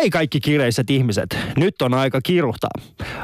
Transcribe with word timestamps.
Hei 0.00 0.10
kaikki 0.10 0.40
kiireiset 0.40 0.90
ihmiset, 0.90 1.38
nyt 1.56 1.82
on 1.82 1.94
aika 1.94 2.20
kiiruhtaa. 2.20 2.70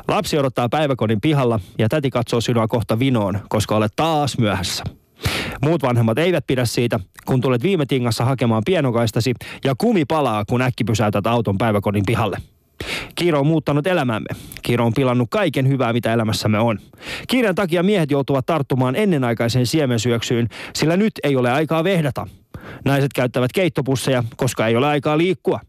Lapsi 0.08 0.38
odottaa 0.38 0.68
päiväkodin 0.68 1.20
pihalla 1.20 1.60
ja 1.78 1.88
täti 1.88 2.10
katsoo 2.10 2.40
sinua 2.40 2.68
kohta 2.68 2.98
vinoon, 2.98 3.38
koska 3.48 3.76
olet 3.76 3.92
taas 3.96 4.38
myöhässä. 4.38 4.84
Muut 5.62 5.82
vanhemmat 5.82 6.18
eivät 6.18 6.46
pidä 6.46 6.64
siitä, 6.64 7.00
kun 7.26 7.40
tulet 7.40 7.62
viime 7.62 7.86
tingassa 7.86 8.24
hakemaan 8.24 8.62
pienokaistasi 8.66 9.34
ja 9.64 9.74
kumi 9.78 10.04
palaa, 10.04 10.44
kun 10.44 10.62
äkki 10.62 10.84
pysäytät 10.84 11.26
auton 11.26 11.58
päiväkodin 11.58 12.02
pihalle. 12.06 12.38
Kiiro 13.14 13.40
on 13.40 13.46
muuttanut 13.46 13.86
elämämme. 13.86 14.28
Kiiro 14.62 14.86
on 14.86 14.94
pilannut 14.94 15.28
kaiken 15.30 15.68
hyvää, 15.68 15.92
mitä 15.92 16.12
elämässämme 16.12 16.58
on. 16.58 16.78
Kiireen 17.28 17.54
takia 17.54 17.82
miehet 17.82 18.10
joutuvat 18.10 18.46
tarttumaan 18.46 18.96
ennenaikaiseen 18.96 19.66
siemensyöksyyn, 19.66 20.48
sillä 20.74 20.96
nyt 20.96 21.12
ei 21.22 21.36
ole 21.36 21.52
aikaa 21.52 21.84
vehdata. 21.84 22.26
Naiset 22.84 23.12
käyttävät 23.12 23.52
keittopusseja, 23.52 24.24
koska 24.36 24.66
ei 24.66 24.76
ole 24.76 24.86
aikaa 24.86 25.18
liikkua. 25.18 25.60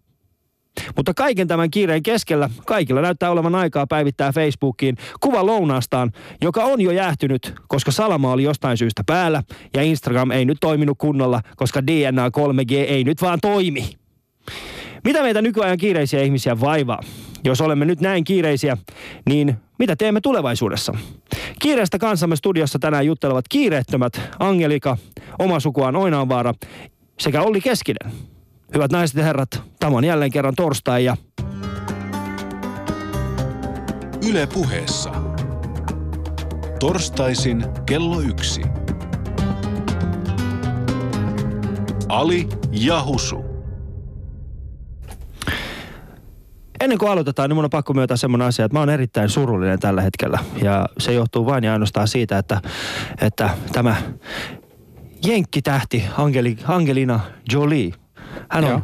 Mutta 0.95 1.13
kaiken 1.13 1.47
tämän 1.47 1.71
kiireen 1.71 2.03
keskellä 2.03 2.49
kaikilla 2.65 3.01
näyttää 3.01 3.31
olevan 3.31 3.55
aikaa 3.55 3.87
päivittää 3.87 4.31
Facebookiin 4.31 4.97
kuva 5.19 5.45
lounaastaan, 5.45 6.11
joka 6.41 6.63
on 6.63 6.81
jo 6.81 6.91
jäähtynyt, 6.91 7.53
koska 7.67 7.91
salama 7.91 8.31
oli 8.31 8.43
jostain 8.43 8.77
syystä 8.77 9.03
päällä 9.05 9.43
ja 9.73 9.83
Instagram 9.83 10.31
ei 10.31 10.45
nyt 10.45 10.57
toiminut 10.61 10.97
kunnolla, 10.97 11.41
koska 11.55 11.87
DNA 11.87 12.29
3G 12.29 12.73
ei 12.73 13.03
nyt 13.03 13.21
vaan 13.21 13.39
toimi. 13.41 13.89
Mitä 15.03 15.21
meitä 15.21 15.41
nykyajan 15.41 15.77
kiireisiä 15.77 16.21
ihmisiä 16.21 16.59
vaivaa? 16.59 17.03
Jos 17.43 17.61
olemme 17.61 17.85
nyt 17.85 18.01
näin 18.01 18.23
kiireisiä, 18.23 18.77
niin 19.25 19.55
mitä 19.79 19.95
teemme 19.95 20.21
tulevaisuudessa? 20.21 20.93
Kiireestä 21.59 21.97
kanssamme 21.97 22.35
studiossa 22.35 22.79
tänään 22.79 23.05
juttelevat 23.05 23.45
kiireettömät 23.49 24.21
Angelika, 24.39 24.97
oma 25.39 25.59
sukuaan 25.59 25.95
Oinaanvaara 25.95 26.53
sekä 27.19 27.41
Olli 27.41 27.61
Keskinen. 27.61 28.11
Hyvät 28.73 28.91
naiset 28.91 29.17
ja 29.17 29.23
herrat, 29.23 29.63
tämä 29.79 29.97
on 29.97 30.03
jälleen 30.03 30.31
kerran 30.31 30.55
torstai 30.55 31.05
ja... 31.05 31.17
Yle 34.29 34.47
puheessa. 34.53 35.11
Torstaisin 36.79 37.65
kello 37.85 38.21
yksi. 38.21 38.61
Ali 42.09 42.47
ja 42.71 43.03
Husu. 43.03 43.45
Ennen 46.79 46.97
kuin 46.97 47.11
aloitetaan, 47.11 47.49
niin 47.49 47.55
mun 47.55 47.63
on 47.63 47.69
pakko 47.69 47.93
myöntää 47.93 48.17
semmoinen 48.17 48.47
asia, 48.47 48.65
että 48.65 48.75
mä 48.75 48.79
oon 48.79 48.89
erittäin 48.89 49.29
surullinen 49.29 49.79
tällä 49.79 50.01
hetkellä. 50.01 50.39
Ja 50.63 50.85
se 50.99 51.13
johtuu 51.13 51.45
vain 51.45 51.63
ja 51.63 51.73
ainoastaan 51.73 52.07
siitä, 52.07 52.37
että, 52.37 52.61
että 53.21 53.49
tämä 53.71 53.95
jenkkitähti 55.25 56.03
Angeli, 56.17 56.57
Angelina 56.67 57.19
Jolie, 57.51 57.91
hän 58.49 58.63
on, 58.63 58.69
Joo. 58.69 58.81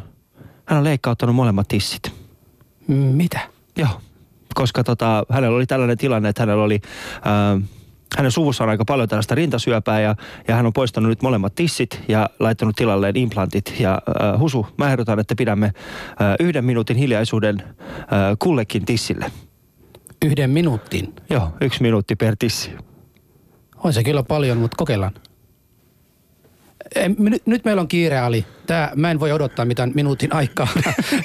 hän 0.64 0.78
on 0.78 0.84
leikkauttanut 0.84 1.36
molemmat 1.36 1.68
tissit. 1.68 2.12
Mitä? 2.88 3.40
Joo, 3.76 4.00
koska 4.54 4.84
tota, 4.84 5.26
hänellä 5.30 5.56
oli 5.56 5.66
tällainen 5.66 5.98
tilanne, 5.98 6.28
että 6.28 6.42
hänellä 6.42 6.64
oli... 6.64 6.80
Äh, 7.14 7.68
hänen 8.16 8.32
suvussa 8.32 8.64
on 8.64 8.70
aika 8.70 8.84
paljon 8.84 9.08
tällaista 9.08 9.34
rintasyöpää 9.34 10.00
ja, 10.00 10.16
ja 10.48 10.54
hän 10.54 10.66
on 10.66 10.72
poistanut 10.72 11.08
nyt 11.08 11.22
molemmat 11.22 11.54
tissit 11.54 12.00
ja 12.08 12.30
laittanut 12.40 12.76
tilalleen 12.76 13.16
implantit. 13.16 13.74
Ja 13.78 13.92
äh, 13.92 14.40
Husu, 14.40 14.66
mä 14.76 14.90
ehdotan, 14.90 15.18
että 15.18 15.34
pidämme 15.34 15.66
äh, 15.66 15.72
yhden 16.40 16.64
minuutin 16.64 16.96
hiljaisuuden 16.96 17.62
äh, 17.62 18.06
kullekin 18.38 18.84
tissille. 18.84 19.32
Yhden 20.24 20.50
minuutin. 20.50 21.14
Joo, 21.30 21.48
yksi 21.60 21.82
minuutti 21.82 22.16
per 22.16 22.36
tissi. 22.38 22.70
On 23.76 23.92
se 23.92 24.04
kyllä 24.04 24.22
paljon, 24.22 24.58
mutta 24.58 24.76
kokeillaan. 24.76 25.14
Em, 26.94 27.16
nyt, 27.18 27.46
nyt 27.46 27.64
meillä 27.64 27.80
on 27.80 27.88
kiire, 27.88 28.18
Ali. 28.18 28.46
Tää, 28.66 28.92
mä 28.96 29.10
en 29.10 29.20
voi 29.20 29.32
odottaa 29.32 29.64
mitään 29.64 29.92
minuutin 29.94 30.34
aikaa. 30.34 30.68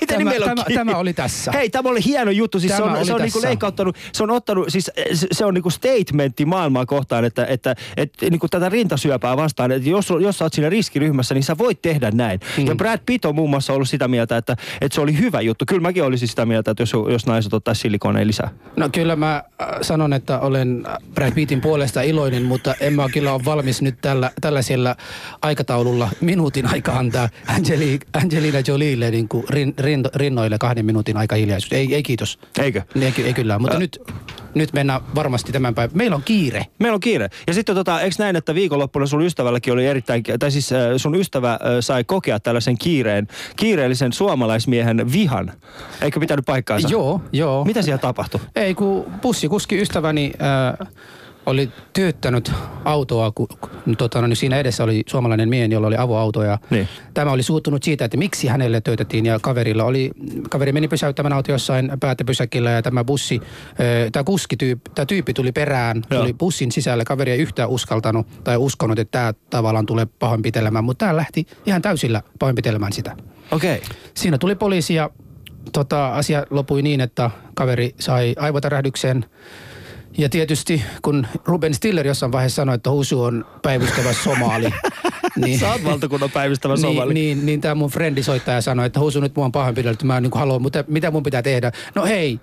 Tämä, 0.08 0.32
niin 0.32 0.44
on 0.44 0.56
tämä, 0.56 0.64
tämä 0.74 0.98
oli 0.98 1.14
tässä. 1.14 1.52
Hei, 1.52 1.70
tämä 1.70 1.90
oli 1.90 2.00
hieno 2.06 2.32
juttu. 2.32 2.60
Siis 2.60 2.72
se 2.72 2.78
Tämä 2.78 2.92
on, 2.92 2.98
oli 2.98 3.06
se 3.06 3.14
on 3.14 3.22
niinku 3.22 3.42
leikkauttanut, 3.42 3.96
se 4.14 4.24
on 4.24 4.32
ottanut, 4.32 4.66
siis 4.70 4.92
se- 5.14 5.28
se 5.32 5.46
on 5.46 5.54
niinku 5.54 5.70
statementti 5.70 6.46
maailmaa 6.46 6.86
kohtaan, 6.86 7.26
että, 7.26 7.46
että, 7.46 7.76
että 7.98 8.26
niinku 8.30 8.48
tätä 8.48 8.70
rintasyöpää 8.70 9.38
vastaan, 9.38 9.72
että 9.72 9.90
jos, 9.90 10.10
jos 10.22 10.38
sä 10.38 10.46
oot 10.46 10.54
siinä 10.54 10.70
riskiryhmässä, 10.70 11.34
niin 11.34 11.44
sä 11.44 11.58
voit 11.58 11.82
tehdä 11.82 12.12
näin. 12.12 12.40
Mm. 12.58 12.66
Ja 12.66 12.76
Brad 12.76 13.00
Pitt 13.06 13.26
on 13.26 13.36
muun 13.36 13.50
muassa 13.50 13.74
ollut 13.74 13.90
sitä 13.90 14.08
mieltä, 14.08 14.38
että, 14.38 14.56
että 14.82 14.96
se 14.96 15.02
oli 15.02 15.18
hyvä 15.18 15.42
juttu. 15.42 15.66
Kyllä 15.68 15.82
mäkin 15.82 16.04
olisin 16.04 16.28
sitä 16.28 16.46
mieltä, 16.46 16.72
että 16.72 16.84
jos, 16.84 16.94
jos 17.12 17.26
naiset 17.26 17.54
ottaisi 17.54 17.82
silikoneen 17.82 18.28
lisää. 18.28 18.50
No 18.76 18.90
kyllä 18.90 19.16
mä 19.16 19.36
äh, 19.36 19.68
sanon, 19.82 20.14
että 20.14 20.40
olen 20.40 20.84
Brad 21.14 21.32
Pittin 21.32 21.62
puolesta 21.62 22.02
iloinen, 22.02 22.44
mutta 22.44 22.76
en 22.80 22.94
mä 22.94 23.10
kyllä 23.14 23.34
ole 23.34 23.46
valmis 23.46 23.82
nyt 23.82 23.96
tällä, 24.02 24.32
tällaisella 24.42 24.96
aikataululla 25.42 26.10
minuutin 26.22 26.66
aika 26.66 26.92
antaa 26.92 27.29
Angeli, 27.58 28.00
Angelina 28.14 28.58
Jolille 28.68 29.12
niin 29.12 29.30
kuin 29.30 29.44
rin, 29.50 29.74
rin, 29.78 30.06
rinnoille 30.16 30.58
kahden 30.58 30.86
minuutin 30.86 31.18
aika 31.18 31.36
hiljaisuus. 31.36 31.74
Ei, 31.74 31.96
ei 31.96 32.04
kiitos. 32.04 32.40
Eikö? 32.60 32.82
Ei, 33.02 33.12
ky- 33.12 33.26
ei 33.26 33.34
kyllä, 33.34 33.60
mutta 33.60 33.80
nyt, 33.80 34.00
nyt 34.56 34.74
mennään 34.74 35.02
varmasti 35.16 35.52
tämän 35.52 35.76
päivän. 35.76 35.98
Meillä 35.98 36.16
on 36.16 36.24
kiire. 36.24 36.66
Meillä 36.80 36.96
on 36.96 37.00
kiire. 37.00 37.30
Ja 37.48 37.54
sitten 37.54 37.76
tota, 37.76 38.02
eikö 38.02 38.16
näin, 38.20 38.36
että 38.36 38.56
viikonloppuna 38.56 39.06
sun 39.06 39.22
ystävälläkin 39.22 39.74
oli 39.74 39.88
erittäin, 39.88 40.24
tai 40.40 40.52
siis 40.52 40.72
äh, 40.72 40.80
sun 40.98 41.16
ystävä 41.16 41.52
äh, 41.52 41.60
sai 41.80 42.04
kokea 42.04 42.40
tällaisen 42.40 42.78
kiireen, 42.78 43.28
kiireellisen 43.56 44.14
suomalaismiehen 44.14 45.12
vihan. 45.12 45.52
Eikö 46.02 46.20
pitänyt 46.20 46.46
paikkaansa? 46.46 46.88
Joo, 46.92 47.22
joo. 47.32 47.66
Mitä 47.66 47.82
siellä 47.82 47.98
tapahtui? 47.98 48.42
Ei, 48.56 48.76
kun 48.76 49.06
bussikuski 49.22 49.82
ystäväni 49.82 50.32
äh, 50.42 50.88
oli 51.50 51.70
työttänyt 51.94 52.52
autoa, 52.86 53.32
kun 53.32 53.48
tota, 53.98 54.22
no, 54.22 54.28
niin 54.28 54.36
siinä 54.36 54.58
edessä 54.58 54.84
oli 54.84 55.04
suomalainen 55.08 55.50
mies, 55.50 55.72
jolla 55.72 55.88
oli 55.88 55.98
avoauto. 55.98 56.44
Ja 56.44 56.58
Niin. 56.70 56.88
Tämä 57.14 57.32
oli 57.32 57.44
suuttunut 57.44 57.84
siitä, 57.84 58.06
että 58.06 58.18
miksi 58.18 58.48
hänelle 58.48 58.82
töötettiin 58.82 59.26
ja 59.26 59.40
kaverilla 59.42 59.84
oli, 59.84 60.12
kaveri 60.50 60.72
meni 60.72 60.88
pysäyttämään 60.88 61.34
auto 61.34 61.52
jossain 61.52 61.92
päätepysäkillä 62.00 62.72
ja 62.72 62.82
tämä 62.82 63.04
bussi, 63.04 63.42
tämä 64.12 64.24
kuskityyppi, 64.24 64.92
tämä 64.96 65.06
tyyppi 65.06 65.34
tuli 65.34 65.52
perään, 65.52 66.02
Joo. 66.12 66.22
tuli 66.22 66.34
bussin 66.34 66.72
sisälle, 66.72 67.06
kaveri 67.06 67.32
ei 67.32 67.40
yhtään 67.40 67.70
uskaltanut 67.70 68.28
tai 68.44 68.58
uskonut, 68.58 69.00
että 69.00 69.12
tämä 69.12 69.34
tavallaan 69.50 69.86
tulee 69.86 70.06
pahoinpitelemään, 70.06 70.84
mutta 70.84 71.06
tämä 71.06 71.18
lähti 71.18 71.48
ihan 71.66 71.82
täysillä 71.82 72.22
pahoinpitelemään 72.40 72.94
sitä. 72.94 73.16
Okei. 73.52 73.76
Okay. 73.76 73.90
Siinä 74.14 74.38
tuli 74.38 74.56
poliisi 74.56 74.94
ja 74.94 75.10
tota, 75.74 76.10
asia 76.10 76.46
lopui 76.50 76.82
niin, 76.82 77.02
että 77.02 77.30
kaveri 77.54 77.96
sai 78.00 78.36
aivotärähdyksen. 78.40 79.26
Ja 80.18 80.30
tietysti 80.30 80.84
kun 81.02 81.28
Ruben 81.46 81.74
Stiller 81.74 82.08
jossain 82.08 82.32
vaiheessa 82.32 82.56
sanoi, 82.56 82.76
että 82.76 82.92
Husu 82.92 83.22
on 83.24 83.46
päivystävä 83.62 84.14
somali. 84.14 84.70
niin, 85.46 85.60
Sä 85.60 85.72
oot 85.72 85.84
valtakunnan 85.84 86.32
päivystävä 86.32 86.78
somali. 86.78 87.14
niin, 87.14 87.38
niin, 87.38 87.46
niin 87.46 87.62
tämä 87.62 87.76
mun 87.76 87.90
frendi 87.90 88.24
soittaja 88.24 88.62
sanoi, 88.62 88.86
että 88.86 89.00
Husu 89.00 89.20
nyt 89.20 89.36
mua 89.36 89.46
on 89.46 89.52
pahoinpidelty, 89.52 90.06
mä 90.06 90.22
niin 90.22 90.32
haluan, 90.36 90.62
mutta 90.62 90.84
mitä 90.88 91.12
mun 91.12 91.24
pitää 91.24 91.42
tehdä? 91.42 91.72
No 91.96 92.06
hei, 92.06 92.40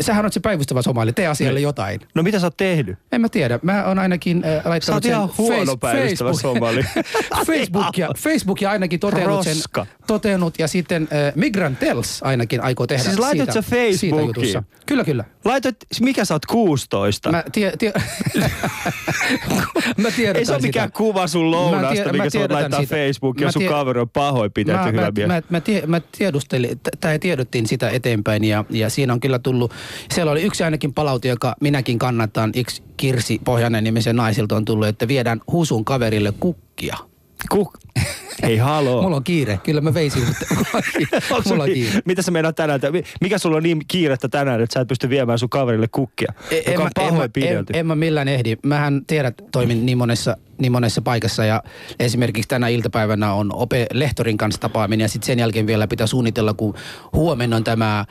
sähän 0.00 0.24
oot 0.24 0.32
se 0.32 0.40
päivystävä 0.40 0.82
somali, 0.82 1.12
tee 1.12 1.26
asialle 1.26 1.60
jotain. 1.60 2.00
No 2.14 2.22
mitä 2.22 2.38
sä 2.38 2.46
oot 2.46 2.56
tehnyt? 2.56 2.98
En 3.12 3.20
mä 3.20 3.28
tiedä. 3.28 3.58
Mä 3.62 3.84
oon 3.84 3.98
ainakin 3.98 4.44
äh, 4.44 4.66
laittanut 4.66 5.02
Sä 5.04 5.18
oot 5.20 5.28
sen 5.28 5.38
huono 5.38 5.72
Face- 5.72 5.78
päivystävä 5.78 6.32
somali. 6.32 6.82
Facebookia, 7.46 8.08
Facebookia 8.18 8.70
ainakin 8.70 9.00
toteunut 9.00 9.44
sen, 9.44 9.56
Roska. 9.56 9.86
toteunut 10.06 10.54
ja 10.58 10.68
sitten 10.68 11.02
äh, 11.12 11.32
Migrantels 11.34 12.22
ainakin 12.22 12.60
aikoo 12.60 12.86
tehdä 12.86 13.02
Siis 13.02 13.16
siitä, 13.30 13.52
sä 13.52 13.62
Facebookiin? 13.62 13.98
siitä 13.98 14.16
jutussa. 14.20 14.62
Kyllä, 14.86 15.04
kyllä. 15.04 15.24
Laitoit, 15.44 15.76
mikä 16.00 16.24
sä 16.24 16.34
oot 16.34 16.46
16? 16.46 17.30
Mä, 17.32 17.44
tie, 17.52 17.72
tie, 17.78 17.92
mä 19.96 20.10
tiedotan 20.10 20.36
Ei 20.38 20.44
se 20.44 20.52
ole 20.52 20.60
mikään 20.62 20.92
kuva 20.92 21.26
sun 21.26 21.50
lounasta, 21.50 21.94
tie- 21.94 22.12
mikä 22.12 22.16
sä 22.18 22.22
voit 22.22 22.32
tiedotan 22.32 22.56
laittaa 22.62 22.80
sitä. 22.80 22.94
Facebookiin, 22.96 23.44
jos 23.46 23.52
sun 23.52 23.60
tie- 23.62 23.68
kaveri 23.68 24.00
on 24.00 24.08
pahoinpidelty, 24.08 24.78
mä, 24.82 24.86
hyvä 24.90 25.00
mä, 25.00 25.10
mies. 25.16 25.28
mä, 25.28 25.42
mä, 25.50 25.60
tie, 25.60 25.82
mä 25.86 26.00
tiedustelin, 26.18 26.80
tai 27.00 27.18
tiedottiin 27.18 27.66
sitä 27.66 27.90
eteenpäin 27.90 28.44
ja, 28.44 28.64
ja 28.70 28.90
siinä 28.90 29.12
on 29.12 29.20
kyllä 29.20 29.38
tullut, 29.38 29.72
siellä 30.14 30.32
oli 30.32 30.42
yksi 30.42 30.64
ainakin 30.64 30.94
palaute, 30.94 31.28
joka 31.28 31.54
minäkin 31.60 31.98
kannatan, 31.98 32.52
yksi 32.56 32.82
Kirsi 32.96 33.40
Pohjanen 33.44 33.84
nimisen 33.84 34.16
naisilta 34.16 34.56
on 34.56 34.64
tullut, 34.64 34.86
että 34.88 35.08
viedään 35.08 35.40
Husun 35.52 35.84
kaverille 35.84 36.32
kukkia. 36.40 36.96
Kuk... 37.48 37.78
Ei 38.42 38.56
haloo. 38.56 39.02
Mulla 39.02 39.16
on 39.16 39.24
kiire, 39.24 39.60
kyllä 39.64 39.80
mä 39.80 39.94
veisin, 39.94 40.22
mutta 40.26 40.46
mulla 41.48 41.64
on 41.64 41.70
kiire. 41.70 42.00
Mitä 42.04 42.22
sä 42.22 42.30
meinaat 42.30 42.56
tänään? 42.56 42.80
Mikä 43.20 43.38
sulla 43.38 43.56
on 43.56 43.62
niin 43.62 43.82
kiirettä 43.88 44.28
tänään, 44.28 44.60
että 44.60 44.74
sä 44.74 44.80
et 44.80 44.88
pysty 44.88 45.08
viemään 45.08 45.38
sun 45.38 45.48
kaverille 45.48 45.88
kukkia, 45.92 46.32
E- 46.50 46.72
joka 46.72 46.82
on 46.98 47.14
mä- 47.14 47.24
en, 47.36 47.56
en, 47.56 47.64
en 47.72 47.86
mä 47.86 47.94
millään 47.94 48.28
ehdi. 48.28 48.56
Mähän 48.62 49.02
tiedät, 49.06 49.34
toimin 49.52 49.86
niin 49.86 49.98
monessa, 49.98 50.36
niin 50.58 50.72
monessa 50.72 51.02
paikassa. 51.02 51.44
Ja 51.44 51.62
esimerkiksi 51.98 52.48
tänä 52.48 52.68
iltapäivänä 52.68 53.32
on 53.32 53.54
Ope 53.54 53.86
Lehtorin 53.92 54.36
kanssa 54.36 54.60
tapaaminen 54.60 55.04
ja 55.04 55.08
sitten 55.08 55.26
sen 55.26 55.38
jälkeen 55.38 55.66
vielä 55.66 55.86
pitää 55.86 56.06
suunnitella, 56.06 56.54
kun 56.54 56.74
huomenna 57.12 57.56
on 57.56 57.64
tämä 57.64 57.98
äh, 57.98 58.06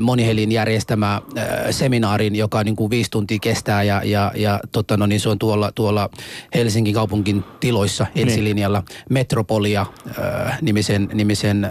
Monihelin 0.00 0.52
järjestämä 0.52 1.14
äh, 1.14 1.44
seminaarin, 1.70 2.36
joka 2.36 2.64
niin 2.64 2.76
kuin 2.76 2.90
viisi 2.90 3.10
tuntia 3.10 3.38
kestää 3.42 3.82
ja, 3.82 4.02
ja, 4.04 4.32
ja 4.34 4.60
totta, 4.72 4.96
no, 4.96 5.06
niin 5.06 5.20
se 5.20 5.28
on 5.28 5.38
tuolla, 5.38 5.72
tuolla 5.74 6.10
Helsingin 6.54 6.94
kaupunkin 6.94 7.44
tiloissa 7.60 8.06
ensilinjalla 8.16 8.82
Metropolia 9.10 9.86
äh, 10.18 10.58
nimisen, 10.62 11.08
nimisen 11.14 11.68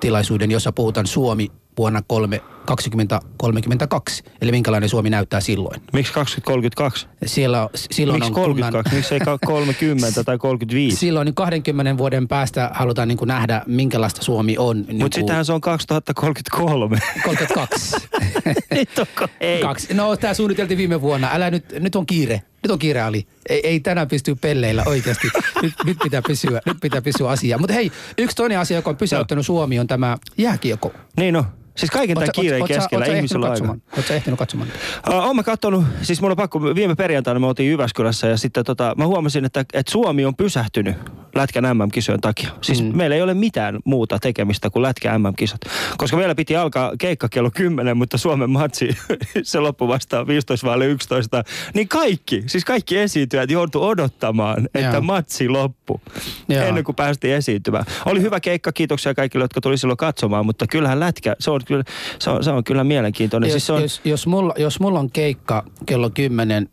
tilaisuuden, 0.00 0.50
jossa 0.50 0.72
puhutaan 0.72 1.06
Suomi 1.06 1.50
vuonna 1.78 2.02
3, 2.06 2.40
2032. 2.64 4.22
Eli 4.40 4.50
minkälainen 4.50 4.88
Suomi 4.88 5.10
näyttää 5.10 5.40
silloin. 5.40 5.82
Miksi 5.92 6.12
2032? 6.12 7.06
Siellä, 7.26 7.68
silloin 7.74 8.16
Miksi 8.16 8.30
on 8.30 8.34
32? 8.34 8.82
kunnan... 8.82 8.96
Miksi 8.96 9.14
ei 9.14 9.20
ka- 9.20 9.38
30 9.46 10.24
tai 10.24 10.38
35? 10.38 10.96
Silloin 10.96 11.24
niin 11.24 11.34
20 11.34 11.98
vuoden 11.98 12.28
päästä 12.28 12.70
halutaan 12.74 13.08
niin 13.08 13.18
kuin 13.18 13.28
nähdä, 13.28 13.62
minkälaista 13.66 14.22
Suomi 14.22 14.58
on. 14.58 14.84
Niin 14.88 14.96
Mutta 14.96 15.14
sittenhän 15.14 15.44
se 15.44 15.52
on 15.52 15.60
2033. 15.60 16.98
32. 17.24 17.96
Nyt 18.74 18.98
onko? 18.98 19.28
Ei. 19.40 19.62
Kaksi. 19.62 19.94
No, 19.94 20.16
tämä 20.16 20.34
suunniteltiin 20.34 20.78
viime 20.78 21.00
vuonna. 21.00 21.30
Älä 21.32 21.50
nyt, 21.50 21.64
nyt 21.80 21.96
on 21.96 22.06
kiire. 22.06 22.42
Nyt 22.62 22.70
on 22.70 22.78
kiire, 22.78 23.00
Ali. 23.00 23.26
Ei, 23.48 23.66
ei 23.66 23.80
tänään 23.80 24.08
pysty 24.08 24.34
pelleillä 24.34 24.82
oikeasti. 24.86 25.28
Nyt, 25.62 25.74
nyt, 25.84 25.98
pitää 26.02 26.22
pysyä, 26.22 26.60
nyt 26.66 26.76
pitää 26.80 27.02
pysyä 27.02 27.28
asiaa. 27.28 27.58
Mutta 27.58 27.74
hei, 27.74 27.92
yksi 28.18 28.36
toinen 28.36 28.58
asia, 28.58 28.76
joka 28.76 28.90
on 28.90 28.96
pysäyttänyt 28.96 29.46
Suomi, 29.46 29.78
on 29.78 29.86
tämä 29.86 30.16
jääkiekko. 30.38 30.92
Niin 31.16 31.34
no. 31.34 31.44
Siis 31.76 31.90
kaiken 31.90 32.14
tämän 32.14 32.28
kiireen 32.32 32.64
keskellä 32.64 33.04
oot 33.04 33.14
ihmisellä 33.14 33.46
on 33.46 33.52
aika. 33.52 34.02
sä 34.08 34.14
ehtinyt 34.14 34.38
katsomaan? 34.38 34.68
Uh, 35.08 35.14
oon 35.14 35.36
mä 35.36 35.42
kattonut, 35.42 35.84
siis 36.02 36.20
mun 36.20 36.30
on 36.30 36.36
pakko, 36.36 36.62
viime 36.62 36.94
perjantaina 36.94 37.40
me 37.40 37.46
oltiin 37.46 37.70
Jyväskylässä 37.70 38.26
ja 38.26 38.36
sitten 38.36 38.64
tota, 38.64 38.94
mä 38.96 39.06
huomasin, 39.06 39.44
että, 39.44 39.60
että 39.60 39.92
Suomi 39.92 40.24
on 40.24 40.36
pysähtynyt 40.36 40.96
Lätkän 41.34 41.64
MM-kisojen 41.76 42.20
takia. 42.20 42.50
Siis 42.60 42.82
mm. 42.82 42.96
meillä 42.96 43.16
ei 43.16 43.22
ole 43.22 43.34
mitään 43.34 43.78
muuta 43.84 44.18
tekemistä 44.18 44.70
kuin 44.70 44.82
Lätkän 44.82 45.20
MM-kisat. 45.20 45.60
Koska 45.96 46.16
meillä 46.16 46.34
piti 46.34 46.56
alkaa 46.56 46.92
keikka 46.98 47.28
kello 47.28 47.50
10, 47.50 47.96
mutta 47.96 48.18
Suomen 48.18 48.50
matsi, 48.50 48.88
se 49.42 49.60
loppui 49.60 49.88
vasta 49.88 50.26
15 50.26 50.66
vai 50.66 50.86
11. 50.86 51.44
Niin 51.74 51.88
kaikki, 51.88 52.42
siis 52.46 52.64
kaikki 52.64 52.98
esiintyjät 52.98 53.50
joutu 53.50 53.82
odottamaan, 53.82 54.68
että 54.74 54.80
Joo. 54.80 55.00
matsi 55.00 55.48
loppu. 55.48 56.00
Joo. 56.48 56.64
Ennen 56.64 56.84
kuin 56.84 56.96
päästiin 56.96 57.34
esiintymään. 57.34 57.84
Oli 58.06 58.20
hyvä 58.20 58.40
keikka, 58.40 58.72
kiitoksia 58.72 59.14
kaikille, 59.14 59.44
jotka 59.44 59.60
tuli 59.60 59.78
silloin 59.78 59.96
katsomaan, 59.96 60.46
mutta 60.46 60.66
kyllähän 60.66 61.00
Lätkä, 61.00 61.36
se 61.38 61.50
on 61.50 61.60
kyllä, 61.64 61.84
se 62.18 62.30
on, 62.30 62.44
se 62.44 62.50
on 62.50 62.64
kyllä 62.64 62.84
mielenkiintoinen. 62.84 63.48
Jos, 63.48 63.52
siis 63.52 63.66
se 63.66 63.72
on, 63.72 63.82
jos, 63.82 64.00
jos, 64.04 64.26
mulla, 64.26 64.54
jos 64.58 64.80
mulla 64.80 64.98
on 64.98 65.10
keikka 65.10 65.64
kello 65.86 66.10
10, 66.10 66.68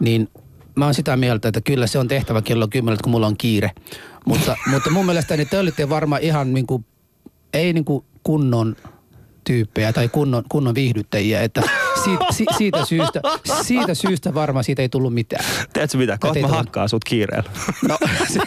niin 0.00 0.28
mä 0.76 0.84
oon 0.84 0.94
sitä 0.94 1.16
mieltä, 1.16 1.48
että 1.48 1.60
kyllä 1.60 1.86
se 1.86 1.98
on 1.98 2.08
tehtävä 2.08 2.42
kello 2.42 2.68
10, 2.68 2.98
kun 3.02 3.10
mulla 3.10 3.26
on 3.26 3.36
kiire. 3.36 3.70
Mutta, 4.26 4.56
mutta 4.70 4.90
mun 4.90 5.06
mielestä 5.06 5.36
niin 5.36 5.48
te 5.48 5.58
olitte 5.58 5.88
varmaan 5.88 6.22
ihan 6.22 6.54
niin 6.54 6.66
kuin, 6.66 6.84
ei 7.54 7.72
niin 7.72 7.84
kuin 7.84 8.04
kunnon 8.22 8.76
tyyppejä 9.44 9.92
tai 9.92 10.08
kunnon, 10.08 10.44
kunnon 10.48 10.74
viihdyttäjiä, 10.74 11.42
että 11.42 11.62
siitä, 12.04 12.24
si, 12.30 12.44
siitä, 12.58 12.84
syystä, 12.84 13.20
siitä 13.62 13.94
syystä 13.94 14.34
varmaan 14.34 14.64
siitä 14.64 14.82
ei 14.82 14.88
tullut 14.88 15.14
mitään. 15.14 15.44
Tiedätkö 15.72 15.98
mitä? 15.98 16.18
Kohta 16.20 16.38
mä 16.38 16.46
tullut. 16.46 16.56
hakkaan 16.56 16.88
sut 16.88 17.04
kiireellä. 17.04 17.50
No, 17.88 17.98
se, 18.32 18.40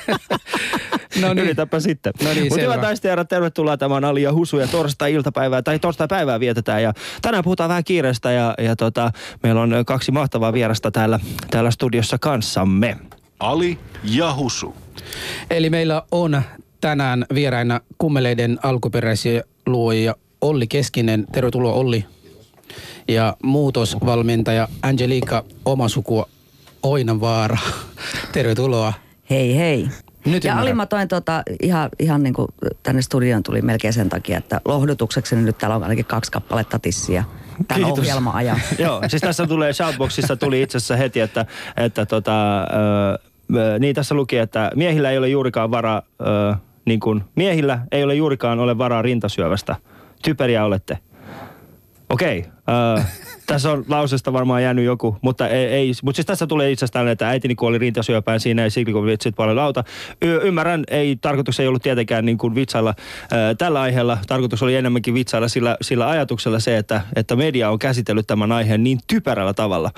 no 1.21 1.33
niin. 1.33 1.45
Yritäpä 1.45 1.79
sitten. 1.79 2.13
No 2.23 2.33
niin, 2.33 2.43
Mutta 2.43 2.61
hyvät 2.61 2.81
naiset 2.81 3.03
ja 3.05 3.25
tervetuloa. 3.25 3.77
Tämä 3.77 3.95
on 3.95 4.05
Ali 4.05 4.21
ja 4.21 4.33
Husu 4.33 4.59
ja 4.59 4.67
torstai-iltapäivää 4.67 5.61
tai 5.61 5.79
torstai-päivää 5.79 6.39
vietetään. 6.39 6.83
Ja 6.83 6.93
tänään 7.21 7.43
puhutaan 7.43 7.69
vähän 7.69 7.83
kiireestä 7.83 8.31
ja, 8.31 8.53
ja 8.57 8.75
tota, 8.75 9.11
meillä 9.43 9.61
on 9.61 9.73
kaksi 9.85 10.11
mahtavaa 10.11 10.53
vierasta 10.53 10.91
täällä, 10.91 11.19
täällä 11.51 11.71
studiossa 11.71 12.17
kanssamme. 12.17 12.97
Ali 13.39 13.79
ja 14.03 14.33
Husu. 14.33 14.75
Eli 15.49 15.69
meillä 15.69 16.03
on 16.11 16.41
tänään 16.81 17.25
vieraina 17.33 17.81
kummeleiden 17.97 18.59
alkuperäisiä 18.63 19.43
luojia 19.65 20.15
Olli 20.41 20.67
Keskinen. 20.67 21.25
Tervetuloa 21.31 21.73
Olli. 21.73 22.05
Ja 23.07 23.35
muutosvalmentaja 23.43 24.67
Angelika 24.81 25.43
Omasukua 25.65 26.29
Oinanvaara. 26.83 27.57
Tervetuloa. 28.31 28.93
Hei 29.29 29.57
hei. 29.57 29.87
Nyt 30.25 30.43
ja 30.43 30.51
ymmärrän. 30.51 30.67
Ali 30.67 30.73
mä 30.73 30.85
toin 30.85 31.07
tota, 31.07 31.43
ihan, 31.61 31.89
ihan 31.99 32.23
niin 32.23 32.33
kuin 32.33 32.47
tänne 32.83 33.01
studioon 33.01 33.43
tuli 33.43 33.61
melkein 33.61 33.93
sen 33.93 34.09
takia, 34.09 34.37
että 34.37 34.61
lohdutukseksi 34.65 35.35
nyt 35.35 35.57
täällä 35.57 35.75
on 35.75 35.83
ainakin 35.83 36.05
kaksi 36.05 36.31
kappaletta 36.31 36.79
tissiä 36.79 37.23
tämän 37.67 37.83
Kiitos. 37.83 37.99
ohjelman 37.99 38.35
ajan. 38.35 38.61
Joo, 38.79 39.01
siis 39.07 39.21
tässä 39.21 39.47
tulee 39.47 39.73
shoutboxissa 39.73 40.35
tuli 40.35 40.61
itse 40.61 40.77
asiassa 40.77 40.95
heti, 40.95 41.19
että, 41.19 41.45
että 41.77 42.05
tota, 42.05 42.61
ö, 42.61 42.65
ö, 43.55 43.79
niin 43.79 43.95
tässä 43.95 44.15
luki, 44.15 44.37
että 44.37 44.71
miehillä 44.75 45.11
ei 45.11 45.17
ole 45.17 45.29
juurikaan 45.29 45.71
varaa, 45.71 46.01
ö, 46.21 46.55
niin 46.85 46.99
kuin 46.99 47.23
miehillä 47.35 47.79
ei 47.91 48.03
ole 48.03 48.15
juurikaan 48.15 48.59
ole 48.59 48.77
varaa 48.77 49.01
rintasyövästä. 49.01 49.75
Typeriä 50.23 50.65
olette. 50.65 50.97
Okei, 52.13 52.45
ö, 52.97 53.01
tässä 53.45 53.71
on 53.71 53.85
lausesta 53.87 54.33
varmaan 54.33 54.63
jäänyt 54.63 54.85
joku, 54.85 55.17
mutta 55.21 55.47
ei, 55.47 55.65
ei 55.65 55.91
mutta 56.03 56.15
siis 56.15 56.25
tässä 56.25 56.47
tulee 56.47 56.71
itsestään, 56.71 57.07
että 57.07 57.29
äitini 57.29 57.55
kuoli 57.55 57.77
rintasyöpään, 57.77 58.39
siinä 58.39 58.63
ei 58.63 58.69
silikovitsit 58.69 59.35
paljon 59.35 59.59
auta. 59.59 59.83
Y- 60.21 60.39
ymmärrän, 60.43 60.83
ei 60.87 61.15
tarkoitus 61.15 61.59
ei 61.59 61.67
ollut 61.67 61.83
tietenkään 61.83 62.25
niin 62.25 62.37
kuin 62.37 62.55
vitsailla 62.55 62.93
ö, 63.31 63.55
tällä 63.57 63.81
aiheella, 63.81 64.17
tarkoitus 64.27 64.63
oli 64.63 64.75
enemmänkin 64.75 65.13
vitsailla 65.13 65.47
sillä, 65.47 65.77
sillä 65.81 66.09
ajatuksella 66.09 66.59
se, 66.59 66.77
että, 66.77 67.01
että 67.15 67.35
media 67.35 67.69
on 67.69 67.79
käsitellyt 67.79 68.27
tämän 68.27 68.51
aiheen 68.51 68.83
niin 68.83 68.99
typerällä 69.07 69.53
tavalla, 69.53 69.91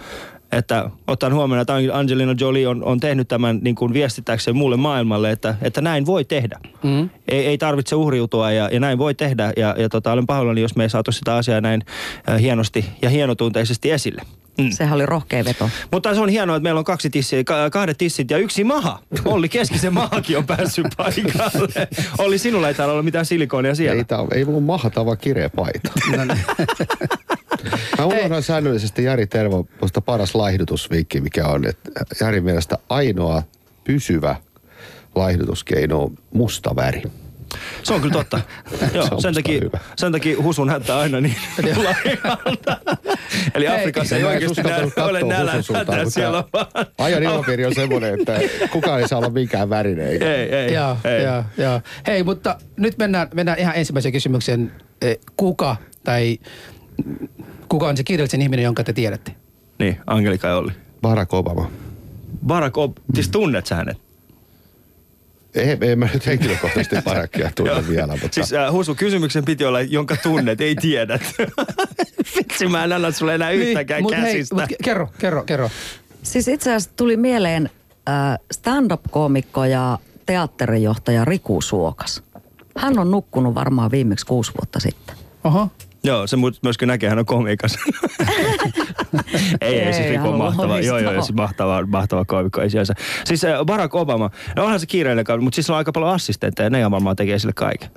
että 0.57 0.89
otan 1.07 1.33
huomioon, 1.33 1.61
että 1.61 1.73
Angelina 1.93 2.35
Jolie 2.39 2.67
on, 2.67 2.83
on 2.83 2.99
tehnyt 2.99 3.27
tämän 3.27 3.59
niin 3.61 3.75
kuin 3.75 3.93
viestittäkseen 3.93 4.57
muulle 4.57 4.77
maailmalle, 4.77 5.31
että, 5.31 5.55
että 5.61 5.81
näin 5.81 6.05
voi 6.05 6.25
tehdä. 6.25 6.59
Mm. 6.83 7.09
Ei, 7.27 7.45
ei 7.47 7.57
tarvitse 7.57 7.95
uhriutua 7.95 8.51
ja, 8.51 8.69
ja 8.71 8.79
näin 8.79 8.97
voi 8.97 9.13
tehdä. 9.13 9.53
Ja, 9.57 9.75
ja 9.77 9.89
tota, 9.89 10.11
olen 10.11 10.25
pahoillani, 10.25 10.61
jos 10.61 10.75
me 10.75 10.83
ei 10.83 10.89
saatu 10.89 11.11
sitä 11.11 11.35
asiaa 11.35 11.61
näin 11.61 11.81
äh, 12.29 12.41
hienosti 12.41 12.85
ja 13.01 13.09
hienotunteisesti 13.09 13.91
esille. 13.91 14.21
Mm. 14.57 14.69
Sehän 14.71 14.93
oli 14.95 15.05
rohkea 15.05 15.45
veto. 15.45 15.69
Mutta 15.91 16.13
se 16.13 16.19
on 16.21 16.29
hienoa, 16.29 16.55
että 16.55 16.63
meillä 16.63 16.79
on 16.79 16.85
kaksi 16.85 17.09
tissiä, 17.09 17.43
ka- 17.43 17.69
kahdet 17.69 17.97
tissit 17.97 18.31
ja 18.31 18.37
yksi 18.37 18.63
maha. 18.63 18.99
Olli 19.25 19.49
Keskisen 19.49 19.93
mahakin 19.93 20.37
on 20.37 20.45
päässyt 20.45 20.87
paikalle. 20.97 21.87
Olli, 22.17 22.37
sinulla 22.37 22.67
ei 22.67 22.73
täällä 22.73 22.93
ole 22.93 23.01
mitään 23.03 23.25
silikoonia 23.25 23.75
siellä. 23.75 23.97
Ei, 23.97 24.03
tää, 24.03 24.19
on- 24.19 24.27
ei 24.33 24.45
mulla 24.45 24.57
ole 24.57 24.65
mahtava 24.65 25.15
kireä 25.15 25.49
paita. 25.49 25.91
Mä 27.97 28.05
unohdan 28.05 28.43
säännöllisesti 28.43 29.03
Jari 29.03 29.27
Tervo, 29.27 29.67
musta 29.81 30.01
paras 30.01 30.35
laihdutusvinkki, 30.35 31.21
mikä 31.21 31.47
on, 31.47 31.65
että 31.67 31.91
Jari 32.21 32.41
mielestä 32.41 32.77
ainoa 32.89 33.43
pysyvä 33.83 34.35
laihdutuskeino 35.15 36.03
on 36.03 36.17
musta 36.33 36.75
väri. 36.75 37.01
Se 37.83 37.93
on 37.93 38.01
kyllä 38.01 38.13
totta. 38.13 38.39
Joo, 38.93 39.07
Se 39.07 39.13
on 39.15 39.21
sen, 39.21 39.33
takia, 39.33 39.59
hyvä. 39.63 39.79
sen 39.95 40.11
takia 40.11 40.41
husu 40.41 40.63
näyttää 40.63 40.97
aina 40.97 41.21
niin 41.21 41.35
laihalta. 41.83 42.77
Eli 43.55 43.67
Afrikassa 43.67 44.15
ei 44.15 44.21
en 44.21 44.27
oikeasti 44.27 44.61
näy, 44.63 44.73
ole 44.97 45.19
hätä 45.77 45.91
mutta 45.91 46.09
siellä 46.09 46.43
vaan. 46.53 46.67
Ajan 46.97 47.23
ilmapiiri 47.23 47.65
on 47.65 47.75
semmoinen, 47.75 48.19
että 48.19 48.39
kukaan 48.71 49.01
ei 49.01 49.07
saa 49.07 49.19
olla 49.19 49.29
mikään 49.29 49.69
värinen. 49.69 50.07
Ei, 50.07 50.55
ei, 50.55 50.73
Joo, 50.73 50.97
ei. 51.03 51.23
joo, 51.23 51.43
joo. 51.57 51.81
Hei, 52.07 52.23
mutta 52.23 52.57
nyt 52.77 52.97
mennään, 52.97 53.27
mennään 53.33 53.59
ihan 53.59 53.75
ensimmäiseen 53.75 54.13
kysymykseen. 54.13 54.71
Eh, 55.01 55.17
Kuka 55.37 55.75
tai 56.03 56.39
kuka 57.69 57.87
on 57.87 57.97
se 57.97 58.03
kirjallisen 58.03 58.41
ihminen, 58.41 58.63
jonka 58.63 58.83
te 58.83 58.93
tiedätte? 58.93 59.35
Niin, 59.79 59.97
Angelika 60.07 60.47
ja 60.47 60.57
Olli. 60.57 60.71
Barack 61.01 61.33
Obama. 61.33 61.71
Barack 62.45 62.77
Ob... 62.77 62.97
Siis 63.13 63.29
tunnet 63.29 63.65
sä 63.65 63.75
hänet? 63.75 63.97
Ei, 65.55 65.77
ei 65.81 65.95
mä 65.95 66.09
nyt 66.13 66.25
henkilökohtaisesti 66.25 66.95
Barackia 67.05 67.51
tunne 67.55 67.87
vielä, 67.87 68.17
mutta 68.21 68.29
Siis 68.31 68.53
äh, 68.53 68.71
Husu, 68.71 68.95
kysymyksen 68.95 69.45
piti 69.45 69.65
olla, 69.65 69.81
jonka 69.81 70.15
tunnet, 70.23 70.61
ei 70.61 70.75
tiedät. 70.75 71.21
Vitsi, 72.35 72.67
mä 72.67 72.83
en 72.83 72.93
anna 72.93 73.11
sulle 73.11 73.35
enää 73.35 73.51
yhtäkään 73.51 74.01
mut 74.01 74.11
hei, 74.11 74.21
käsistä. 74.21 74.55
mut 74.55 74.63
ke- 74.63 74.75
kerro, 74.83 75.09
kerro, 75.17 75.43
kerro. 75.43 75.69
Siis 76.23 76.47
itse 76.47 76.69
asiassa 76.69 76.91
tuli 76.95 77.17
mieleen 77.17 77.69
äh, 78.09 78.39
stand-up-koomikko 78.51 79.65
ja 79.65 79.99
teatterijohtaja 80.25 81.25
Riku 81.25 81.61
Suokas. 81.61 82.23
Hän 82.77 82.99
on 82.99 83.11
nukkunut 83.11 83.55
varmaan 83.55 83.91
viimeksi 83.91 84.25
kuusi 84.25 84.51
vuotta 84.61 84.79
sitten. 84.79 85.15
Oho. 85.43 85.69
Joo, 86.05 86.27
se 86.27 86.35
mu- 86.35 86.59
myöskin 86.63 86.87
näkee, 86.87 87.09
hän 87.09 87.19
on 87.19 87.25
komikas. 87.25 87.77
ei, 89.61 89.79
ei, 89.79 89.93
siis 89.93 90.09
Riku 90.09 90.27
on 90.27 90.37
mahtava. 90.37 90.79
Joo, 90.79 90.97
joo, 90.97 91.13
siis 91.13 91.33
mahtava, 91.33 91.85
mahtava 91.87 92.25
komikko, 92.25 92.61
ei 92.61 92.69
sinänsä. 92.69 92.93
Siis 93.25 93.43
äh, 93.43 93.65
Barack 93.65 93.95
Obama, 93.95 94.29
no 94.55 94.63
onhan 94.63 94.79
se 94.79 94.85
kiireellinen, 94.85 95.43
mutta 95.43 95.55
siis 95.55 95.69
on 95.69 95.75
aika 95.77 95.91
paljon 95.91 96.11
assistentteja, 96.11 96.69
ne 96.69 96.91
varmaan 96.91 97.15
tekee 97.15 97.39
sille 97.39 97.53
kaiken. 97.53 97.89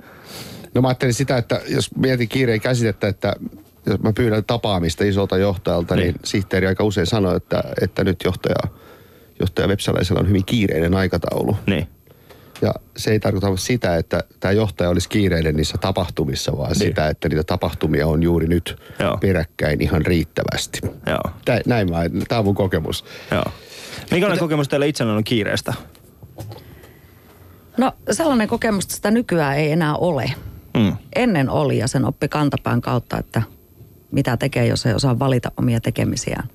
No 0.73 0.81
mä 0.81 0.87
ajattelin 0.87 1.13
sitä, 1.13 1.37
että 1.37 1.61
jos 1.67 1.95
mietin 1.95 2.29
kiireen 2.29 2.61
käsitettä, 2.61 3.07
että 3.07 3.33
jos 3.85 3.99
mä 3.99 4.13
pyydän 4.13 4.43
tapaamista 4.45 5.03
isolta 5.03 5.37
johtajalta, 5.37 5.95
niin, 5.95 6.03
Niin. 6.03 6.13
niin 6.15 6.21
sihteeri 6.25 6.67
aika 6.67 6.83
usein 6.83 7.07
sanoo, 7.07 7.35
että, 7.35 7.63
että 7.81 8.03
nyt 8.03 8.23
johtaja, 8.25 8.55
johtaja 9.39 9.67
Vepsäläisellä 9.67 10.19
on 10.19 10.27
hyvin 10.27 10.45
kiireinen 10.45 10.93
aikataulu. 10.95 11.57
Niin. 11.65 11.87
Ja 12.61 12.73
se 12.97 13.11
ei 13.11 13.19
tarkoita 13.19 13.57
sitä, 13.57 13.97
että 13.97 14.23
tämä 14.39 14.51
johtaja 14.51 14.89
olisi 14.89 15.09
kiireinen 15.09 15.55
niissä 15.55 15.77
tapahtumissa, 15.77 16.57
vaan 16.57 16.69
Niin. 16.71 16.79
sitä, 16.79 17.07
että 17.07 17.29
niitä 17.29 17.43
tapahtumia 17.43 18.07
on 18.07 18.23
juuri 18.23 18.47
nyt 18.47 18.81
Joo. 18.99 19.17
peräkkäin 19.17 19.81
ihan 19.81 20.05
riittävästi. 20.05 20.79
Joo, 20.83 21.21
Tä, 21.45 21.61
näin 21.65 21.89
mä, 21.89 21.97
tämä 22.27 22.39
on 22.39 22.45
mun 22.45 22.55
kokemus. 22.55 23.05
joo. 23.31 23.43
Minkälainen 24.11 24.39
kokemus 24.39 24.67
teillä 24.67 24.85
itsellään 24.85 25.17
on 25.17 25.23
kiireestä? 25.23 25.73
No 27.77 27.91
sellainen 28.11 28.47
kokemus, 28.47 28.83
että 28.83 28.95
sitä 28.95 29.11
nykyään 29.11 29.57
ei 29.57 29.71
enää 29.71 29.95
ole. 29.95 30.33
Mm. 30.77 30.97
Ennen 31.15 31.49
oli 31.49 31.77
ja 31.77 31.87
sen 31.87 32.05
oppi 32.05 32.27
kantapään 32.27 32.81
kautta, 32.81 33.17
että 33.17 33.41
mitä 34.11 34.37
tekee, 34.37 34.67
jos 34.67 34.85
ei 34.85 34.93
osaa 34.93 35.19
valita 35.19 35.51
omia 35.57 35.79
tekemisiään. 35.79 36.49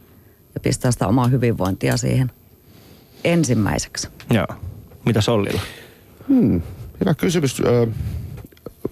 Ja 0.54 0.61
pistää 0.61 0.90
sitä 0.90 1.06
omaa 1.06 1.28
hyvinvointia 1.28 1.96
siihen 1.96 2.30
ensimmäiseksi. 3.25 4.08
Joo. 4.30 4.46
Mitä 5.06 5.20
Sollilla? 5.20 5.61
Hmm, 6.28 6.62
hyvä 7.00 7.14
kysymys. 7.14 7.62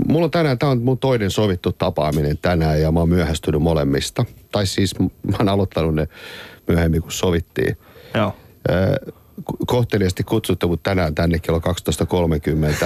Mulla 0.08 0.24
on 0.24 0.30
tänään, 0.30 0.58
tämä 0.58 0.72
on 0.72 0.82
mun 0.82 0.98
toinen 0.98 1.30
sovittu 1.30 1.72
tapaaminen 1.72 2.38
tänään 2.38 2.80
ja 2.80 2.92
mä 2.92 3.00
oon 3.00 3.08
myöhästynyt 3.08 3.62
molemmista. 3.62 4.24
Tai 4.52 4.66
siis 4.66 4.98
mä 4.98 5.36
oon 5.38 5.48
aloittanut 5.48 5.94
ne 5.94 6.08
myöhemmin 6.68 7.02
kuin 7.02 7.12
sovittiin. 7.12 7.76
Joo. 8.14 8.36
Kohteliasti 9.66 10.22
kutsuttu 10.22 10.68
mut 10.68 10.82
tänään 10.82 11.14
tänne 11.14 11.38
kello 11.38 11.58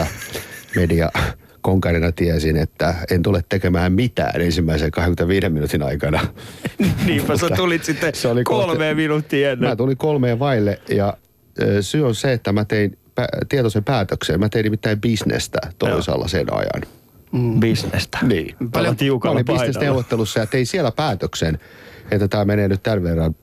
12.30 0.00 0.06
media 0.76 1.10
konkarina 1.60 2.12
tiesin, 2.12 2.56
että 2.56 2.94
en 3.10 3.22
tule 3.22 3.44
tekemään 3.48 3.92
mitään 3.92 4.40
ensimmäisen 4.40 4.90
25 4.90 5.48
minuutin 5.48 5.82
aikana. 5.82 6.20
Niinpä 7.06 7.36
sä 7.36 7.48
tulit 7.56 7.84
sitten 7.84 8.14
Se 8.14 8.28
oli 8.28 8.44
kolme 8.44 8.66
kohta- 8.66 8.94
minuuttia 8.94 9.50
ennen. 9.50 9.70
Mä 9.70 9.76
tulin 9.76 9.96
kolmeen 9.96 10.38
vaille 10.38 10.80
ja 10.88 11.16
syy 11.80 12.06
on 12.06 12.14
se, 12.14 12.32
että 12.32 12.52
mä 12.52 12.64
tein 12.64 12.98
pä- 13.20 13.46
tietoisen 13.48 13.84
päätöksen. 13.84 14.40
Mä 14.40 14.48
tein 14.48 14.64
nimittäin 14.64 15.00
bisnestä 15.00 15.58
toisaalla 15.78 16.28
sen 16.28 16.46
ajan. 16.52 16.82
Bisnestä. 17.60 18.18
Niin. 18.22 18.56
Paljon 18.72 18.92
Mä 18.94 18.98
tiukalla 18.98 19.34
olin 19.34 19.44
painalla. 19.44 19.66
bisnesneuvottelussa 19.66 20.40
ja 20.40 20.46
tein 20.46 20.66
siellä 20.66 20.92
päätöksen, 20.92 21.58
että 22.10 22.28
tämä 22.28 22.44
menee 22.44 22.68
nyt 22.68 22.82
tämän 22.82 23.02
verran, 23.02 23.34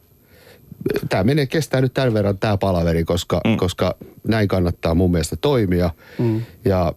tämä 1.10 1.24
menee, 1.24 1.46
kestää 1.46 1.82
nyt 1.82 1.94
tämän 1.94 2.14
verran 2.14 2.38
tämä 2.38 2.58
palaveri, 2.58 3.04
koska, 3.04 3.42
mm. 3.48 3.58
koska 3.58 3.96
näin 4.28 4.48
kannattaa 4.48 4.96
mun 4.96 5.12
mielestä 5.12 5.36
toimia. 5.36 5.90
Mm. 6.20 6.42
Ja, 6.66 6.94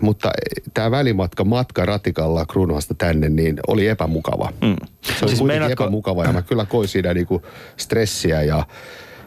mutta 0.00 0.30
tämä 0.74 0.90
välimatka 0.90 1.44
matka 1.44 1.84
ratikalla 1.86 2.46
Kruunuvasta 2.46 2.94
tänne, 2.94 3.28
niin 3.28 3.60
oli 3.66 3.86
epämukava. 3.88 4.52
Mm. 4.62 4.66
Se 4.68 4.68
oli 4.68 4.76
Siis 5.00 5.18
siis 5.18 5.38
kuitenkin 5.38 5.48
meinaatko- 5.62 5.82
epämukava 5.84 6.24
ja 6.24 6.32
mä 6.32 6.42
kyllä 6.42 6.64
koin 6.64 6.88
siinä 6.88 7.14
niinku 7.14 7.42
stressiä 7.76 8.42
ja 8.42 8.66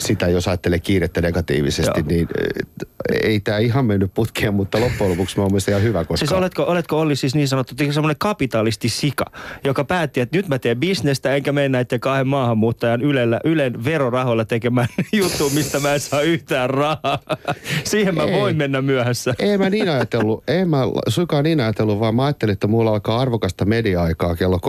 sitä, 0.01 0.27
jos 0.27 0.47
ajattelee 0.47 0.79
kiirettä 0.79 1.21
negatiivisesti, 1.21 1.99
Joo. 1.99 2.07
niin 2.07 2.27
eh, 2.37 2.87
ei 3.23 3.39
tämä 3.39 3.57
ihan 3.57 3.85
mennyt 3.85 4.13
putkeen, 4.13 4.53
mutta 4.53 4.79
loppujen 4.79 5.11
lopuksi 5.11 5.37
mä 5.37 5.43
oon 5.43 5.51
mielestäni 5.51 5.73
ihan 5.73 5.87
hyvä, 5.87 5.99
koska... 5.99 6.17
Siis 6.17 6.31
oletko, 6.31 6.63
oletko 6.63 6.99
Olli 6.99 7.15
siis 7.15 7.35
niin 7.35 7.47
sanottu 7.47 7.75
semmoinen 7.91 8.15
kapitalisti 8.19 8.89
sika, 8.89 9.25
joka 9.63 9.83
päätti, 9.83 10.21
että 10.21 10.37
nyt 10.37 10.47
mä 10.47 10.59
teen 10.59 10.79
bisnestä 10.79 11.35
enkä 11.35 11.51
mene 11.51 11.69
näiden 11.69 11.99
kahden 11.99 12.27
maahanmuuttajan 12.27 13.01
ylellä, 13.01 13.39
Ylen 13.43 13.83
verorahoilla 13.83 14.45
tekemään 14.45 14.87
juttu, 15.13 15.49
mistä 15.49 15.79
mä 15.79 15.93
en 15.93 15.99
saa 15.99 16.21
yhtään 16.21 16.69
rahaa. 16.69 17.19
Siihen 17.83 18.15
mä 18.15 18.23
Ei. 18.23 18.39
voin 18.39 18.57
mennä 18.57 18.81
myöhässä. 18.81 19.33
Ei 19.39 19.57
mä 19.57 19.69
niin 19.69 19.89
ajatellut, 19.89 20.43
ei 20.47 20.65
mä 20.65 20.81
suinkaan 21.07 21.43
niin 21.43 21.59
ajatellut, 21.59 21.99
vaan 21.99 22.15
mä 22.15 22.25
ajattelin, 22.25 22.53
että 22.53 22.67
mulla 22.67 22.91
alkaa 22.91 23.19
arvokasta 23.19 23.65
media-aikaa 23.65 24.35
kello 24.35 24.59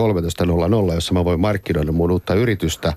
13.00, 0.89 0.93
jossa 0.93 1.13
mä 1.13 1.25
voin 1.25 1.39
markkinoida 1.39 1.91
mun 1.91 2.11
uutta 2.11 2.33
yritystä. 2.35 2.93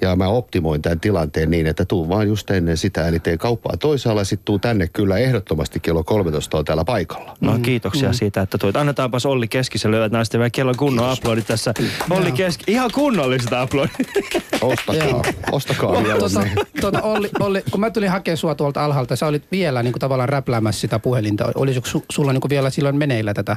Ja 0.00 0.16
mä 0.16 0.28
optimoin 0.28 0.82
tämän 0.82 1.00
tilanteen 1.00 1.50
niin, 1.50 1.66
että 1.66 1.84
tuun 1.84 2.08
vaan 2.08 2.28
just 2.28 2.50
ennen 2.50 2.76
sitä, 2.76 3.08
eli 3.08 3.20
teen 3.20 3.38
kauppaa 3.38 3.76
toisaalla, 3.76 4.24
sit 4.24 4.40
tuu 4.44 4.58
tänne 4.68 4.88
kyllä 4.88 5.18
ehdottomasti 5.18 5.80
kello 5.80 6.04
13 6.04 6.58
on 6.58 6.64
täällä 6.64 6.84
paikalla. 6.84 7.36
No 7.40 7.58
kiitoksia 7.62 8.12
siitä, 8.12 8.40
että 8.42 8.58
tuit. 8.58 8.76
Annetaanpas 8.76 9.26
Olli 9.26 9.48
Keskiselle 9.48 9.96
hyvät 9.96 10.12
naiset 10.12 10.34
ja 10.34 10.38
vielä 10.38 10.50
kellon 10.50 10.76
kunnon 10.76 11.10
aplodit 11.10 11.46
tässä. 11.46 11.74
Olli 12.10 12.32
Keski, 12.32 12.72
ihan 12.72 12.90
kunnolliset 12.94 13.52
aplodit. 13.52 13.92
Ostakaa, 14.62 15.22
ostakaa 15.52 15.90
Tuota, 15.92 16.02
mieluummin. 16.02 16.52
tuota, 16.80 17.02
Olli, 17.02 17.30
Olli, 17.40 17.62
kun 17.70 17.80
mä 17.80 17.90
tulin 17.90 18.10
hakemaan 18.10 18.36
sua 18.36 18.54
tuolta 18.54 18.84
alhaalta, 18.84 19.16
sä 19.16 19.26
olit 19.26 19.44
vielä 19.52 19.82
niin 19.82 19.92
kuin 19.92 20.00
tavallaan 20.00 20.28
räpläämässä 20.28 20.80
sitä 20.80 20.98
puhelinta. 20.98 21.52
Olisiko 21.54 21.86
su, 21.86 22.04
sulla 22.12 22.32
niin 22.32 22.40
kuin 22.40 22.50
vielä 22.50 22.70
silloin 22.70 22.96
meneillä 22.96 23.34
tätä, 23.34 23.56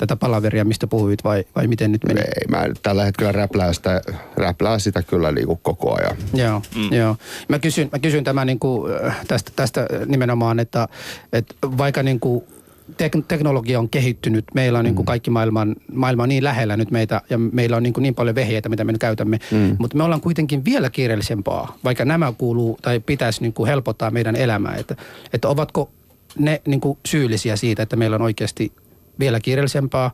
tätä 0.00 0.16
palaveria, 0.16 0.64
mistä 0.64 0.86
puhuit, 0.86 1.24
vai, 1.24 1.44
vai 1.56 1.66
miten 1.66 1.92
nyt 1.92 2.04
meni? 2.04 2.20
Ei, 2.20 2.48
mä 2.48 2.66
tällä 2.82 3.04
hetkellä 3.04 3.32
räplää 3.32 3.72
sitä, 3.72 4.02
räplää 4.36 4.78
sitä 4.78 5.02
kyllä 5.02 5.32
niinku 5.32 5.56
koko 5.62 5.94
ajan. 5.94 6.16
Joo, 6.34 6.62
mm. 6.76 6.92
joo. 6.96 7.16
Mä 7.48 7.58
kysyn, 7.58 7.88
mä 7.92 7.98
kysyn 7.98 8.24
tämän 8.24 8.46
niin 8.46 8.58
kuin, 8.58 8.92
äh, 9.06 9.26
tästä, 9.26 9.52
tästä 9.56 9.86
nimenomaan, 10.06 10.60
että, 10.60 10.88
että 11.32 11.54
vaikka 11.62 12.02
niin 12.02 12.20
kuin 12.20 12.44
tek- 12.90 13.24
teknologia 13.28 13.78
on 13.78 13.88
kehittynyt, 13.88 14.44
meillä 14.54 14.78
on 14.78 14.84
niin 14.84 14.94
kuin 14.94 15.06
kaikki 15.06 15.30
maailman, 15.30 15.76
maailma 15.92 16.22
on 16.22 16.28
niin 16.28 16.44
lähellä 16.44 16.76
nyt 16.76 16.90
meitä 16.90 17.22
ja 17.30 17.38
meillä 17.38 17.76
on 17.76 17.82
niin, 17.82 17.92
kuin 17.92 18.02
niin 18.02 18.14
paljon 18.14 18.34
vehjeitä, 18.34 18.68
mitä 18.68 18.84
me 18.84 18.92
nyt 18.92 19.00
käytämme, 19.00 19.38
mm. 19.50 19.76
mutta 19.78 19.96
me 19.96 20.02
ollaan 20.02 20.20
kuitenkin 20.20 20.64
vielä 20.64 20.90
kiireellisempaa, 20.90 21.78
vaikka 21.84 22.04
nämä 22.04 22.32
kuuluu 22.38 22.78
tai 22.82 23.00
pitäisi 23.00 23.42
niin 23.42 23.52
kuin 23.52 23.68
helpottaa 23.68 24.10
meidän 24.10 24.36
elämää, 24.36 24.74
että, 24.74 24.96
että 25.32 25.48
ovatko 25.48 25.90
ne 26.38 26.62
niin 26.66 26.80
kuin 26.80 26.98
syyllisiä 27.06 27.56
siitä, 27.56 27.82
että 27.82 27.96
meillä 27.96 28.14
on 28.14 28.22
oikeasti 28.22 28.72
vielä 29.18 29.40
kiireellisempaa 29.40 30.10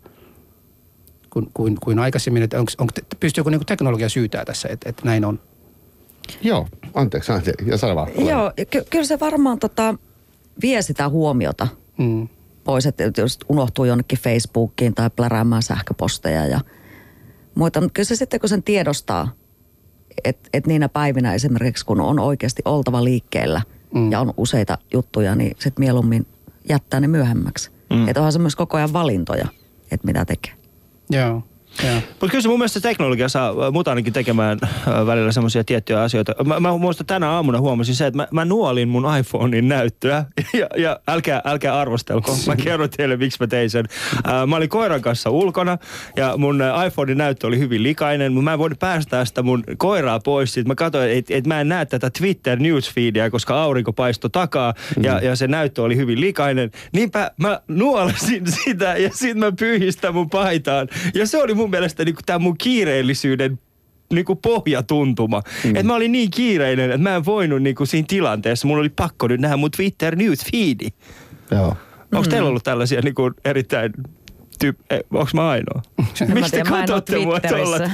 kuin, 1.31 1.51
kuin, 1.55 1.77
kuin 1.83 1.99
aikaisemmin, 1.99 2.43
että 2.43 2.59
onko, 2.59 2.73
onko, 2.79 2.93
pystyykö 3.21 3.51
niin 3.51 3.67
teknologia 3.67 4.09
syytää 4.09 4.45
tässä, 4.45 4.69
että, 4.69 4.89
että 4.89 5.03
näin 5.05 5.25
on? 5.25 5.41
Joo, 6.43 6.69
anteeksi, 6.95 7.33
anteeksi. 7.33 7.71
Ja 7.71 7.79
sano 7.79 7.97
vaan. 7.97 8.09
Joo, 8.19 8.53
ky- 8.71 8.85
kyllä 8.91 9.05
se 9.05 9.21
varmaan 9.21 9.59
tota, 9.59 9.95
vie 10.63 10.83
sitä 10.83 11.09
huomiota 11.09 11.69
Mm. 11.99 12.29
pois, 12.65 12.87
että 12.87 13.05
jos 13.17 13.39
unohtuu 13.49 13.85
jonnekin 13.85 14.19
Facebookiin 14.19 14.95
tai 14.95 15.11
pläräämään 15.11 15.63
sähköposteja 15.63 16.47
ja 16.47 16.61
muita. 17.55 17.81
Mutta 17.81 17.93
kyllä 17.95 18.07
se 18.07 18.17
sitten, 18.17 18.41
kun 18.41 18.49
sen 18.49 18.63
tiedostaa, 18.63 19.33
että 20.25 20.49
et 20.53 20.67
niinä 20.67 20.89
päivinä 20.89 21.35
esimerkiksi, 21.35 21.87
kun 21.87 22.01
on 22.01 22.19
oikeasti 22.19 22.63
oltava 22.65 23.05
liikkeellä 23.05 23.63
mm. 23.95 24.13
ja 24.13 24.21
on 24.21 24.35
useita 24.37 24.79
juttuja, 24.93 25.35
niin 25.35 25.57
sitten 25.59 25.85
mieluummin 25.85 26.27
jättää 26.69 27.01
ne 27.01 27.09
myöhemmäksi. 27.09 27.71
Mm. 27.91 28.09
Että 28.09 28.21
onhan 28.21 28.33
se 28.33 28.39
myös 28.39 28.57
koko 28.57 28.77
ajan 28.77 28.93
valintoja, 28.93 29.49
että 29.91 30.07
mitä 30.07 30.25
tekee. 30.25 30.53
Joo, 31.11 31.29
joo. 31.29 31.43
Mutta 32.11 32.29
kyllä 32.29 32.43
se 32.43 32.49
mun 32.49 32.59
mielestä 32.59 32.81
teknologia 32.81 33.29
saa 33.29 33.49
äh, 33.49 33.73
mut 33.73 33.89
ainakin 33.89 34.13
tekemään 34.13 34.59
äh, 34.63 35.07
välillä 35.07 35.33
semmoisia 35.33 35.65
tiettyjä 35.65 36.03
asioita. 36.03 36.45
Mä, 36.45 36.61
mä 36.61 36.77
muistan 36.77 37.07
tänä 37.07 37.31
aamuna 37.31 37.61
huomasin 37.61 37.95
se, 37.95 38.07
että 38.07 38.17
mä, 38.17 38.29
mä 38.31 38.45
nuolin 38.45 38.89
mun 38.89 39.17
iPhonein 39.19 39.69
näyttöä. 39.69 40.25
Ja, 40.57 40.67
ja 40.77 41.01
älkää, 41.09 41.43
älkää 41.45 41.81
arvostelko. 41.81 42.37
Mä 42.47 42.57
kerron 42.57 42.91
teille, 42.91 43.17
miksi 43.17 43.37
mä 43.41 43.47
tein 43.47 43.71
sen. 43.71 43.85
Äh, 44.29 44.47
mä 44.47 44.57
olin 44.57 44.69
koiran 44.69 45.03
kanssa 45.03 45.31
ulkona 45.31 45.79
ja 46.17 46.37
mun 46.37 46.63
iPhonein 46.87 47.19
näyttö 47.19 47.47
oli 47.47 47.59
hyvin 47.59 47.83
likainen, 47.83 48.33
mutta 48.33 48.45
mä 48.45 48.53
en 48.53 48.59
voinut 48.59 48.79
päästää 48.79 49.25
sitä 49.25 49.43
mun 49.43 49.65
koiraa 49.77 50.21
pois. 50.21 50.55
Sitten 50.55 50.71
mä 50.71 50.75
katsoin, 50.75 51.11
että 51.11 51.35
et 51.35 51.47
mä 51.47 51.61
en 51.61 51.69
näe 51.69 51.87
tätä 51.87 52.11
Twitter 52.11 52.59
newsfeedia, 52.59 53.31
koska 53.31 53.63
aurinko 53.63 53.93
paistoi 53.93 54.31
takaa 54.31 54.75
ja, 55.03 55.21
ja 55.21 55.37
se 55.37 55.47
näyttö 55.47 55.83
oli 55.83 55.97
hyvin 55.97 56.21
likainen. 56.21 56.71
Niinpä 56.93 57.31
mä 57.37 57.61
nuolasin 57.69 58.53
sitä 58.65 58.97
ja 58.97 59.11
sitten 59.13 59.39
mä 59.39 59.53
pyyhin 59.53 59.93
sitä 59.93 60.13
mun 60.13 60.31
paitaan. 60.31 60.89
Ja 61.15 61.27
se 61.27 61.43
oli 61.43 61.55
mun 61.55 61.66
mielestä 61.71 62.05
niinku 62.05 62.21
tämä 62.27 62.39
mun 62.39 62.59
kiireellisyyden 62.59 63.59
niinku 64.13 64.37
pohjatuntuma. 64.37 65.43
Mm. 65.65 65.71
Että 65.71 65.83
mä 65.83 65.95
olin 65.95 66.13
niin 66.13 66.31
kiireinen, 66.31 66.91
että 66.91 67.03
mä 67.03 67.17
en 67.17 67.25
voinut 67.25 67.63
niinku 67.63 67.87
siinä 67.87 68.07
tilanteessa. 68.09 68.69
Mulla 68.69 68.81
oli 68.81 68.89
pakko 68.89 69.29
nyt 69.29 69.41
nähdä 69.41 69.57
mun 69.57 69.71
Twitter 69.71 70.17
newsfeedi. 70.17 70.89
Joo. 71.51 71.77
Onko 72.13 72.29
teillä 72.31 72.49
ollut 72.49 72.65
tällaisia 72.65 73.01
niinku 73.01 73.31
erittäin 73.45 73.93
tyyp... 74.59 74.79
Eh, 74.91 75.01
onko 75.11 75.31
mä 75.35 75.49
ainoa? 75.49 75.83
Ole 76.33 76.65
katsotte 76.65 77.19
mua 77.19 77.41
tolla? 77.41 77.79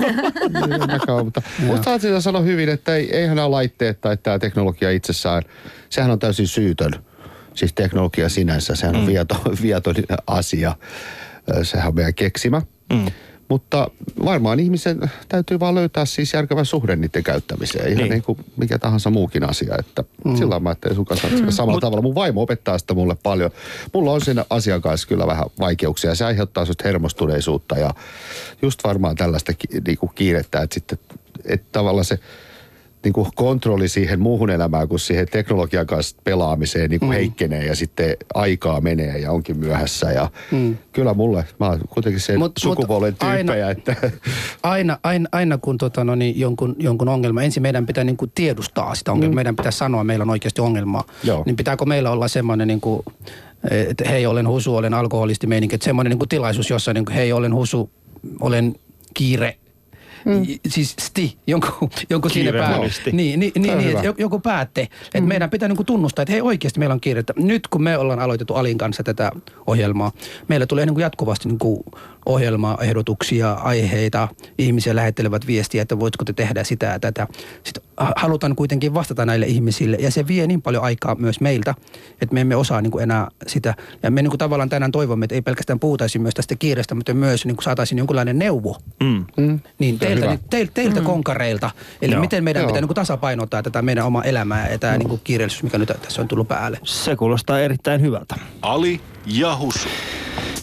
Niin, 0.67 1.25
mutta 1.25 1.43
musta 1.67 1.91
Hansila 1.91 2.21
sanoi 2.21 2.45
hyvin, 2.45 2.69
että 2.69 2.97
ei, 2.97 3.17
eihän 3.17 3.37
nämä 3.37 3.51
laitteet 3.51 4.01
tai 4.01 4.17
tämä 4.17 4.39
teknologia 4.39 4.91
itsessään, 4.91 5.43
sehän 5.91 6.11
on 6.11 6.19
täysin 6.19 6.47
syytön. 6.47 6.93
Siis 7.55 7.73
teknologia 7.73 8.29
sinänsä, 8.29 8.77
sehän 8.77 8.97
on 8.97 9.03
mm. 9.03 9.07
vieto, 9.07 9.37
vieton 9.63 9.95
asia. 10.27 10.77
Sehän 11.63 11.89
on 11.89 11.95
meidän 11.95 12.15
keksimä. 12.15 12.63
Mm. 12.93 13.07
Mutta 13.53 13.91
varmaan 14.25 14.61
ihmisen 14.61 15.11
täytyy 15.29 15.61
vaan 15.61 15.75
löytää 15.75 16.05
siis 16.05 16.33
järkevä 16.33 16.65
suhde 16.65 16.97
niiden 16.97 17.23
käyttämiseen. 17.25 17.87
Ihan 17.87 17.99
Niin. 17.99 18.11
niin, 18.11 18.23
kuin 18.23 18.39
mikä 18.57 18.79
tahansa 18.79 19.11
muukin 19.11 19.45
asia. 19.51 19.75
Että 19.79 20.05
mm. 20.25 20.37
Sillä 20.37 20.61
mä 20.61 20.69
ajattelen 20.69 20.97
sun 20.97 21.05
kanssa 21.05 21.29
mm. 21.29 21.51
samalla 21.51 21.81
tavalla. 21.81 22.03
Mun 22.03 22.15
vaimo 22.15 22.43
opettaa 22.43 22.79
sitä 22.79 22.95
mulle 22.95 23.17
paljon. 23.23 23.51
Mulla 23.93 24.13
on 24.13 24.21
sen 24.21 24.45
asian 24.51 24.83
kanssa 24.83 25.09
kyllä 25.09 25.27
vähän 25.27 25.45
vaikeuksia. 25.59 26.15
Se 26.15 26.25
aiheuttaa 26.25 26.65
sellaista 26.65 26.89
hermostuneisuutta 26.89 27.79
ja 27.79 27.95
just 28.63 28.85
varmaan 28.85 29.17
tällaista 29.17 29.53
ki- 29.53 29.81
niinku 29.87 30.09
kiirettä, 30.15 30.63
että 30.63 30.75
sitten 30.75 30.99
että 31.45 31.67
tavallaan 31.73 32.05
se 32.05 32.19
niin 33.05 33.13
kuin 33.13 33.29
kontrolli 33.35 33.89
siihen 33.89 34.21
muuhun 34.21 34.51
elämään 34.51 34.89
kuin 34.89 34.99
siihen 35.01 35.29
teknologian 35.29 35.87
kanssa 35.87 36.17
pelaamiseen 36.25 36.91
niin 36.91 37.01
kuin 37.01 37.11
mm. 37.11 37.15
heikkenee 37.15 37.67
ja 37.67 37.77
sitten 37.77 38.17
aikaa 38.35 38.81
menee 38.81 39.19
ja 39.19 39.33
onkin 39.33 39.59
myöhässä. 39.59 40.13
Ja 40.13 40.31
mm. 40.51 40.77
Kyllä 40.93 41.15
mulle, 41.15 41.45
mä 41.61 41.67
oon 41.67 41.81
kuitenkin 41.89 42.23
Mut- 42.35 42.39
mut 42.39 42.53
sukupuolen 42.59 43.17
aina- 43.21 43.37
tyyppejä, 43.37 43.71
että 43.71 43.97
Aina, 44.63 44.99
aina, 45.03 45.29
aina 45.33 45.59
kun 45.59 45.79
tota, 45.79 46.05
no 46.05 46.15
niin, 46.15 46.41
jonkun, 46.41 46.77
jonkun 46.79 47.09
ongelma, 47.09 47.43
ensin 47.43 47.63
meidän 47.63 47.87
pitää 47.87 48.05
niin 48.05 48.17
kuin 48.17 48.33
tiedustaa 48.35 48.95
sitä 48.95 49.13
ongelmaa. 49.13 49.33
Mm. 49.33 49.37
Meidän 49.37 49.57
pitää 49.57 49.73
sanoa, 49.73 50.01
että 50.01 50.07
meillä 50.07 50.23
on 50.23 50.31
oikeasti 50.31 50.61
ongelmaa. 50.61 51.05
Joo. 51.25 51.43
Niin 51.47 51.57
pitääkö 51.57 51.85
meillä 51.85 52.11
olla 52.11 52.29
semmoinen, 52.29 52.69
niin 52.69 52.81
kuin, 52.81 53.03
että 53.71 54.09
hei, 54.09 54.27
olen 54.27 54.49
husu, 54.49 54.77
olen 54.77 54.95
alkoholisti 54.95 55.47
meininki. 55.47 55.75
Että 55.75 55.85
semmoinen 55.85 56.11
niin 56.11 56.19
kuin 56.19 56.29
tilaisuus, 56.29 56.71
jossa 56.71 56.93
niin 56.93 57.05
kuin, 57.05 57.15
hei, 57.15 57.33
olen 57.33 57.55
husu, 57.55 57.91
olen 58.41 58.75
kiire. 59.15 59.57
Mm. 60.25 60.47
Siis 60.69 60.95
sti, 61.01 61.37
jonkun, 61.47 61.91
jonkun 62.11 62.31
siinä 62.31 62.53
päälle. 62.53 62.91
Niin, 63.13 63.41
niin, 63.41 63.53
niin, 63.57 63.79
niin 63.79 63.97
että 63.97 64.15
joku 64.19 64.41
päätte. 64.41 64.81
Että 64.83 65.21
mm. 65.21 65.29
meidän 65.29 65.51
pitää 65.51 65.69
niinku 65.69 65.85
tunnustaa, 65.85 66.23
että 66.23 66.33
hei 66.33 66.41
oikeasti 66.41 66.79
meillä 66.79 66.93
on 66.93 67.01
kiirettä. 67.01 67.33
Nyt 67.37 67.69
kun 67.69 67.83
me 67.83 67.99
ollaan 67.99 68.21
aloitettu 68.21 68.55
Alin 68.55 68.79
kanssa 68.79 69.03
tätä 69.03 69.31
ohjelmaa, 69.67 70.13
meillä 70.49 70.67
tulee 70.67 70.87
niinku 70.87 71.01
jatkuvasti 71.01 71.49
niinku 71.49 71.85
ohjelmaehdotuksia, 72.27 73.53
aiheita. 73.53 74.29
Ihmisiä 74.59 74.97
lähettelevät 74.97 75.47
viestiä, 75.47 75.83
että 75.83 75.99
voitko 76.01 76.25
te 76.25 76.33
tehdä 76.33 76.65
sitä 76.65 76.87
ja 76.87 76.99
tätä. 76.99 77.27
Sitten 77.65 77.83
ha- 77.97 78.13
halutaan 78.17 78.57
kuitenkin 78.57 78.95
vastata 78.95 79.27
näille 79.27 79.47
ihmisille 79.47 79.97
ja 80.01 80.11
se 80.11 80.27
vie 80.27 80.47
niin 80.47 80.63
paljon 80.63 80.85
aikaa 80.85 81.15
myös 81.15 81.41
meiltä, 81.41 81.75
että 82.21 82.35
me 82.35 82.41
emme 82.41 82.57
osaa 82.57 82.81
niin 82.81 82.91
kuin 82.91 83.03
enää 83.03 83.29
sitä. 83.47 83.75
Ja 84.03 84.11
me 84.11 84.23
niin 84.23 84.31
kuin 84.31 84.39
tavallaan 84.39 84.69
tänään 84.69 84.93
toivomme, 84.93 85.25
että 85.25 85.35
ei 85.35 85.43
pelkästään 85.43 85.81
puhutaisi 85.81 86.19
myös 86.19 86.35
tästä 86.35 86.57
kiireestä, 86.57 86.95
mutta 86.95 87.15
myös 87.15 87.47
niin 87.47 87.57
kuin 87.57 87.65
saataisiin 87.65 87.99
jonkinlainen 87.99 88.39
neuvo 88.39 88.77
Mm. 89.03 89.25
Mm. 89.37 89.61
niin 89.79 89.95
on 89.95 90.12
teiltä, 90.21 90.37
niin, 90.37 90.51
teiltä, 90.51 90.73
teiltä 90.75 91.01
mm. 91.01 91.07
konkareilta. 91.07 91.71
Eli 92.03 92.13
Joo. 92.13 92.21
miten 92.21 92.45
meidän 92.45 92.61
Joo. 92.61 92.67
pitää 92.67 92.81
niin 92.81 92.89
kuin 92.89 92.95
tasapainottaa 92.95 93.63
tätä 93.63 93.83
meidän 93.83 94.07
omaa 94.07 94.25
elämää 94.25 94.71
ja 94.71 94.79
tämä 94.79 94.99
niin 94.99 95.09
kuin 95.09 95.21
kiireellisyys, 95.25 95.63
mikä 95.63 95.79
nyt 95.79 95.93
tässä 96.03 96.23
on 96.23 96.29
tullut 96.29 96.49
päälle. 96.49 96.79
Se 96.83 97.17
kuulostaa 97.17 97.61
erittäin 97.61 98.01
hyvältä. 98.01 98.35
Ali 98.63 99.01
ja 99.27 99.57
Husu. 99.57 99.89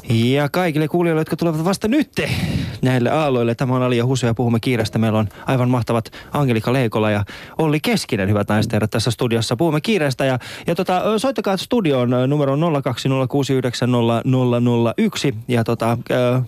Ja 0.09 0.49
kaikille 0.49 0.87
kuulijoille, 0.87 1.21
jotka 1.21 1.35
tulevat 1.35 1.65
vasta 1.65 1.87
nyt 1.87 2.11
näille 2.81 3.09
aalloille. 3.09 3.55
Tämä 3.55 3.75
on 3.75 3.83
Ali 3.83 3.97
ja 3.97 4.05
Husu 4.05 4.25
ja 4.25 4.33
puhumme 4.33 4.59
kiireestä. 4.59 4.99
Meillä 4.99 5.19
on 5.19 5.29
aivan 5.45 5.69
mahtavat 5.69 6.11
Angelika 6.31 6.73
Leikola 6.73 7.11
ja 7.11 7.23
Olli 7.57 7.79
Keskinen, 7.79 8.29
hyvät 8.29 8.49
naiset 8.49 8.73
herrat, 8.73 8.91
tässä 8.91 9.11
studiossa. 9.11 9.55
Puhumme 9.55 9.81
kiireestä 9.81 10.25
ja, 10.25 10.39
ja 10.67 10.75
tota, 10.75 11.19
soittakaa 11.19 11.57
studioon 11.57 12.09
numero 12.27 12.57
020690001 12.83 15.35
ja 15.47 15.63
tota, 15.63 15.97
ö, 16.11 16.41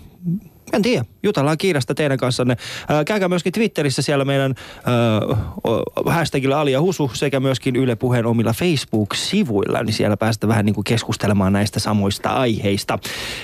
en 0.73 0.81
tiedä, 0.81 1.05
jutellaan 1.23 1.57
kiireestä 1.57 1.93
teidän 1.93 2.17
kanssanne. 2.17 2.57
Ää, 2.89 3.03
käykää 3.03 3.29
myöskin 3.29 3.53
Twitterissä 3.53 4.01
siellä 4.01 4.25
meidän 4.25 4.55
o- 5.67 6.11
hashtagilla 6.11 6.61
Ali 6.61 6.71
ja 6.71 6.81
Husu 6.81 7.11
sekä 7.13 7.39
myöskin 7.39 7.75
Yle 7.75 7.95
Puheen 7.95 8.25
omilla 8.25 8.53
Facebook-sivuilla, 8.53 9.83
niin 9.83 9.93
siellä 9.93 10.17
päästä 10.17 10.47
vähän 10.47 10.65
niin 10.65 10.73
kuin 10.75 10.83
keskustelemaan 10.83 11.53
näistä 11.53 11.79
samoista 11.79 12.29
aiheista. 12.29 12.99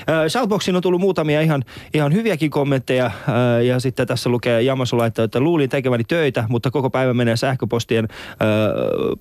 Ää, 0.08 0.30
Shoutboxiin 0.30 0.76
on 0.76 0.82
tullut 0.82 1.02
muutamia 1.02 1.42
ihan, 1.42 1.64
ihan 1.94 2.14
hyviäkin 2.14 2.52
kommentteja 2.52 3.12
ää, 3.28 3.62
ja 3.62 3.80
sitten 3.80 4.08
tässä 4.08 4.30
lukee 4.30 4.62
Jamasu 4.62 4.98
laittaa, 4.98 5.26
että 5.26 5.40
luulin 5.40 5.70
tekeväni 5.70 6.04
töitä, 6.04 6.44
mutta 6.50 6.72
koko 6.72 6.90
päivä 6.90 7.14
menee 7.14 7.36
sähköpostien, 7.36 8.08
ää, 8.40 8.48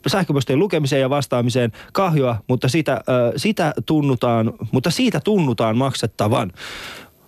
sähköpostien 0.06 0.58
lukemiseen 0.58 1.00
ja 1.00 1.10
vastaamiseen 1.10 1.72
kahjoa, 1.92 2.36
mutta 2.48 2.68
sitä, 2.68 2.92
ää, 2.92 3.02
sitä 3.36 3.72
tunnutaan, 3.86 4.52
mutta 4.72 4.90
siitä 4.90 5.20
tunnutaan 5.20 5.76
maksettavan. 5.76 6.52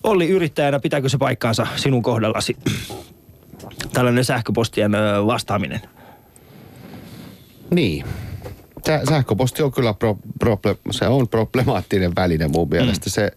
Olli 0.02 0.28
yrittäjänä, 0.28 0.80
pitääkö 0.80 1.08
se 1.08 1.18
paikkaansa 1.18 1.66
sinun 1.76 2.02
kohdallasi? 2.02 2.56
Tällainen 3.92 4.24
sähköpostien 4.24 4.92
vastaaminen. 5.26 5.80
Niin. 7.70 8.04
Sä, 8.86 9.00
sähköposti 9.08 9.62
on 9.62 9.72
kyllä 9.72 9.94
pro, 9.94 10.18
proble, 10.38 10.76
se 10.90 11.06
on 11.06 11.28
problemaattinen 11.28 12.12
väline 12.16 12.48
mun 12.48 12.68
mielestä. 12.68 13.06
Mm. 13.06 13.10
Se, 13.10 13.30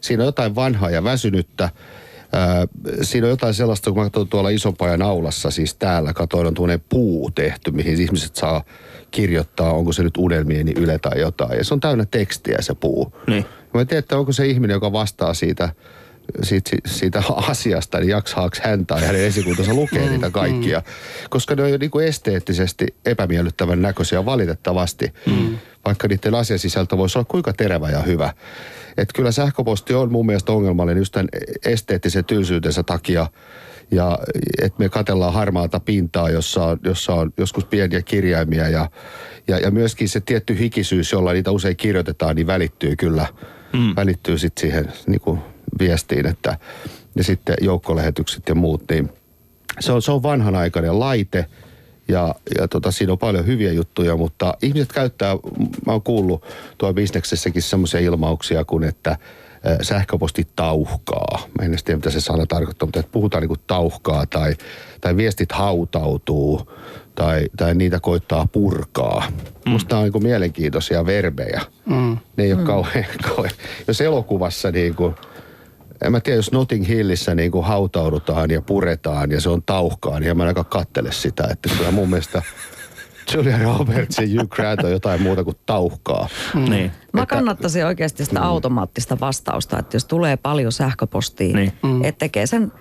siinä 0.00 0.22
on 0.22 0.26
jotain 0.26 0.54
vanhaa 0.54 0.90
ja 0.90 1.04
väsynyttä. 1.04 1.70
Ää, 2.32 2.66
siinä 3.02 3.26
on 3.26 3.30
jotain 3.30 3.54
sellaista, 3.54 3.90
kun 3.90 3.98
mä 3.98 4.04
katson 4.04 4.28
tuolla 4.28 4.48
isopajan 4.48 5.02
aulassa, 5.02 5.50
siis 5.50 5.74
täällä 5.74 6.12
katoin, 6.12 6.46
on 6.46 6.54
tuonne 6.54 6.80
puu 6.88 7.30
tehty, 7.30 7.70
mihin 7.70 8.00
ihmiset 8.00 8.36
saa 8.36 8.64
kirjoittaa, 9.10 9.72
onko 9.72 9.92
se 9.92 10.02
nyt 10.02 10.16
unelmieni 10.16 10.72
yle 10.76 10.98
tai 10.98 11.20
jotain. 11.20 11.58
Ja 11.58 11.64
se 11.64 11.74
on 11.74 11.80
täynnä 11.80 12.04
tekstiä 12.10 12.56
se 12.60 12.74
puu. 12.74 13.12
Niin. 13.26 13.44
Mä 13.74 13.80
en 13.80 13.86
tiedä, 13.86 13.98
että 13.98 14.18
onko 14.18 14.32
se 14.32 14.46
ihminen, 14.46 14.74
joka 14.74 14.92
vastaa 14.92 15.34
siitä, 15.34 15.68
siitä, 16.42 16.70
siitä 16.86 17.22
asiasta, 17.36 17.98
niin 17.98 18.08
jaksaako 18.08 18.56
hän 18.62 18.86
tai 18.86 19.04
hänen 19.04 19.24
esikuntansa 19.24 19.74
lukea 19.74 20.10
niitä 20.10 20.30
kaikkia. 20.30 20.82
Koska 21.30 21.54
ne 21.54 21.62
on 21.62 21.70
jo 21.70 21.78
niin 21.78 21.90
kuin 21.90 22.06
esteettisesti 22.06 22.86
epämiellyttävän 23.04 23.82
näköisiä 23.82 24.24
valitettavasti. 24.24 25.12
Vaikka 25.84 26.08
niiden 26.08 26.34
asiasisältö 26.34 26.96
voisi 26.96 27.18
olla 27.18 27.26
kuinka 27.30 27.52
terävä 27.52 27.90
ja 27.90 28.02
hyvä. 28.02 28.34
Että 28.96 29.14
kyllä 29.14 29.32
sähköposti 29.32 29.94
on 29.94 30.12
mun 30.12 30.26
mielestä 30.26 30.52
ongelmallinen 30.52 31.00
just 31.00 31.12
tämän 31.12 31.28
esteettisen 31.64 32.24
tylsyytensä 32.24 32.82
takia. 32.82 33.26
Ja 33.90 34.18
että 34.62 34.78
me 34.78 34.88
katellaan 34.88 35.32
harmaata 35.32 35.80
pintaa, 35.80 36.30
jossa 36.30 36.64
on, 36.64 36.78
jossa 36.84 37.14
on 37.14 37.32
joskus 37.36 37.64
pieniä 37.64 38.02
kirjaimia 38.02 38.68
ja, 38.68 38.90
ja, 39.48 39.58
ja 39.58 39.70
myöskin 39.70 40.08
se 40.08 40.20
tietty 40.20 40.58
hikisyys, 40.58 41.12
jolla 41.12 41.32
niitä 41.32 41.50
usein 41.50 41.76
kirjoitetaan, 41.76 42.36
niin 42.36 42.46
välittyy 42.46 42.96
kyllä, 42.96 43.26
mm. 43.72 43.96
välittyy 43.96 44.38
sitten 44.38 44.60
siihen 44.60 44.92
niin 45.06 45.20
kuin 45.20 45.40
viestiin, 45.78 46.26
että 46.26 46.58
ja 47.14 47.24
sitten 47.24 47.56
joukkolähetykset 47.60 48.48
ja 48.48 48.54
muut, 48.54 48.82
niin 48.90 49.08
se 49.80 49.92
on, 49.92 50.02
se 50.02 50.12
on 50.12 50.22
vanhanaikainen 50.22 51.00
laite 51.00 51.46
ja, 52.08 52.34
ja 52.58 52.68
tota, 52.68 52.90
siinä 52.90 53.12
on 53.12 53.18
paljon 53.18 53.46
hyviä 53.46 53.72
juttuja, 53.72 54.16
mutta 54.16 54.54
ihmiset 54.62 54.92
käyttää, 54.92 55.36
mä 55.86 55.92
oon 55.92 56.02
kuullut 56.02 56.44
tuo 56.78 56.94
bisneksessäkin 56.94 57.62
semmoisia 57.62 58.00
ilmauksia 58.00 58.64
kuin, 58.64 58.84
että 58.84 59.16
sähköposti 59.82 60.48
tauhkaa. 60.56 61.38
Mä 61.58 61.64
en 61.64 61.76
tiedä, 61.84 61.96
mitä 61.96 62.10
se 62.10 62.20
sana 62.20 62.46
tarkoittaa, 62.46 62.86
mutta 62.86 63.00
että 63.00 63.12
puhutaan 63.12 63.40
niin 63.40 63.48
kuin 63.48 63.60
tauhkaa 63.66 64.26
tai, 64.26 64.54
tai 65.00 65.16
viestit 65.16 65.52
hautautuu 65.52 66.72
tai, 67.14 67.46
tai 67.56 67.74
niitä 67.74 68.00
koittaa 68.00 68.46
purkaa. 68.52 69.22
Mm. 69.66 69.70
Musta 69.70 69.94
nämä 69.94 69.98
on 69.98 70.04
niin 70.04 70.12
kuin 70.12 70.24
mielenkiintoisia 70.24 71.06
verbejä. 71.06 71.60
Mm. 71.86 72.16
Ne 72.36 72.44
ei 72.44 72.52
ole 72.52 72.62
kauhean, 72.62 73.06
kauhean. 73.28 73.54
Jos 73.88 74.00
elokuvassa 74.00 74.70
niin 74.70 74.94
kuin, 74.94 75.14
en 76.04 76.12
mä 76.12 76.20
tiedä, 76.20 76.38
jos 76.38 76.52
Notting 76.52 76.88
Hillissä 76.88 77.34
niin 77.34 77.50
kuin 77.52 77.64
hautaudutaan 77.64 78.50
ja 78.50 78.62
puretaan 78.62 79.30
ja 79.30 79.40
se 79.40 79.48
on 79.48 79.62
tauhkaa, 79.62 80.20
niin 80.20 80.30
en 80.30 80.36
mä 80.36 80.42
ainakaan 80.42 80.66
kattele 80.66 81.12
sitä. 81.12 81.48
Että 81.50 81.68
kyllä 81.78 81.90
mun 81.90 82.10
mielestä 82.10 82.42
Julia 83.34 83.58
Roberts 83.62 84.18
ja 84.18 84.26
Hugh 84.40 84.48
Grant 84.48 84.84
on 84.84 84.90
jotain 84.90 85.22
muuta 85.22 85.44
kuin 85.44 85.56
tauhkaa. 85.66 86.28
Mm. 86.54 86.70
Niin. 86.70 86.92
Mä 87.12 87.26
kannattaisin 87.26 87.86
oikeasti 87.86 88.24
sitä 88.24 88.42
automaattista 88.42 89.20
vastausta, 89.20 89.78
että 89.78 89.96
jos 89.96 90.04
tulee 90.04 90.36
paljon 90.36 90.72
sähköpostia, 90.72 91.56
Niin. 91.56 91.72
niin. 91.82 92.04
että 92.04 92.18
tekee 92.18 92.46
sen, 92.46 92.72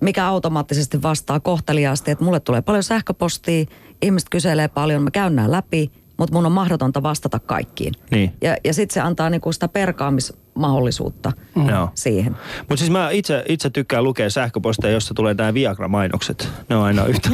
mikä 0.00 0.26
automaattisesti 0.26 1.02
vastaa 1.02 1.40
kohteliaasti, 1.40 2.10
että 2.10 2.24
mulle 2.24 2.40
tulee 2.40 2.62
paljon 2.62 2.82
sähköpostia, 2.82 3.64
ihmiset 4.02 4.28
kyselee 4.28 4.68
paljon, 4.68 5.02
mä 5.02 5.10
käyn 5.10 5.36
nämä 5.36 5.50
läpi, 5.50 5.90
mutta 6.18 6.34
mun 6.34 6.46
on 6.46 6.52
mahdotonta 6.52 7.02
vastata 7.02 7.38
kaikkiin. 7.38 7.94
Niin. 8.10 8.32
Ja, 8.42 8.56
ja 8.64 8.74
sitten 8.74 8.94
se 8.94 9.00
antaa 9.00 9.30
niinku 9.30 9.52
sitä 9.52 9.68
perkaamismahdollisuutta 9.68 11.32
Mm. 11.54 11.64
Siihen. 11.94 12.36
Mutta 12.58 12.76
siis 12.76 12.90
mä 12.90 13.10
itse, 13.10 13.44
itse 13.48 13.70
tykkään 13.70 14.04
lukea 14.04 14.30
sähköposteja, 14.30 14.92
jossa 14.92 15.14
tulee 15.14 15.34
nämä 15.34 15.54
Viagra-mainokset. 15.54 16.48
Ne 16.68 16.76
on 16.76 16.84
aina 16.84 17.04
yhtä 17.06 17.28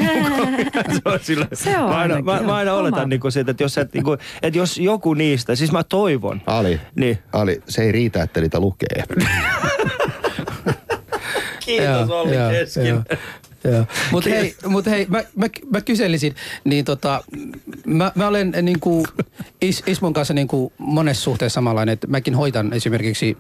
se 0.95 1.01
on 1.05 1.19
sillä, 1.23 1.47
Se 1.53 1.79
on 1.79 1.91
mä 1.91 1.97
aina, 1.97 2.15
ainakin, 2.15 2.25
mä, 2.25 2.41
mä 2.41 2.55
aina 2.55 2.75
oletan 2.75 3.09
niinku 3.09 3.31
siitä, 3.31 3.51
että 3.51 3.63
jos, 3.63 3.79
et, 3.79 3.95
niinku, 3.95 4.17
että 4.43 4.59
jos 4.59 4.79
joku 4.79 5.15
niistä, 5.15 5.55
siis 5.55 5.73
mä 5.73 5.85
toivon. 5.85 6.43
Ali, 6.47 6.81
Niin. 6.95 7.19
Ali, 7.33 7.63
se 7.69 7.83
ei 7.83 7.93
riitä, 7.93 8.23
että 8.23 8.41
niitä 8.41 8.61
lukee. 8.61 9.05
Kiitos 11.65 12.11
Olli 12.11 12.37
Keskin. 12.51 13.05
Mutta 14.13 14.31
hei, 14.31 14.57
mut 14.67 14.87
hei 14.87 15.07
mä, 15.09 15.23
mä, 15.37 15.47
mä 15.71 15.81
kyselisin, 15.81 16.35
niin 16.65 16.85
tota, 16.85 17.25
mä, 17.87 18.13
mä 18.15 18.29
olen 18.29 18.55
niin 18.63 18.81
kuin 18.81 19.07
Is, 19.61 19.83
Ismon 19.87 20.13
kanssa 20.13 20.35
niin 20.35 20.49
kuin 20.49 20.73
monessa 20.79 21.23
suhteessa 21.23 21.55
samanlainen, 21.55 21.93
että 21.93 22.07
mäkin 22.07 22.35
hoitan 22.35 22.73
esimerkiksi 22.73 23.37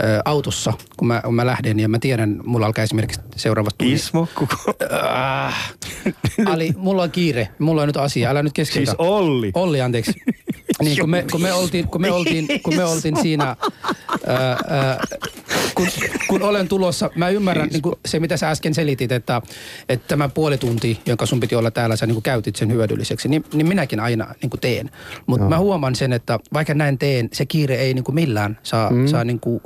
ä, 0.00 0.22
autossa, 0.24 0.72
kun 0.96 1.08
mä, 1.08 1.20
kun 1.24 1.34
mä 1.34 1.46
lähden 1.46 1.80
ja 1.80 1.88
mä 1.88 1.98
tiedän, 1.98 2.40
mulla 2.44 2.66
alkaa 2.66 2.82
esimerkiksi 2.82 3.20
seuraavasta 3.36 3.84
Ismo, 3.84 4.28
kuka? 4.34 4.56
Äh, 5.46 5.74
Ali, 6.46 6.74
mulla 6.76 7.02
on 7.02 7.10
kiire. 7.10 7.48
Mulla 7.58 7.82
on 7.82 7.88
nyt 7.88 7.96
asia. 7.96 8.30
Älä 8.30 8.42
nyt 8.42 8.52
keskeytä. 8.52 8.90
Siis 8.90 8.96
Olli. 8.98 9.50
Olli, 9.54 9.80
anteeksi. 9.80 10.12
Niin, 10.82 10.98
kun 11.00 11.10
me, 11.10 11.24
kun 11.32 11.42
me, 11.42 11.52
oltiin, 11.52 11.88
kun 11.88 12.00
me, 12.00 12.12
oltiin, 12.12 12.48
kun 12.62 12.76
me 12.76 12.84
oltiin 12.84 13.16
siinä, 13.22 13.44
ää, 13.44 13.56
ää, 14.68 15.00
kun, 15.78 15.88
kun 16.28 16.42
olen 16.42 16.68
tulossa, 16.68 17.10
mä 17.14 17.28
ymmärrän 17.28 17.68
niin 17.68 17.82
kuin 17.82 17.94
se, 18.06 18.20
mitä 18.20 18.36
sä 18.36 18.50
äsken 18.50 18.74
selitit, 18.74 19.12
että, 19.12 19.42
että 19.88 20.08
tämä 20.08 20.28
puoli 20.28 20.58
tunti, 20.58 21.00
jonka 21.06 21.26
sun 21.26 21.40
piti 21.40 21.54
olla 21.54 21.70
täällä, 21.70 21.96
sä 21.96 22.06
niin 22.06 22.14
kuin 22.14 22.22
käytit 22.22 22.56
sen 22.56 22.72
hyödylliseksi, 22.72 23.28
niin, 23.28 23.44
niin 23.52 23.68
minäkin 23.68 24.00
aina 24.00 24.34
niin 24.42 24.50
kuin 24.50 24.60
teen. 24.60 24.90
Mutta 25.26 25.46
mä 25.48 25.58
huomaan 25.58 25.94
sen, 25.94 26.12
että 26.12 26.38
vaikka 26.52 26.74
näin 26.74 26.98
teen, 26.98 27.28
se 27.32 27.46
kiire 27.46 27.74
ei 27.74 27.94
niin 27.94 28.04
kuin 28.04 28.14
millään 28.14 28.58
saa, 28.62 28.90
mm. 28.90 29.06
saa 29.06 29.24
niin 29.24 29.40
kuin 29.40 29.60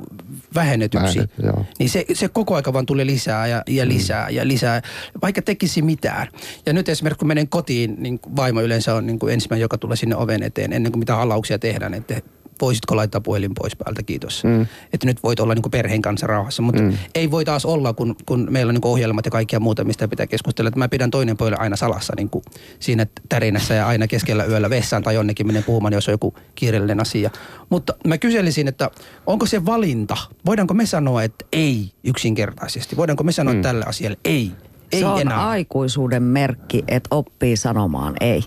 vähennetyksi. 0.55 1.19
Vähennet. 1.19 1.67
Niin 1.79 1.89
se, 1.89 2.05
se 2.13 2.27
koko 2.27 2.55
aika 2.55 2.73
vaan 2.73 2.85
tulee 2.85 3.05
lisää 3.05 3.47
ja, 3.47 3.63
ja 3.67 3.87
lisää 3.87 4.29
ja 4.29 4.47
lisää, 4.47 4.81
vaikka 5.21 5.41
tekisi 5.41 5.81
mitään. 5.81 6.27
Ja 6.65 6.73
nyt 6.73 6.89
esimerkiksi 6.89 7.19
kun 7.19 7.27
menen 7.27 7.47
kotiin, 7.47 7.95
niin 7.99 8.19
vaimo 8.35 8.61
yleensä 8.61 8.95
on 8.95 9.05
niin 9.05 9.19
kuin 9.19 9.33
ensimmäinen, 9.33 9.61
joka 9.61 9.77
tulee 9.77 9.97
sinne 9.97 10.15
oven 10.15 10.43
eteen 10.43 10.73
ennen 10.73 10.91
kuin 10.91 10.99
mitä 10.99 11.15
halauksia 11.15 11.59
tehdään, 11.59 11.93
että 11.93 12.21
voisitko 12.61 12.95
laittaa 12.95 13.21
puhelin 13.21 13.51
pois 13.55 13.75
päältä, 13.75 14.03
kiitos. 14.03 14.43
Mm. 14.43 14.61
Että 14.93 15.05
nyt 15.05 15.23
voit 15.23 15.39
olla 15.39 15.53
niin 15.53 15.61
kuin 15.61 15.71
perheen 15.71 16.01
kanssa 16.01 16.27
rauhassa, 16.27 16.61
mutta 16.61 16.81
mm. 16.81 16.97
ei 17.15 17.31
voi 17.31 17.45
taas 17.45 17.65
olla, 17.65 17.93
kun, 17.93 18.15
kun 18.25 18.47
meillä 18.49 18.69
on 18.69 18.73
niin 18.73 18.81
kuin 18.81 18.91
ohjelmat 18.91 19.25
ja 19.25 19.31
kaikkia 19.31 19.59
muuta, 19.59 19.83
mistä 19.83 20.07
pitää 20.07 20.27
keskustella. 20.27 20.67
Että 20.67 20.79
mä 20.79 20.89
pidän 20.89 21.11
toinen 21.11 21.37
puoli 21.37 21.55
aina 21.55 21.75
salassa 21.75 22.13
niin 22.17 22.29
kuin 22.29 22.43
siinä 22.79 23.07
tärinässä 23.29 23.73
ja 23.73 23.87
aina 23.87 24.07
keskellä 24.07 24.45
yöllä 24.45 24.69
vessaan 24.69 25.03
tai 25.03 25.15
jonnekin 25.15 25.47
menen 25.47 25.63
puhumaan, 25.63 25.93
jos 25.93 26.07
on 26.07 26.13
joku 26.13 26.33
kiireellinen 26.55 26.99
asia. 26.99 27.29
Mutta 27.69 27.93
mä 28.07 28.17
kyselisin, 28.17 28.67
että 28.67 28.91
onko 29.27 29.45
se 29.45 29.65
valinta? 29.65 30.17
Voidaanko 30.45 30.73
me 30.73 30.85
sanoa, 30.85 31.23
että 31.23 31.45
ei 31.53 31.91
yksinkertaisesti? 32.03 32.97
Voidaanko 32.97 33.23
me 33.23 33.31
sanoa 33.31 33.53
mm. 33.53 33.61
tälle 33.61 33.85
asialle 33.85 34.17
ei? 34.25 34.51
Ei 34.91 34.99
se 34.99 35.05
on 35.05 35.21
enää. 35.21 35.49
aikuisuuden 35.49 36.23
merkki, 36.23 36.83
että 36.87 37.15
oppii 37.15 37.57
sanomaan 37.57 38.13
ei. 38.21 38.43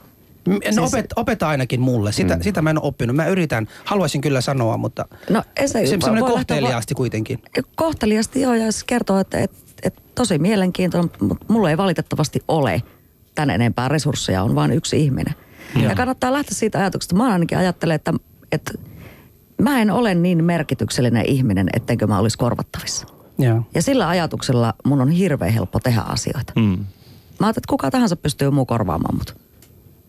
M- 0.46 0.52
No 0.52 0.58
Siis- 0.62 0.78
opet, 0.94 1.06
opeta 1.16 1.48
ainakin 1.48 1.80
mulle. 1.80 2.12
Sitä, 2.12 2.36
mm. 2.36 2.42
sitä 2.42 2.62
mä 2.62 2.70
en 2.70 2.78
ole 2.78 2.86
oppinut. 2.86 3.16
Mä 3.16 3.26
yritän, 3.26 3.66
haluaisin 3.84 4.20
kyllä 4.20 4.40
sanoa, 4.40 4.76
mutta 4.76 5.04
No, 5.30 5.42
se, 5.66 5.86
semmoinen 5.86 6.24
kohteliaasti 6.24 6.94
kuitenkin. 6.94 7.38
Va- 7.56 7.62
kohteliasti 7.76 8.40
joo, 8.40 8.54
ja 8.54 8.72
se 8.72 8.84
kertoo, 8.86 9.18
että 9.18 9.38
et, 9.38 9.50
et, 9.82 9.94
tosi 10.14 10.38
mielenkiintoinen, 10.38 11.10
mutta 11.20 11.46
mulla 11.48 11.70
ei 11.70 11.76
valitettavasti 11.76 12.40
ole 12.48 12.82
tän 13.34 13.50
enempää 13.50 13.88
resursseja, 13.88 14.42
on 14.42 14.54
vain 14.54 14.72
yksi 14.72 15.00
ihminen. 15.00 15.34
Ja 15.82 15.94
kannattaa 15.94 16.32
lähteä 16.32 16.54
siitä 16.54 16.78
ajatuksesta. 16.78 17.16
Mä 17.16 17.32
ainakin 17.32 17.58
ajattelen, 17.58 17.94
että, 17.94 18.12
että 18.52 18.72
mä 19.62 19.80
en 19.80 19.90
ole 19.90 20.14
niin 20.14 20.44
merkityksellinen 20.44 21.26
ihminen, 21.26 21.68
ettenkö 21.72 22.06
mä 22.06 22.18
olisi 22.18 22.38
korvattavissa. 22.38 23.06
Joo. 23.38 23.62
Ja 23.74 23.82
sillä 23.82 24.08
ajatuksella 24.08 24.74
mun 24.84 25.00
on 25.00 25.10
hirveän 25.10 25.52
helppo 25.52 25.80
tehdä 25.80 26.00
asioita. 26.00 26.52
Mm. 26.56 26.62
Mä 26.62 27.46
ajattelin, 27.46 27.48
että 27.48 27.68
kuka 27.68 27.90
tahansa 27.90 28.16
pystyy 28.16 28.50
muu 28.50 28.66
korvaamaan 28.66 29.16
mut. 29.16 29.36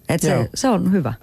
Et 0.09 0.23
Joo. 0.23 0.43
se, 0.43 0.49
se 0.55 0.67
on 0.67 0.91
hyvä. 0.91 1.13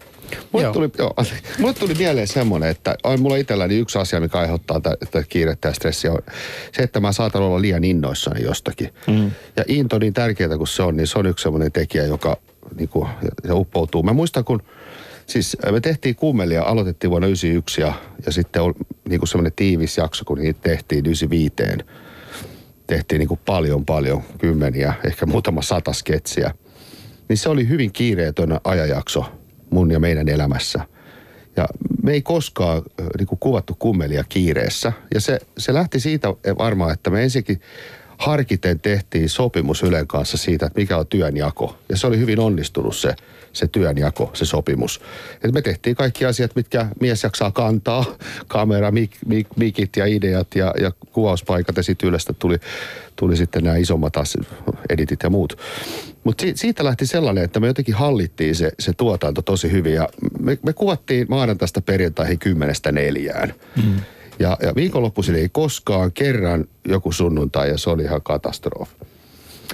Mulle 0.52 0.72
tuli, 0.72 0.90
joo, 0.98 1.14
mulle 1.58 1.74
tuli 1.74 1.94
mieleen 1.94 2.28
semmoinen, 2.28 2.70
että 2.70 2.96
on 3.04 3.20
mulla 3.20 3.36
itselläni 3.36 3.78
yksi 3.78 3.98
asia, 3.98 4.20
mikä 4.20 4.38
aiheuttaa 4.38 4.80
tätä 4.80 5.24
kiirettä 5.28 5.68
ja 5.68 5.74
stressiä, 5.74 6.12
on 6.12 6.18
se, 6.72 6.82
että 6.82 7.00
mä 7.00 7.12
saatan 7.12 7.42
olla 7.42 7.60
liian 7.60 7.84
innoissani 7.84 8.42
jostakin. 8.42 8.90
Mm. 9.06 9.30
Ja 9.56 9.64
into 9.68 9.98
niin 9.98 10.14
tärkeää 10.14 10.56
kuin 10.56 10.68
se 10.68 10.82
on, 10.82 10.96
niin 10.96 11.06
se 11.06 11.18
on 11.18 11.26
yksi 11.26 11.42
semmoinen 11.42 11.72
tekijä, 11.72 12.04
joka 12.04 12.36
niin 12.76 12.88
kuin, 12.88 13.08
se 13.46 13.52
uppoutuu. 13.52 14.02
Mä 14.02 14.12
muistan, 14.12 14.44
kun 14.44 14.62
siis 15.26 15.56
me 15.70 15.80
tehtiin 15.80 16.16
kummelia, 16.16 16.62
aloitettiin 16.62 17.10
vuonna 17.10 17.28
91 17.28 17.80
ja, 17.80 17.92
ja 18.26 18.32
sitten 18.32 18.62
on 18.62 18.74
niin 19.08 19.20
kuin 19.20 19.28
semmoinen 19.28 19.52
tiivis 19.56 19.98
jakso, 19.98 20.24
kun 20.24 20.38
niitä 20.38 20.60
tehtiin 20.62 21.06
95 21.06 21.54
tehtiin 22.86 23.18
niin 23.18 23.28
kuin 23.28 23.40
paljon, 23.46 23.84
paljon, 23.84 24.22
kymmeniä, 24.38 24.94
ehkä 25.04 25.26
muutama 25.26 25.62
sata 25.62 25.92
sketsiä. 25.92 26.54
Niin 27.28 27.36
se 27.36 27.48
oli 27.48 27.68
hyvin 27.68 27.92
kiireetön 27.92 28.60
ajanjakso 28.64 29.24
mun 29.70 29.90
ja 29.90 30.00
meidän 30.00 30.28
elämässä. 30.28 30.80
Ja 31.56 31.68
me 32.02 32.12
ei 32.12 32.22
koskaan 32.22 32.82
niin 33.18 33.26
kuin 33.26 33.38
kuvattu 33.38 33.76
kummelia 33.78 34.24
kiireessä. 34.28 34.92
Ja 35.14 35.20
se, 35.20 35.40
se 35.58 35.74
lähti 35.74 36.00
siitä 36.00 36.28
varmaan, 36.58 36.92
että 36.92 37.10
me 37.10 37.22
ensinnäkin 37.22 37.60
harkiten 38.18 38.80
tehtiin 38.80 39.28
sopimus 39.28 39.82
Ylen 39.82 40.06
kanssa 40.06 40.36
siitä, 40.36 40.66
että 40.66 40.80
mikä 40.80 40.96
on 40.96 41.06
työnjako. 41.06 41.76
Ja 41.88 41.96
se 41.96 42.06
oli 42.06 42.18
hyvin 42.18 42.40
onnistunut 42.40 42.96
se, 42.96 43.14
se 43.52 43.66
työnjako, 43.66 44.30
se 44.34 44.44
sopimus. 44.44 45.00
Et 45.44 45.52
me 45.52 45.62
tehtiin 45.62 45.96
kaikki 45.96 46.24
asiat, 46.24 46.56
mitkä 46.56 46.86
mies 47.00 47.22
jaksaa 47.22 47.50
kantaa. 47.50 48.04
Kamera, 48.48 48.90
mik, 48.90 49.10
mik, 49.26 49.46
mikit 49.56 49.96
ja 49.96 50.06
ideat 50.06 50.54
ja, 50.54 50.74
ja 50.80 50.92
kuvauspaikat. 51.12 51.76
Ja 51.76 51.82
sitten 51.82 52.08
Ylestä 52.08 52.32
tuli, 52.32 52.56
tuli 53.16 53.36
sitten 53.36 53.64
nämä 53.64 53.76
isommat 53.76 54.12
editit 54.88 55.22
ja 55.22 55.30
muut. 55.30 55.58
Mutta 56.24 56.42
si, 56.42 56.52
siitä 56.56 56.84
lähti 56.84 57.06
sellainen, 57.06 57.44
että 57.44 57.60
me 57.60 57.66
jotenkin 57.66 57.94
hallittiin 57.94 58.54
se, 58.54 58.72
se 58.78 58.92
tuotanto 58.92 59.42
tosi 59.42 59.72
hyvin. 59.72 59.94
Ja 59.94 60.08
me, 60.40 60.58
me 60.62 60.72
kuvattiin 60.72 61.26
maanantaista 61.30 61.80
perjantaihin 61.80 62.38
kymmenestä 62.38 62.92
neljään. 62.92 63.54
Mm. 63.84 63.96
Ja, 64.38 64.56
ja 64.62 64.74
viikonloppuisin 64.74 65.34
ei 65.34 65.48
koskaan 65.48 66.12
kerran 66.12 66.64
joku 66.88 67.12
sunnuntai 67.12 67.68
ja 67.68 67.78
se 67.78 67.90
oli 67.90 68.02
ihan 68.02 68.22
katastrofi. 68.22 68.92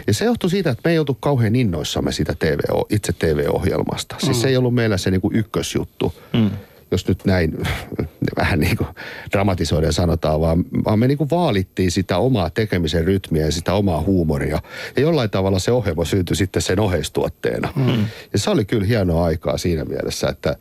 Ja 0.06 0.14
se 0.14 0.24
johtui 0.24 0.50
siitä, 0.50 0.70
että 0.70 0.88
me 0.88 0.92
ei 0.92 0.98
oltu 0.98 1.14
kauhean 1.14 1.56
innoissamme 1.56 2.12
siitä 2.12 2.34
TV, 2.38 2.58
itse 2.90 3.12
TV-ohjelmasta. 3.12 4.16
Siis 4.18 4.36
Mm. 4.36 4.40
se 4.40 4.48
ei 4.48 4.56
ollut 4.56 4.74
meillä 4.74 4.96
se 4.96 5.10
niinku 5.10 5.30
ykkösjuttu. 5.34 6.14
Mm. 6.32 6.50
Jos 6.90 7.08
nyt 7.08 7.24
näin 7.24 7.58
vähän 8.40 8.60
niin 8.60 8.76
kuin 8.76 8.88
dramatisoiden 9.32 9.92
sanotaan, 9.92 10.40
vaan, 10.40 10.64
vaan 10.84 10.98
me 10.98 11.08
niin 11.08 11.18
kuin 11.18 11.30
vaalittiin 11.30 11.90
sitä 11.90 12.18
omaa 12.18 12.50
tekemisen 12.50 13.04
rytmiä 13.04 13.44
ja 13.44 13.52
sitä 13.52 13.74
omaa 13.74 14.00
huumoria. 14.00 14.58
Ja 14.96 15.02
jollain 15.02 15.30
tavalla 15.30 15.58
se 15.58 15.72
ohjelma 15.72 16.04
syntyi 16.04 16.36
sitten 16.36 16.62
sen 16.62 16.80
oheistuotteena. 16.80 17.72
Mm. 17.76 18.04
Ja 18.32 18.38
se 18.38 18.50
oli 18.50 18.64
kyllä 18.64 18.86
hienoa 18.86 19.24
aikaa 19.24 19.58
siinä 19.58 19.84
mielessä, 19.84 20.28
että 20.28 20.56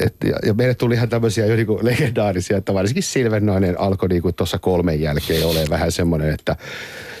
et, 0.00 0.14
ja, 0.24 0.36
ja 0.46 0.54
meille 0.54 0.74
tuli 0.74 0.94
ihan 0.94 1.08
tämmöisiä 1.08 1.46
jo 1.46 1.56
niinku 1.56 1.78
legendaarisia, 1.82 2.56
että 2.56 2.74
varsinkin 2.74 3.02
Silvennoinen 3.02 3.80
alkoi 3.80 4.08
niinku 4.08 4.32
tuossa 4.32 4.58
kolmen 4.58 5.00
jälkeen 5.00 5.46
olemaan 5.46 5.70
vähän 5.70 5.92
semmoinen, 5.92 6.30
että 6.30 6.56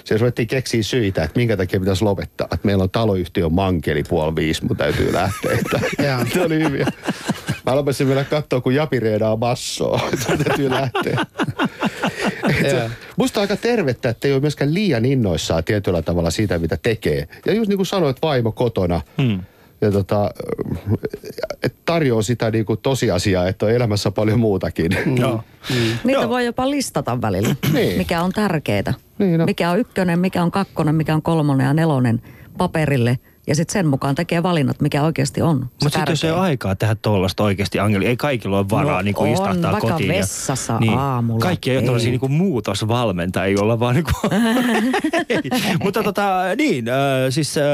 se 0.04 0.18
ruvettiin 0.18 0.48
keksiä 0.48 0.82
syitä, 0.82 1.24
että 1.24 1.38
minkä 1.38 1.56
takia 1.56 1.80
pitäisi 1.80 2.04
lopettaa. 2.04 2.48
Että 2.52 2.66
meillä 2.66 2.82
on 2.82 2.90
taloyhtiö 2.90 3.48
mankeli 3.48 4.02
puoli 4.08 4.36
viisi, 4.36 4.64
mun 4.64 4.76
täytyy 4.76 5.12
lähteä. 5.12 5.52
Että, 5.52 5.80
se 6.32 6.42
oli 6.42 6.64
hyviä. 6.64 6.86
Mä 7.66 7.76
lopetin 7.76 8.06
mennä 8.06 8.24
katsoa, 8.24 8.60
kun 8.60 8.74
Japi 8.74 9.00
reenaa 9.00 9.36
massoa. 9.36 10.00
Että 10.12 10.36
täytyy 10.44 10.70
lähteä. 10.70 11.26
Et. 12.64 12.90
Musta 13.16 13.40
on 13.40 13.42
aika 13.42 13.56
tervettä, 13.56 14.08
että 14.08 14.28
ei 14.28 14.34
ole 14.34 14.40
myöskään 14.40 14.74
liian 14.74 15.04
innoissaan 15.04 15.64
tietyllä 15.64 16.02
tavalla 16.02 16.30
siitä, 16.30 16.58
mitä 16.58 16.78
tekee. 16.82 17.28
Ja 17.46 17.52
just 17.54 17.68
niin 17.68 17.78
kuin 17.78 17.86
sanoit, 17.86 18.16
vaimo 18.22 18.52
kotona. 18.52 19.00
Hmm. 19.22 19.40
Ja 19.80 19.92
tota, 19.92 20.30
että 21.62 21.78
tarjoaa 21.84 22.22
sitä 22.22 22.50
niin 22.50 22.64
kuin 22.64 22.78
tosiasiaa, 22.82 23.48
että 23.48 23.66
on 23.66 23.72
elämässä 23.72 24.10
paljon 24.10 24.40
muutakin. 24.40 24.92
Joo. 25.20 25.44
Niitä 26.04 26.20
Joo. 26.20 26.28
voi 26.28 26.46
jopa 26.46 26.70
listata 26.70 27.22
välillä, 27.22 27.56
Niin. 27.72 27.98
mikä 27.98 28.22
on 28.22 28.32
tärkeää. 28.32 28.94
Niin, 29.18 29.38
no. 29.38 29.46
Mikä 29.46 29.70
on 29.70 29.78
ykkönen, 29.78 30.18
mikä 30.18 30.42
on 30.42 30.50
kakkonen, 30.50 30.94
mikä 30.94 31.14
on 31.14 31.22
kolmonen 31.22 31.64
ja 31.64 31.74
nelonen 31.74 32.22
paperille. 32.58 33.18
Ja 33.46 33.54
sitten 33.54 33.72
sen 33.72 33.86
mukaan 33.86 34.14
tekee 34.14 34.42
valinnat, 34.42 34.80
mikä 34.80 35.02
oikeasti 35.02 35.42
on 35.42 35.56
Mutta 35.58 35.98
sitten 35.98 36.12
jos 36.12 36.24
ei 36.24 36.30
ole 36.30 36.40
aikaa 36.40 36.74
tehdä 36.74 36.94
tuollasta 37.02 37.42
oikeasti, 37.42 37.78
Angeli, 37.78 38.06
ei 38.06 38.16
kaikilla 38.16 38.58
ole 38.58 38.66
varaa 38.70 38.96
No 38.96 39.02
niin 39.02 39.14
kuin 39.14 39.28
on, 39.28 39.34
istahtaa 39.34 39.72
vaikka 39.72 39.90
kotiin. 39.90 40.10
ja- 40.10 40.16
vessassa 40.18 40.78
aamulla. 40.96 41.40
Kaikki 41.40 41.70
ei 41.70 41.76
ole 41.76 41.82
Ei. 41.82 41.86
tällaisia 41.86 42.10
niin 42.10 42.20
kuin 42.20 42.32
muutosvalmentajia, 42.32 43.56
joilla 43.58 43.80
vaan 43.80 43.94
niin 43.94 44.04
kuin... 44.04 44.32
Ei. 45.28 45.42
Mutta 45.82 46.02
tota, 46.02 46.42
niin, 46.58 46.88
äh, 46.88 46.94
siis 47.30 47.58
äh, 47.58 47.64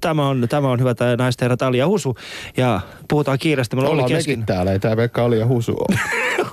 tämä, 0.00 0.28
on, 0.28 0.46
tämä 0.48 0.68
on 0.70 0.80
hyvä 0.80 0.94
tämä 0.94 1.16
naisten 1.16 1.44
herrat 1.44 1.62
Ali 1.62 1.78
ja 1.78 1.86
Husu. 1.86 2.16
Ja 2.56 2.80
puhutaan 3.08 3.38
kiireestä. 3.38 3.76
Meillä 3.76 3.90
Ollaan 3.90 4.04
oli 4.04 4.12
mekin 4.12 4.26
kesken. 4.26 4.46
täällä, 4.46 4.72
ei 4.72 4.78
tämä 4.78 4.96
pelkkä 4.96 5.22
oli 5.22 5.38
ja 5.38 5.46
husu 5.46 5.72
ole. 5.72 5.98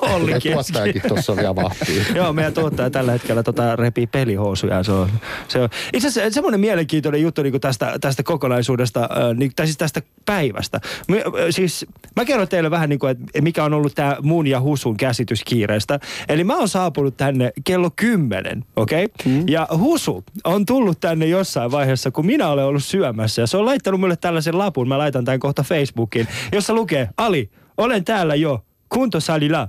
Olli 0.13 0.31
kesken. 0.33 0.53
tuottajakin 0.53 1.01
tuossa 1.07 1.35
vielä 1.35 1.55
vahtii. 1.55 2.03
Joo, 2.15 2.33
meidän 2.33 2.53
tuottaja 2.53 2.89
tällä 2.89 3.11
hetkellä 3.11 3.43
tota, 3.43 3.75
repii 3.75 4.07
pelihousuja. 4.07 4.83
Se 4.83 4.91
on, 4.91 5.09
se 5.47 5.59
on. 5.61 5.69
Itse 5.93 6.07
asiassa 6.07 6.33
semmoinen 6.33 6.59
mielenkiintoinen 6.59 7.21
juttu 7.21 7.43
niin 7.43 7.61
tästä, 7.61 7.97
tästä 8.01 8.23
kokonaisuudesta, 8.23 8.68
äh, 8.97 9.07
niin, 9.35 9.51
tai 9.55 9.65
siis 9.65 9.77
tästä 9.77 10.01
päivästä. 10.25 10.81
Me, 11.07 11.23
siis, 11.49 11.85
mä 12.15 12.25
kerron 12.25 12.47
teille 12.47 12.71
vähän 12.71 12.89
niin 12.89 12.99
kuin, 12.99 13.11
että 13.11 13.41
mikä 13.41 13.63
on 13.63 13.73
ollut 13.73 13.95
tämä 13.95 14.17
mun 14.21 14.47
ja 14.47 14.61
Husun 14.61 14.97
käsitys 14.97 15.43
kiireestä. 15.43 15.99
Eli 16.29 16.43
mä 16.43 16.57
oon 16.57 16.69
saapunut 16.69 17.17
tänne 17.17 17.51
kello 17.63 17.91
10, 17.95 18.65
okei? 18.75 19.05
Okay? 19.05 19.33
Mm. 19.33 19.47
Ja 19.47 19.67
Husu 19.77 20.23
on 20.43 20.65
tullut 20.65 20.99
tänne 20.99 21.25
jossain 21.25 21.71
vaiheessa, 21.71 22.11
kun 22.11 22.25
minä 22.25 22.47
olen 22.47 22.65
ollut 22.65 22.83
syömässä. 22.83 23.41
Ja 23.41 23.47
se 23.47 23.57
on 23.57 23.65
laittanut 23.65 23.99
mulle 23.99 24.15
tällaisen 24.15 24.57
lapun, 24.57 24.87
mä 24.87 24.97
laitan 24.97 25.25
tämän 25.25 25.39
kohta 25.39 25.63
Facebookiin, 25.63 26.27
jossa 26.51 26.73
lukee, 26.73 27.09
Ali, 27.17 27.49
olen 27.77 28.05
täällä 28.05 28.35
jo, 28.35 28.65
kuntosalilla. 28.89 29.67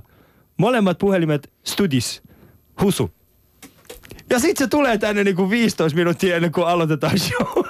Molemmat 0.57 0.97
puhelimet 0.97 1.51
studis. 1.63 2.21
Husu. 2.81 3.11
Ja 4.29 4.39
sit 4.39 4.57
se 4.57 4.67
tulee 4.67 4.97
tänne 4.97 5.23
niinku 5.23 5.49
15 5.49 5.97
minuuttia 5.97 6.35
ennen 6.35 6.51
kuin 6.51 6.67
aloitetaan 6.67 7.19
show. 7.19 7.60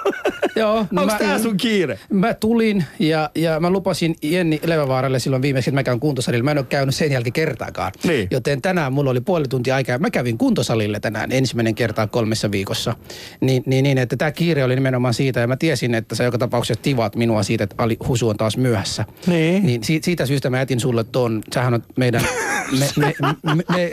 Joo, 0.56 0.76
Onko 0.78 1.04
mä- 1.06 1.18
tää 1.18 1.38
sun 1.38 1.56
kiire? 1.56 1.98
Mä 2.10 2.34
tulin 2.34 2.84
ja, 2.98 3.30
ja 3.34 3.60
mä 3.60 3.70
lupasin 3.70 4.16
Jenni 4.22 4.60
Levävaaralle 4.64 5.18
silloin 5.18 5.42
viimeksi, 5.42 5.70
että 5.70 5.74
mä 5.74 5.82
käyn 5.82 6.00
kuntosalilla. 6.00 6.44
Mä 6.44 6.50
en 6.50 6.58
ole 6.58 6.66
käynyt 6.68 6.94
sen 6.94 7.12
jälkeen 7.12 7.32
kertaakaan. 7.32 7.92
Niin. 8.04 8.28
Joten 8.30 8.62
tänään 8.62 8.92
mulla 8.92 9.10
oli 9.10 9.20
puoli 9.20 9.48
tuntia 9.48 9.74
aikaa. 9.74 9.98
Mä 9.98 10.10
kävin 10.10 10.38
kuntosalille 10.38 11.00
tänään 11.00 11.32
ensimmäinen 11.32 11.74
kertaa 11.74 12.06
kolmessa 12.06 12.50
viikossa. 12.50 12.94
Niin, 13.40 13.62
niin, 13.66 13.82
niin 13.82 13.98
että 13.98 14.16
tämä 14.16 14.30
kiire 14.30 14.64
oli 14.64 14.74
nimenomaan 14.74 15.14
siitä. 15.14 15.40
Ja 15.40 15.46
mä 15.46 15.56
tiesin, 15.56 15.94
että 15.94 16.14
sä 16.14 16.24
joka 16.24 16.38
tapauksessa 16.38 16.82
tivaat 16.82 17.16
minua 17.16 17.42
siitä, 17.42 17.64
että 17.64 17.76
Ali 17.78 17.96
Husu 18.08 18.28
on 18.28 18.36
taas 18.36 18.56
myöhässä. 18.56 19.04
Niin. 19.26 19.66
niin 19.66 19.84
si- 19.84 20.00
siitä 20.04 20.26
syystä 20.26 20.50
mä 20.50 20.58
jätin 20.58 20.80
sulle 20.80 21.04
ton. 21.04 21.42
Sähän 21.54 21.74
on 21.74 21.82
meidän... 21.96 22.22
Me, 22.78 22.86
me, 22.96 23.14
me, 23.54 23.54
me, 23.68 23.90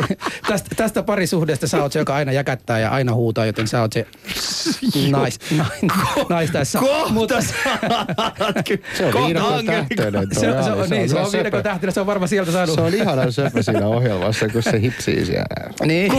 tästä, 0.48 0.76
tästä 0.76 1.04
parisuhdesta 1.04 1.68
sä 1.68 1.82
oot 1.84 1.92
se, 1.92 2.00
joka 2.00 2.16
aina 2.16 2.32
jäkättää 2.32 2.80
ja 2.80 2.90
aina 2.90 3.14
huutaa, 3.14 3.46
joten 3.46 3.68
sä 3.68 3.82
oot 3.82 3.94
se 3.94 4.08
nais, 5.10 5.40
nais, 5.58 5.70
nais 6.30 6.49
tässä. 6.52 6.80
Kohta 6.80 7.42
saat 7.42 8.56
ky- 8.68 8.84
Se 8.98 9.06
on 9.06 9.26
viidakon 9.26 9.66
tähtöinen. 9.66 10.28
Se, 10.32 10.40
se, 10.40 10.64
se, 10.64 10.72
on, 10.72 10.90
niin, 10.90 11.10
se 11.10 11.20
on 11.20 11.32
viidakon 11.32 11.64
tähtenä, 11.64 11.92
se 11.92 12.00
on 12.00 12.08
varmaan 12.08 12.30
sieltä 12.30 12.52
saanut. 12.52 12.76
Se 12.76 12.82
on 12.82 12.94
ihana 12.94 13.32
söpö 13.32 13.64
siinä 13.64 13.88
ohjelmassa, 13.88 14.48
kun 14.50 14.64
se 14.64 14.82
hipsii 14.82 15.26
siellä. 15.26 15.74
Niin. 15.86 16.12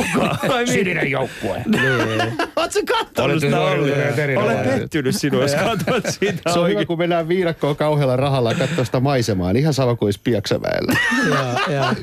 Vai 0.48 0.64
niin? 0.64 0.72
Sininen 0.72 1.10
joukkue. 1.10 1.64
Oot 2.56 2.72
sä 2.72 2.80
kattonut 2.88 3.40
sitä. 3.40 3.60
Olen 3.60 4.68
pettynyt 4.68 5.16
sinua, 5.16 5.42
jos 5.42 5.54
katsot 5.54 6.04
sitä 6.20 6.52
Se 6.52 6.58
on 6.58 6.68
hyvä, 6.68 6.84
kun 6.84 6.98
mennään 6.98 7.28
viidakkoon 7.28 7.76
kauhealla 7.76 8.16
rahalla 8.16 8.52
ja 8.52 8.58
katsoo 8.58 8.84
sitä 8.84 9.00
maisemaa. 9.00 9.52
Niin 9.52 9.60
ihan 9.60 9.74
sama 9.74 9.96
kuin 9.96 10.12
ja. 11.70 11.94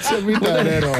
Se 0.00 0.14
on 0.14 0.24
mitään 0.24 0.66
eroa. 0.66 0.96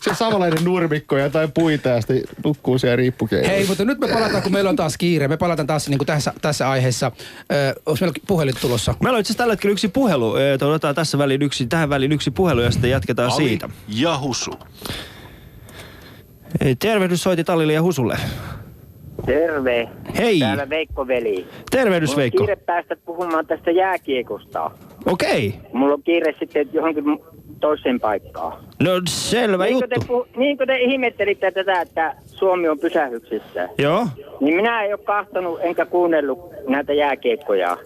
Se 0.00 0.10
on 0.10 0.16
samanlainen 0.16 0.64
nurmikko 0.64 1.16
ja 1.18 1.30
tai 1.30 1.48
puita 1.54 1.88
ja 1.88 2.00
sitten 2.00 2.20
nukkuu 2.44 2.78
siellä 2.78 2.96
riippukeijossa. 2.96 3.52
Hei, 3.52 3.66
mutta 3.66 3.84
nyt 3.84 3.98
me 3.98 4.08
palataan, 4.08 4.42
kun 4.42 4.52
meillä 4.52 4.70
on 4.70 4.76
taas 4.76 4.96
kiire. 4.96 5.28
Me 5.28 5.36
palataan 5.36 5.66
taas 5.66 5.88
niin 5.96 5.98
kuin 5.98 6.06
tässä, 6.06 6.32
tässä 6.42 6.70
aiheessa. 6.70 7.12
Ö, 7.52 7.74
onko 7.86 7.98
meillä 8.00 8.14
puhelin 8.26 8.54
tulossa? 8.60 8.94
Meillä 9.02 9.16
on 9.16 9.20
itse 9.20 9.30
asiassa 9.30 9.38
tällä 9.38 9.52
hetkellä 9.52 9.72
yksi 9.72 9.88
puhelu. 9.88 10.34
Otetaan 10.68 10.94
tässä 10.94 11.18
väliin 11.18 11.42
yksi, 11.42 11.66
tähän 11.66 11.88
väliin 11.88 12.12
yksi 12.12 12.30
puhelu 12.30 12.60
ja 12.60 12.70
sitten 12.70 12.90
jatketaan 12.90 13.30
Ali 13.32 13.48
siitä. 13.48 13.68
ja 13.88 14.18
Husu. 14.18 14.50
Eh, 16.60 16.76
Tervehdys 16.78 17.22
soitit 17.22 17.50
Alille 17.50 17.72
ja 17.72 17.82
Husulle. 17.82 18.18
Terve. 19.26 19.88
Hei. 20.18 20.38
Täällä 20.40 20.68
Veikko 20.68 21.06
veli. 21.08 21.46
Tervehdys 21.70 22.08
Mulla 22.10 22.16
on 22.16 22.22
Veikko. 22.22 22.38
kiire 22.38 22.56
päästä 22.56 22.96
puhumaan 23.04 23.46
tästä 23.46 23.70
jääkiekosta. 23.70 24.70
Okei. 25.06 25.54
Mulla 25.72 25.94
on 25.94 26.02
kiire 26.02 26.34
sitten 26.38 26.68
johonkin 26.72 27.04
toiseen 27.60 28.00
paikkaan. 28.00 28.52
No 28.82 28.90
selvä 29.08 29.64
Niin 29.64 29.72
juttu. 29.74 29.88
te, 29.88 30.06
puhu, 30.06 30.26
niin 30.36 30.56
kuin 30.56 30.66
te 30.66 30.76
ihmettelitte 30.76 31.50
tätä, 31.50 31.80
että 31.80 32.14
Suomi 32.26 32.68
on 32.68 32.78
pysähyksissä, 32.78 33.68
Joo. 33.78 34.06
niin 34.40 34.56
minä 34.56 34.82
en 34.84 34.90
ole 34.94 34.98
kahtonut 35.04 35.58
enkä 35.62 35.86
kuunnellut 35.86 36.50
näitä 36.68 36.92
jääkiekkoja. 36.92 37.76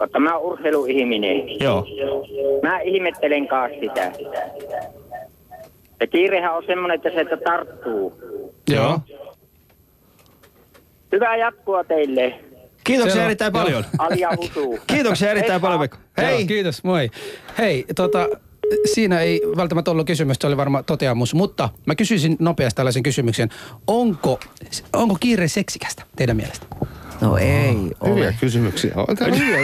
Vaikka 0.00 0.20
mä 0.20 0.36
oon 0.36 0.52
urheiluihminen. 0.52 1.60
Joo. 1.60 1.86
Mä 2.62 2.80
ihmettelen 2.80 3.48
kanssa 3.48 3.80
sitä. 3.80 4.12
Ja 6.00 6.06
kiirehän 6.06 6.56
on 6.56 6.62
semmoinen, 6.66 6.94
että 6.96 7.10
se 7.10 7.20
että 7.20 7.36
tarttuu. 7.36 8.12
Joo. 8.70 8.98
Hyvää 11.12 11.36
jatkoa 11.36 11.84
teille. 11.84 12.40
Kiitoksia 12.84 13.24
erittäin 13.24 13.52
paljon. 13.52 13.84
Alia. 13.98 14.30
Kiitoksia 14.86 15.30
erittäin 15.30 15.60
paljon 15.60 15.80
Veikko. 15.80 15.96
Hei. 16.16 16.26
Hei. 16.26 16.40
Joo, 16.40 16.46
kiitos, 16.46 16.84
moi. 16.84 17.10
Hei, 17.58 17.84
tota, 17.96 18.28
siinä 18.84 19.20
ei 19.20 19.40
välttämättä 19.56 19.90
ollut 19.90 20.06
kysymys, 20.06 20.36
se 20.40 20.46
oli 20.46 20.56
varmaan 20.56 20.84
toteamus, 20.84 21.34
mutta 21.34 21.68
mä 21.86 21.94
kysyisin 21.94 22.36
nopeasti 22.38 22.76
tällaisen 22.76 23.02
kysymyksen. 23.02 23.48
Onko, 23.86 24.40
onko 24.92 25.16
kiire 25.20 25.48
seksikästä 25.48 26.02
teidän 26.16 26.36
mielestä? 26.36 26.66
No 27.20 27.36
ei 27.36 27.74
Hyviä 27.74 27.94
ole. 28.00 28.34
kysymyksiä. 28.40 28.92
On 28.96 29.16
täällä 29.16 29.36
hyviä. 29.36 29.58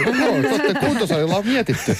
Kuntosalilla 0.79 1.35
on 1.35 1.45
mietitty. 1.47 1.97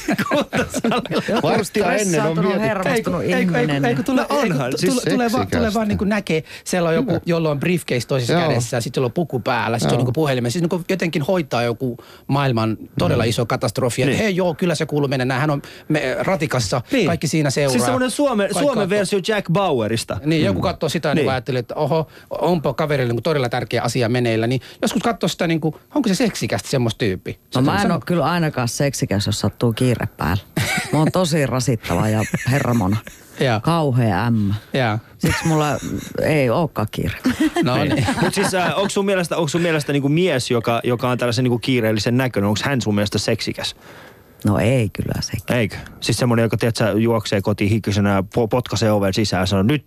Varttia 1.44 1.94
ennen 1.94 2.22
on 2.24 2.38
mietitty. 2.40 2.60
hermostunut 2.60 3.22
Eikö, 3.22 3.38
eikö, 3.38 3.60
ihminen. 3.60 3.86
eikö 3.86 4.04
tule, 4.04 4.22
No 4.22 4.28
onhan, 4.30 4.66
eikö, 4.66 4.78
siis 4.78 4.94
tule, 4.94 5.14
tulee, 5.14 5.32
vaan, 5.32 5.48
tulee 5.48 5.74
vaan 5.74 5.88
niin 5.88 5.98
kuin 5.98 6.10
näkee, 6.10 6.44
siellä 6.64 6.90
on 6.90 6.96
joku, 6.96 7.20
jolla 7.26 7.50
on 7.52 7.60
briefcase 7.60 8.08
toisessa 8.08 8.34
Joo. 8.34 8.48
kädessä, 8.48 8.82
sitten 8.82 9.02
jolla 9.02 9.08
on 9.08 9.12
puku 9.14 9.40
päällä, 9.40 9.80
sitten 9.80 9.90
se 9.90 9.94
on 9.96 9.98
niin 10.00 10.06
kuin 10.06 10.14
puhelimen. 10.14 10.52
Siis 10.52 10.62
niin 10.62 10.70
kuin 10.70 10.86
jotenkin 10.90 11.22
hoitaa 11.22 11.64
joku 11.64 11.98
maailman 12.28 12.78
todella 13.00 13.24
iso 13.24 13.46
katastrofi. 13.46 14.06
Niin. 14.06 14.18
Hei 14.18 14.36
joo, 14.36 14.54
kyllä 14.54 14.76
se 14.76 14.86
kuuluu 14.86 15.08
mennä. 15.08 15.40
Hän 15.40 15.50
on 15.50 15.62
me, 15.88 16.18
ratikassa, 16.20 16.82
Niin. 16.92 17.06
kaikki 17.08 17.28
siinä 17.28 17.50
seuraa. 17.50 17.72
Siis 17.72 17.84
semmoinen 17.84 18.12
Suomen, 18.12 18.50
Kaikki 18.50 18.64
Suomen 18.64 18.90
versio 18.90 19.20
Jack 19.28 19.52
Bauerista. 19.52 20.18
Niin, 20.26 20.46
joku 20.46 20.62
katsoo 20.62 20.90
sitä 20.90 21.10
niin. 21.10 21.16
Niin. 21.16 21.24
niin 21.26 21.32
ajattelee, 21.32 21.60
että 21.60 21.76
oho, 21.76 22.08
onpa 22.30 22.74
kaverille 22.74 23.14
niin 23.14 23.24
todella 23.24 23.50
tärkeä 23.50 23.82
asia 23.82 24.10
meneillä. 24.10 24.48
Niin 24.48 24.62
joskus 24.82 25.02
katsoo 25.04 25.28
sitä, 25.30 25.45
niin 25.48 25.62
kuin, 25.62 25.76
onko 25.96 26.08
se 26.10 26.16
seksikästä 26.16 26.70
semmoista 26.70 27.00
tyyppi? 27.00 27.40
No 27.56 27.62
mä 27.62 27.82
en 27.82 27.92
ole 27.92 28.02
kyllä 28.06 28.26
ainakaan 28.26 28.68
seksikäs, 28.68 29.26
jos 29.26 29.40
sattuu 29.40 29.74
kiire 29.74 30.06
päällä. 30.18 30.44
Mä 30.94 31.00
oon 31.00 31.12
tosi 31.12 31.46
rasittava 31.46 32.10
ja 32.10 32.24
herramona. 32.52 32.98
Joo. 33.40 33.60
Kauhea 33.60 34.26
ämmä. 34.26 34.54
Jaa. 34.74 35.00
Siksi 35.18 35.48
mulla 35.48 35.68
ei 36.22 36.50
olekaan 36.50 36.88
kiire. 36.92 37.18
No 37.64 37.84
niin. 37.84 38.06
Mutta 38.22 38.36
siis 38.36 38.54
äh, 38.54 38.78
onko 38.78 38.90
sun 38.90 39.06
mielestä, 39.06 39.38
onko 39.38 39.48
sun 39.48 39.62
mielestä 39.62 39.94
niinku 39.94 40.10
mies, 40.10 40.52
joka, 40.52 40.82
joka 40.84 41.10
on 41.10 41.18
tällaisen 41.18 41.44
niinku 41.44 41.60
kiireellisen 41.60 42.18
näköinen, 42.18 42.48
onko 42.48 42.60
hän 42.64 42.82
sun 42.82 42.96
mielestä 42.96 43.18
seksikäs? 43.18 43.76
No 44.46 44.58
ei 44.60 44.90
kyllä 44.90 45.22
sekin. 45.22 45.56
Eikö? 45.56 45.76
Siis 46.00 46.18
semmoinen, 46.18 46.44
joka 46.44 46.58
tiedät, 46.58 46.76
sä, 46.76 46.92
juoksee 46.92 47.42
kotiin 47.42 47.70
hikisenä 47.70 48.10
ja 48.14 48.22
po- 48.22 48.48
potkaisee 48.50 48.92
oven 48.92 49.14
sisään 49.14 49.42
ja 49.42 49.46
sanoo, 49.46 49.64
nyt 49.64 49.86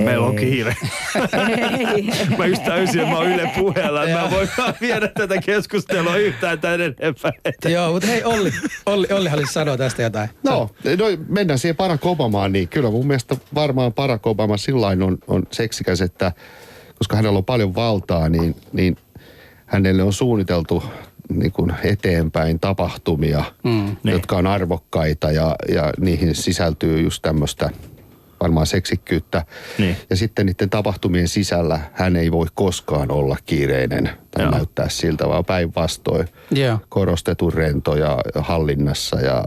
meillä 0.00 0.26
on 0.26 0.38
Ei. 0.38 0.44
kiire. 0.44 0.76
Ei. 1.16 2.10
mä 2.38 2.46
just 2.46 2.64
täysin, 2.64 3.00
että 3.00 3.12
mä 3.12 3.18
oon 3.18 3.28
Yle 3.28 3.50
puheella, 3.54 4.06
mä 4.06 4.30
voin 4.30 4.48
vaan 4.58 4.74
viedä 4.80 5.08
tätä 5.08 5.40
keskustelua 5.40 6.16
yhtään 6.16 6.60
tänne 6.60 6.86
eteenpäin. 6.86 7.34
Joo, 7.64 7.92
mutta 7.92 8.08
hei 8.08 8.24
Olli, 8.24 8.52
Olli, 8.86 9.06
Olli 9.10 9.28
haluaisi 9.28 9.52
sanoa 9.52 9.76
tästä 9.76 10.02
jotain. 10.02 10.28
No, 10.44 10.70
no, 10.98 11.04
mennään 11.28 11.58
siihen 11.58 11.76
Barack 11.76 12.06
Obamaan, 12.06 12.52
niin 12.52 12.68
kyllä 12.68 12.90
mun 12.90 13.06
mielestä 13.06 13.36
varmaan 13.54 13.94
Barack 13.94 14.26
Obama 14.26 14.56
sillain 14.56 15.02
on, 15.02 15.18
on 15.26 15.42
seksikäs, 15.50 16.00
että 16.00 16.32
koska 16.98 17.16
hänellä 17.16 17.38
on 17.38 17.44
paljon 17.44 17.74
valtaa, 17.74 18.28
niin, 18.28 18.56
niin 18.72 18.96
hänelle 19.66 20.02
on 20.02 20.12
suunniteltu 20.12 20.82
niin 21.28 21.52
kuin 21.52 21.72
eteenpäin 21.84 22.60
tapahtumia, 22.60 23.44
mm, 23.64 23.96
jotka 24.04 24.36
on 24.36 24.46
arvokkaita 24.46 25.32
ja, 25.32 25.56
ja 25.68 25.92
niihin 26.00 26.34
sisältyy 26.34 27.00
just 27.00 27.22
tämmöistä 27.22 27.70
varmaan 28.42 28.66
seksikkyyttä. 28.66 29.44
Niin. 29.78 29.96
Ja 30.10 30.16
sitten 30.16 30.46
niiden 30.46 30.70
tapahtumien 30.70 31.28
sisällä 31.28 31.80
hän 31.92 32.16
ei 32.16 32.32
voi 32.32 32.46
koskaan 32.54 33.10
olla 33.10 33.36
kiireinen 33.46 34.10
tai 34.30 34.42
Joo. 34.44 34.50
näyttää 34.50 34.88
siltä, 34.88 35.28
vaan 35.28 35.44
päinvastoin 35.44 36.28
Joo. 36.50 36.78
korostetun 36.88 37.52
rento 37.52 37.96
ja 37.96 38.18
hallinnassa 38.34 39.20
ja 39.20 39.44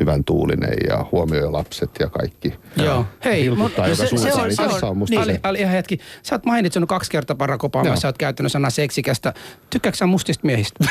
hyvän 0.00 0.24
tuulinen 0.24 0.74
ja 0.88 1.04
huomioi 1.12 1.50
lapset 1.50 1.90
ja 2.00 2.08
kaikki. 2.10 2.54
Joo. 2.76 3.06
Hei, 3.24 3.42
Hilkuttaa 3.42 3.86
mut- 3.88 3.98
joka 3.98 4.08
suuntaan, 4.16 4.48
niin 4.48 4.56
tässä 4.56 4.86
on 4.86 4.96
musta 4.98 5.20
Ali, 5.20 5.32
se. 5.32 5.40
Ali, 5.42 5.58
ihan 5.58 5.72
hetki. 5.72 5.98
Sä 6.22 6.34
oot 6.34 6.44
mainitsenut 6.44 6.88
kaksi 6.88 7.10
kertaa 7.10 7.36
Barack 7.36 7.64
Obama, 7.64 7.86
Joo. 7.86 7.96
sä 7.96 8.08
oot 8.08 8.18
käyttänyt 8.18 8.52
sanaa 8.52 8.70
seksikästä. 8.70 9.34
Tykkääksä 9.70 9.98
sä 9.98 10.06
mustista 10.06 10.46
miehistä? 10.46 10.84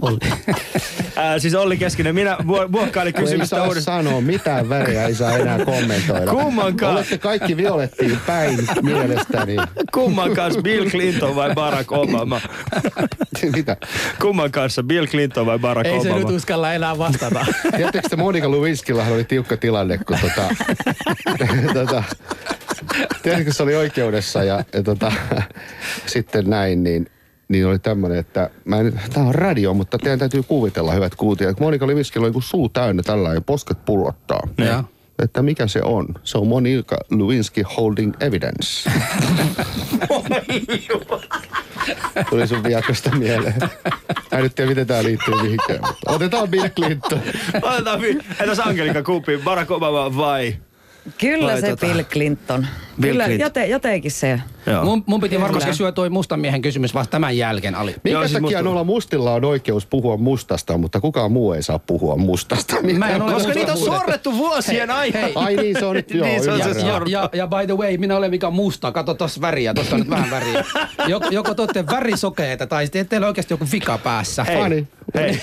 Olli. 0.00 0.18
Ää, 1.16 1.38
siis 1.38 1.54
Olli 1.54 1.76
Keskinen, 1.76 2.14
minä 2.14 2.36
muokkailin 2.68 3.12
Kun 3.12 3.20
ei 3.20 3.24
kysymystä 3.24 3.56
saa 3.56 3.66
uudestaan. 3.66 4.04
sanoa, 4.04 4.20
mitään 4.20 4.68
väriä 4.68 5.04
ei 5.06 5.13
saa 5.14 5.36
enää 5.36 5.64
kommentoida. 5.64 6.30
Kummankaan. 6.30 6.94
Olette 6.94 7.18
kaikki 7.18 7.56
violettiin 7.56 8.18
päin 8.26 8.68
mielestäni. 8.82 9.56
Kumman 9.92 10.34
kanssa 10.34 10.62
Bill 10.62 10.90
Clinton 10.90 11.36
vai 11.36 11.54
Barack 11.54 11.92
Obama? 11.92 12.40
Mitä? 13.56 13.76
Kumman 14.20 14.50
kanssa 14.50 14.82
Bill 14.82 15.06
Clinton 15.06 15.46
vai 15.46 15.58
Barack 15.58 15.86
Ei 15.86 16.00
se 16.00 16.10
Obama? 16.10 16.26
nyt 16.26 16.36
uskalla 16.36 16.72
enää 16.72 16.98
vastata. 16.98 17.46
Tiedättekö 17.76 18.08
te 18.08 18.16
Monika 18.16 18.50
Lewinskyllä 18.50 19.04
oli 19.04 19.24
tiukka 19.24 19.56
tilanne, 19.56 19.98
kun 19.98 20.16
tota, 20.20 20.54
tota, 21.80 22.02
tiedätkö 23.22 23.52
se 23.52 23.62
oli 23.62 23.76
oikeudessa 23.76 24.44
ja, 24.44 24.64
ja 24.72 24.82
tota, 24.82 25.12
sitten 26.06 26.50
näin, 26.50 26.82
niin 26.82 27.06
niin 27.48 27.66
oli 27.66 27.78
tämmöinen, 27.78 28.18
että 28.18 28.50
mä 28.64 28.78
en, 28.78 29.00
tää 29.12 29.22
on 29.22 29.34
radio, 29.34 29.74
mutta 29.74 29.98
teidän 29.98 30.18
täytyy 30.18 30.42
kuvitella, 30.42 30.92
hyvät 30.92 31.14
kuuntelijat. 31.14 31.60
Monika 31.60 31.86
on 32.16 32.24
joku 32.24 32.40
suu 32.40 32.68
täynnä 32.68 33.02
tällä 33.02 33.34
ja 33.34 33.40
posket 33.40 33.84
pullottaa. 33.84 34.48
Joo. 34.58 34.84
Että 35.22 35.42
mikä 35.42 35.66
se 35.66 35.80
on? 35.82 36.06
Se 36.24 36.38
on 36.38 36.46
Monika 36.46 36.96
Lewinsky 37.10 37.62
holding 37.76 38.14
evidence. 38.20 38.90
Tuli 42.30 42.46
sun 42.46 42.62
viakosta 42.64 43.10
mieleen. 43.16 43.54
Mä 43.60 44.38
en 44.38 44.42
nyt 44.42 44.54
tiedä, 44.54 44.68
miten 44.70 44.86
tää 44.86 45.04
liittyy 45.04 45.34
mihinkään. 45.42 45.78
Otetaan 46.06 46.48
Bill 46.48 46.68
Clinton. 46.68 47.20
Otetaan, 47.62 48.00
vi- 48.00 48.18
entäs 48.40 48.58
Angelika 48.58 49.02
Kuppi, 49.02 49.38
Barack 49.44 49.70
Obama 49.70 50.16
vai? 50.16 50.54
Kyllä 51.20 51.52
Vai 51.52 51.60
se 51.60 51.72
tota- 51.74 51.86
Bill 51.86 52.02
Clinton. 52.02 52.66
Bill 53.00 53.12
Kyllä 53.12 53.24
Clinton. 53.24 53.44
Joten, 53.46 53.70
jotenkin 53.70 54.10
se. 54.10 54.40
Joo. 54.66 54.84
Mun, 54.84 55.04
mun 55.06 55.20
piti 55.20 55.40
varmaan 55.40 55.64
kysyä 55.66 55.92
toi 55.92 56.10
mustan 56.10 56.40
miehen 56.40 56.62
kysymys 56.62 56.94
vasta 56.94 57.10
tämän 57.10 57.36
jälkeen, 57.36 57.74
Ali. 57.74 57.90
Minkä 58.04 58.10
Joo, 58.10 58.22
siis 58.22 58.32
takia 58.32 58.46
musta- 58.46 58.62
noilla 58.62 58.84
mustilla 58.84 59.32
on 59.34 59.44
oikeus 59.44 59.86
puhua 59.86 60.16
mustasta, 60.16 60.78
mutta 60.78 61.00
kukaan 61.00 61.32
muu 61.32 61.52
ei 61.52 61.62
saa 61.62 61.78
puhua 61.78 62.16
mustasta? 62.16 62.76
Mä 62.98 63.08
en 63.08 63.22
ole 63.22 63.32
Koska 63.32 63.52
niitä 63.52 63.72
on 63.72 63.78
sorrettu 63.78 64.36
vuosien 64.36 64.90
hei. 64.90 65.32
Ai 65.34 65.56
niin, 65.56 65.78
se 65.78 65.84
on 65.84 65.96
nyt 65.96 66.10
joo, 66.10 66.26
Niin, 66.26 66.44
se 66.44 66.52
on 66.52 66.62
se 66.62 66.80
sorto. 66.80 67.10
Ja, 67.10 67.30
ja 67.32 67.46
by 67.46 67.66
the 67.66 67.76
way, 67.76 67.96
minä 67.96 68.16
olen 68.16 68.30
mikä 68.30 68.50
musta. 68.50 68.92
Kato 68.92 69.14
tossa 69.14 69.40
väriä, 69.40 69.74
tossa 69.74 69.94
on 69.94 70.00
nyt 70.00 70.10
vähän 70.10 70.30
väriä. 70.30 70.64
Joko, 71.08 71.26
joko 71.30 71.54
te 71.54 71.62
olette 71.62 71.86
värisokeita 71.86 72.66
tai 72.66 72.86
sitten 72.86 73.08
teillä 73.08 73.24
on 73.24 73.28
oikeasti 73.28 73.54
joku 73.54 73.66
vika 73.72 73.98
päässä. 73.98 74.44
Hei, 74.44 74.56
Fani. 74.62 74.88
Hei. 75.14 75.40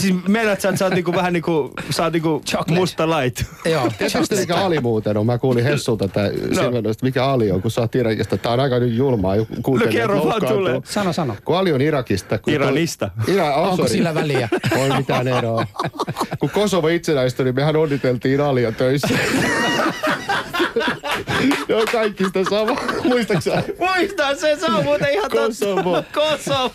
siis 0.00 0.14
meinaat 0.28 0.60
sä, 0.60 0.68
että 0.68 0.78
sä 0.78 0.84
oot 0.84 0.94
niinku 0.94 1.12
vähän 1.12 1.32
niinku, 1.32 1.72
sä 1.90 2.04
oot 2.04 2.12
niinku 2.12 2.42
Chocolate. 2.46 2.72
musta 2.72 3.08
light. 3.08 3.42
Joo. 3.64 3.90
Tiedätkö 3.98 4.36
mikä 4.36 4.56
Ali 4.56 4.80
muuten 4.80 5.16
on? 5.16 5.26
Mä 5.26 5.38
kuulin 5.38 5.64
Hessulta 5.64 6.04
että 6.04 6.20
no. 6.22 6.92
mikä 7.02 7.24
Ali 7.24 7.50
on, 7.50 7.62
kun 7.62 7.70
sä 7.70 7.80
oot 7.80 7.94
Irakista. 7.94 8.36
Tää 8.36 8.52
on 8.52 8.60
aika 8.60 8.78
nyt 8.78 8.92
julmaa. 8.92 9.36
No 9.36 9.46
kerro 9.90 10.24
vaan 10.24 10.46
tulee. 10.48 10.80
Sano, 10.84 11.12
sano. 11.12 11.36
Kun 11.44 11.56
Ali 11.56 11.72
on 11.72 11.80
Irakista. 11.80 12.38
Kun 12.38 12.52
Iranista. 12.52 13.10
Ira, 13.28 13.54
oh, 13.54 13.72
Onko 13.72 13.88
sillä 13.88 14.14
väliä? 14.14 14.48
On 14.78 14.96
mitään 14.96 15.28
eroa. 15.28 15.66
Kun 16.38 16.50
Kosovo 16.50 16.88
itsenäistyi, 16.88 17.44
niin 17.44 17.54
mehän 17.54 17.76
onniteltiin 17.76 18.40
Alia 18.40 18.72
töissä. 18.72 19.08
ne 21.68 21.74
on 21.74 21.86
kaikki 21.92 22.24
sitä 22.24 22.40
sama. 22.50 22.80
Muistatko 23.04 23.40
sä? 23.40 23.62
Muistan 23.78 24.36
sen, 24.38 24.60
se 24.60 24.66
on 24.66 24.84
muuten 24.84 25.12
ihan 25.12 25.30
totta. 25.30 25.46
Kosovo. 25.46 26.04
Kosovo. 26.14 26.70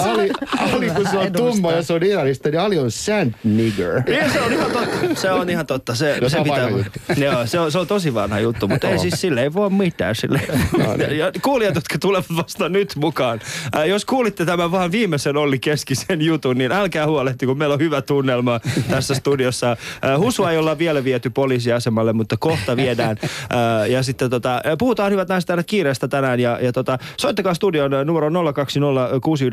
Ali, 0.00 0.30
Ali, 0.72 0.90
kun 0.90 1.08
se 1.10 1.18
on 1.18 1.32
tumma 1.32 1.72
ja 1.72 1.82
se 1.82 1.92
on 1.92 2.02
iranisti, 2.02 2.50
niin 2.50 2.60
Ali 2.60 2.78
on 2.78 2.90
sand 2.90 3.34
nigger. 3.44 4.02
Niin, 4.08 4.30
se 4.32 4.40
on 4.40 4.52
ihan 4.52 4.70
totta. 4.70 5.14
Se 5.14 5.30
on 5.30 5.50
ihan 5.50 5.66
totta. 5.66 5.94
Se, 5.94 6.18
no, 6.20 6.28
se, 6.28 6.36
se 6.36 6.42
pitää, 6.42 6.68
joo, 7.16 7.46
se, 7.46 7.60
on, 7.60 7.72
se 7.72 7.78
on 7.78 7.86
tosi 7.86 8.14
vanha 8.14 8.40
juttu, 8.40 8.68
mutta 8.68 8.88
ei 8.88 8.98
siis 8.98 9.20
sille 9.20 9.42
ei 9.42 9.52
voi 9.52 9.70
mitään. 9.70 10.14
Sille. 10.14 10.40
No, 10.78 10.96
niin. 10.96 11.18
ja 11.18 11.32
kuulijat, 11.42 11.74
jotka 11.74 11.98
tulevat 11.98 12.26
vasta 12.36 12.68
nyt 12.68 12.96
mukaan. 12.96 13.40
Ää, 13.72 13.84
jos 13.84 14.04
kuulitte 14.04 14.44
tämän 14.44 14.72
vaan 14.72 14.92
viimeisen 14.92 15.36
Olli 15.36 15.58
Keskisen 15.58 16.22
jutun, 16.22 16.58
niin 16.58 16.72
älkää 16.72 17.06
huolehti, 17.06 17.46
kun 17.46 17.58
meillä 17.58 17.72
on 17.72 17.80
hyvä 17.80 18.02
tunnelma 18.02 18.60
tässä 18.90 19.14
studiossa. 19.14 19.76
Ää, 20.02 20.18
Husua 20.18 20.50
ei 20.50 20.58
olla 20.58 20.78
vielä 20.78 21.04
viety 21.04 21.30
poliisiasemalle, 21.30 22.12
mutta 22.12 22.36
kohta 22.36 22.76
viedään. 22.76 23.16
Ää, 23.50 23.86
ja 23.86 24.02
sitten 24.02 24.30
tota, 24.30 24.62
puhutaan 24.78 25.12
hyvät 25.12 25.28
näistä 25.28 25.46
täällä 25.46 25.62
kiireestä 25.62 26.08
tänään 26.08 26.40
ja, 26.40 26.58
ja 26.60 26.72
tota, 26.72 26.98
soittakaa 27.16 27.54
studioon 27.54 27.90
numero 28.04 28.52
020 28.52 29.20
06001. 29.50 29.52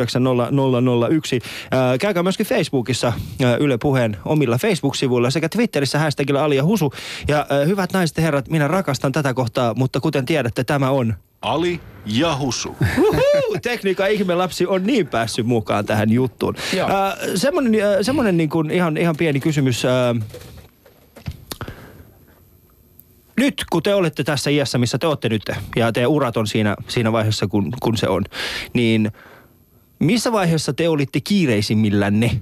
Käykää 1.99 2.23
myöskin 2.23 2.45
Facebookissa 2.45 3.13
Yle 3.59 3.77
Puheen 3.77 4.17
omilla 4.25 4.57
Facebook-sivuilla 4.57 5.29
sekä 5.29 5.49
Twitterissä 5.49 5.99
hashtagilla 5.99 6.53
ja 6.55 6.63
Husu. 6.63 6.93
Ja 7.27 7.45
hyvät 7.65 7.93
naiset 7.93 8.17
ja 8.17 8.23
herrat, 8.23 8.49
minä 8.49 8.67
rakastan 8.67 9.11
tätä 9.11 9.33
kohtaa, 9.33 9.73
mutta 9.73 9.99
kuten 9.99 10.25
tiedätte, 10.25 10.63
tämä 10.63 10.89
on 10.89 11.13
Ali 11.41 11.79
ja 12.05 12.37
Husu. 12.37 12.75
Uhuhu, 12.97 13.57
tekniikka 13.61 14.07
ihme 14.07 14.35
lapsi 14.35 14.65
on 14.65 14.83
niin 14.83 15.07
päässyt 15.07 15.45
mukaan 15.45 15.85
tähän 15.85 16.09
juttuun. 16.09 16.55
Äh, 16.79 16.87
semmonen 17.35 17.73
äh, 17.75 17.97
semmonen 18.01 18.37
niin 18.37 18.49
kuin 18.49 18.71
ihan, 18.71 18.97
ihan 18.97 19.15
pieni 19.17 19.39
kysymys. 19.39 19.85
Äh, 19.85 19.91
nyt 23.37 23.63
kun 23.71 23.83
te 23.83 23.95
olette 23.95 24.23
tässä 24.23 24.49
iässä, 24.49 24.77
missä 24.77 24.97
te 24.97 25.07
olette 25.07 25.29
nyt, 25.29 25.43
ja 25.75 25.91
te 25.91 26.07
urat 26.07 26.37
on 26.37 26.47
siinä, 26.47 26.75
siinä 26.87 27.11
vaiheessa, 27.11 27.47
kun, 27.47 27.71
kun 27.79 27.97
se 27.97 28.07
on, 28.07 28.23
niin– 28.73 29.11
missä 29.99 30.31
vaiheessa 30.31 30.73
te 30.73 30.89
olitte 30.89 31.19
kiireisimmillänne? 31.21 32.41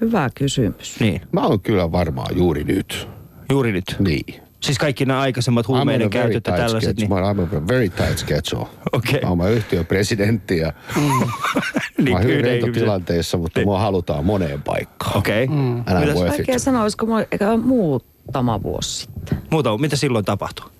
Hyvä 0.00 0.30
kysymys. 0.34 1.00
Niin, 1.00 1.20
Mä 1.32 1.40
oon 1.46 1.60
kyllä 1.60 1.92
varmaan 1.92 2.36
juuri 2.36 2.64
nyt. 2.64 3.08
juuri 3.50 3.72
nyt. 3.72 3.96
Niin. 3.98 4.42
Siis 4.60 4.78
kaikki 4.78 5.04
nämä 5.04 5.20
aikaisemmat 5.20 5.68
huumeiden 5.68 6.00
very 6.00 6.10
käytöt 6.10 6.34
ja 6.34 6.40
tight 6.40 6.56
tällaiset. 6.56 6.96
Niin, 6.96 7.08
Mä 7.08 7.14
oon 7.14 7.36
I'm 7.36 7.40
on 7.40 7.62
a 7.62 7.68
very 7.68 7.88
tight 7.88 8.18
schedule. 8.18 8.66
Okei. 8.92 9.20
Mä 9.20 9.28
oon 9.28 9.52
yhtiön 9.52 9.86
presidentti 9.86 10.56
ja 10.58 10.72
mä 10.96 12.10
oon 12.10 12.22
hyvin 12.22 12.36
yhden 12.36 12.50
ihmisen- 12.50 12.52
lentotilanteessa, 12.52 13.38
mutta 13.38 13.60
mua 13.64 13.78
halutaan 13.80 14.24
moneen 14.24 14.62
paikkaan. 14.62 15.18
Okei. 15.18 15.44
Okay. 15.44 16.02
I'm 16.02 16.06
worth 16.14 16.28
Vaikea 16.38 16.58
sanoa, 16.58 16.82
olisiko 16.82 17.06
eikä 17.32 17.56
muutama 17.56 18.62
vuosi 18.62 19.00
sitten. 19.00 19.38
Muuta, 19.50 19.78
mitä 19.78 19.96
silloin 19.96 20.24
tapahtui? 20.24 20.70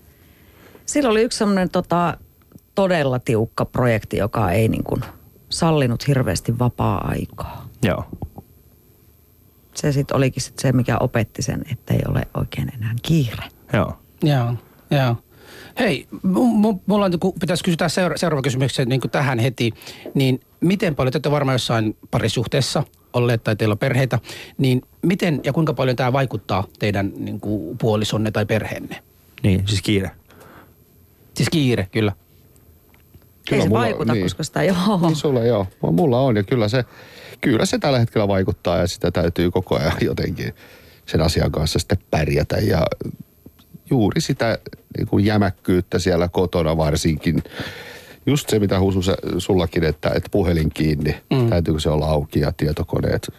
Silloin 0.87 1.13
oli 1.13 1.23
yksi 1.23 1.39
semmoinen 1.39 1.71
tota, 1.71 2.17
todella 2.75 3.19
tiukka 3.19 3.65
projekti, 3.65 4.17
joka 4.17 4.51
ei 4.51 4.69
niin 4.69 4.85
kuin 4.85 5.05
sallinut 5.49 6.09
hirveästi 6.09 6.59
vapaa-aikaa. 6.59 7.69
Joo. 7.83 8.05
Se 9.75 9.93
sitten 9.93 10.17
olikin 10.17 10.43
sit 10.43 10.59
se, 10.59 10.73
mikä 10.73 10.99
opetti 10.99 11.43
sen, 11.43 11.65
että 11.73 11.95
ei 11.95 12.01
ole 12.09 12.23
oikein 12.35 12.73
enää 12.75 12.95
kiire. 13.03 13.45
Joo. 13.73 13.99
Joo, 14.23 14.55
joo. 14.91 15.17
Hei, 15.79 16.09
mulla 16.87 17.05
on, 17.05 17.21
kun 17.21 17.33
pitäisi 17.41 17.65
kysyä 17.65 17.89
seura- 17.89 18.17
seuraava 18.17 18.43
kysymys 18.43 18.79
niin 18.87 19.01
kuin 19.01 19.11
tähän 19.11 19.39
heti, 19.39 19.73
niin 20.15 20.41
miten 20.61 20.95
paljon, 20.95 21.13
te 21.13 21.17
olette 21.17 21.31
varmaan 21.31 21.55
jossain 21.55 21.97
parisuhteessa 22.11 22.83
olleet 23.13 23.45
tai 23.45 23.57
teillä 23.57 23.73
on 23.73 23.79
perheitä, 23.79 24.19
niin 24.59 24.83
miten 25.03 25.41
ja 25.45 25.53
kuinka 25.53 25.75
paljon 25.75 25.97
tämä 25.97 26.13
vaikuttaa 26.13 26.65
teidän 26.79 27.13
niin 27.17 27.41
kuin, 27.41 27.79
puolisonne 27.79 28.31
tai 28.31 28.47
perheenne? 28.47 29.03
Niin, 29.43 29.69
siis 29.69 29.83
kiire. 29.83 30.11
Siis 31.35 31.49
kiire, 31.49 31.89
kyllä. 31.93 32.13
Ei 33.57 33.63
se 33.63 33.69
mulla- 33.69 33.79
vaikuta, 33.81 34.13
niin. 34.13 34.23
koska 34.23 34.43
sitä 34.45 34.63
joo. 34.63 35.01
Niin 35.03 35.17
sulla 35.17 35.45
joo. 35.45 35.67
Mulla 35.93 36.21
on 36.21 36.37
ja 36.37 36.43
kyllä 36.43 36.69
se, 36.69 36.85
kyllä 37.41 37.67
se 37.67 37.79
tällä 37.79 37.99
hetkellä 37.99 38.29
vaikuttaa 38.29 38.79
ja 38.79 38.87
sitä 38.87 39.11
täytyy 39.11 39.51
koko 39.51 39.77
ajan 39.79 39.93
jotenkin 40.11 40.55
sen 41.07 41.21
asian 41.21 41.53
kanssa 41.53 41.79
sitten 41.79 41.99
pärjätä 42.11 42.57
ja 42.57 42.87
juuri 43.91 44.21
sitä 44.21 44.59
niin 44.99 45.07
kuin 45.07 45.25
jämäkkyyttä 45.25 45.99
siellä 45.99 46.29
kotona 46.29 46.77
varsinkin. 46.77 47.43
Just 48.27 48.51
se, 48.51 48.59
mitä 48.59 48.81
Husu 48.81 49.03
sä- 49.03 49.17
sullakin, 49.39 49.85
että, 49.85 50.09
että 50.15 50.29
puhelin 50.31 50.71
kiinni, 50.75 51.17
mm. 51.31 51.49
täytyykö 51.51 51.81
se 51.81 51.91
olla 51.91 52.07
auki 52.07 52.41
ja 52.41 52.53
tietokoneet. 52.57 53.33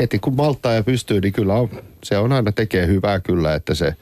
Heti 0.00 0.18
kun 0.18 0.36
malttaa 0.36 0.72
ja 0.74 0.82
pystyy, 0.82 1.20
niin 1.20 1.32
kyllä 1.32 1.54
on, 1.54 1.70
se 2.04 2.18
on 2.18 2.32
aina 2.32 2.52
tekee 2.52 2.86
hyvää 2.86 3.20
kyllä, 3.20 3.54
että 3.54 3.74
se, 3.74 3.94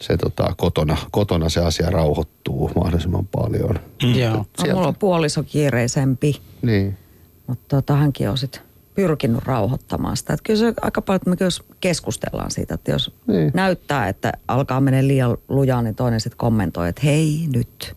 se 0.00 0.16
tota, 0.16 0.54
kotona, 0.56 0.96
kotona 1.10 1.48
se 1.48 1.60
asia 1.60 1.90
rauhoittuu 1.90 2.70
mahdollisimman 2.76 3.26
paljon. 3.26 3.78
Mm. 4.02 4.14
Joo. 4.14 4.36
No, 4.36 4.74
mulla 4.74 4.88
on 4.88 4.94
puoliso 4.96 5.42
kiireisempi, 5.42 6.40
Niin. 6.62 6.98
mutta 7.46 7.76
tota, 7.76 7.96
hänkin 7.96 8.30
on 8.30 8.38
sitten 8.38 8.60
pyrkinyt 8.94 9.44
rauhoittamaan 9.44 10.16
sitä. 10.16 10.32
Että 10.32 10.44
kyllä 10.44 10.58
se 10.58 10.74
aika 10.82 11.02
paljon, 11.02 11.16
että 11.16 11.30
me 11.30 11.36
kyllä 11.36 11.50
keskustellaan 11.80 12.50
siitä, 12.50 12.74
että 12.74 12.90
jos 12.90 13.12
Niin. 13.26 13.36
niin. 13.38 13.50
näyttää, 13.54 14.08
että 14.08 14.32
alkaa 14.48 14.80
mennä 14.80 15.06
liian 15.06 15.36
lujaa, 15.48 15.82
niin 15.82 15.94
toinen 15.94 16.20
sitten 16.20 16.38
kommentoi, 16.38 16.88
että 16.88 17.02
hei 17.04 17.46
nyt, 17.54 17.96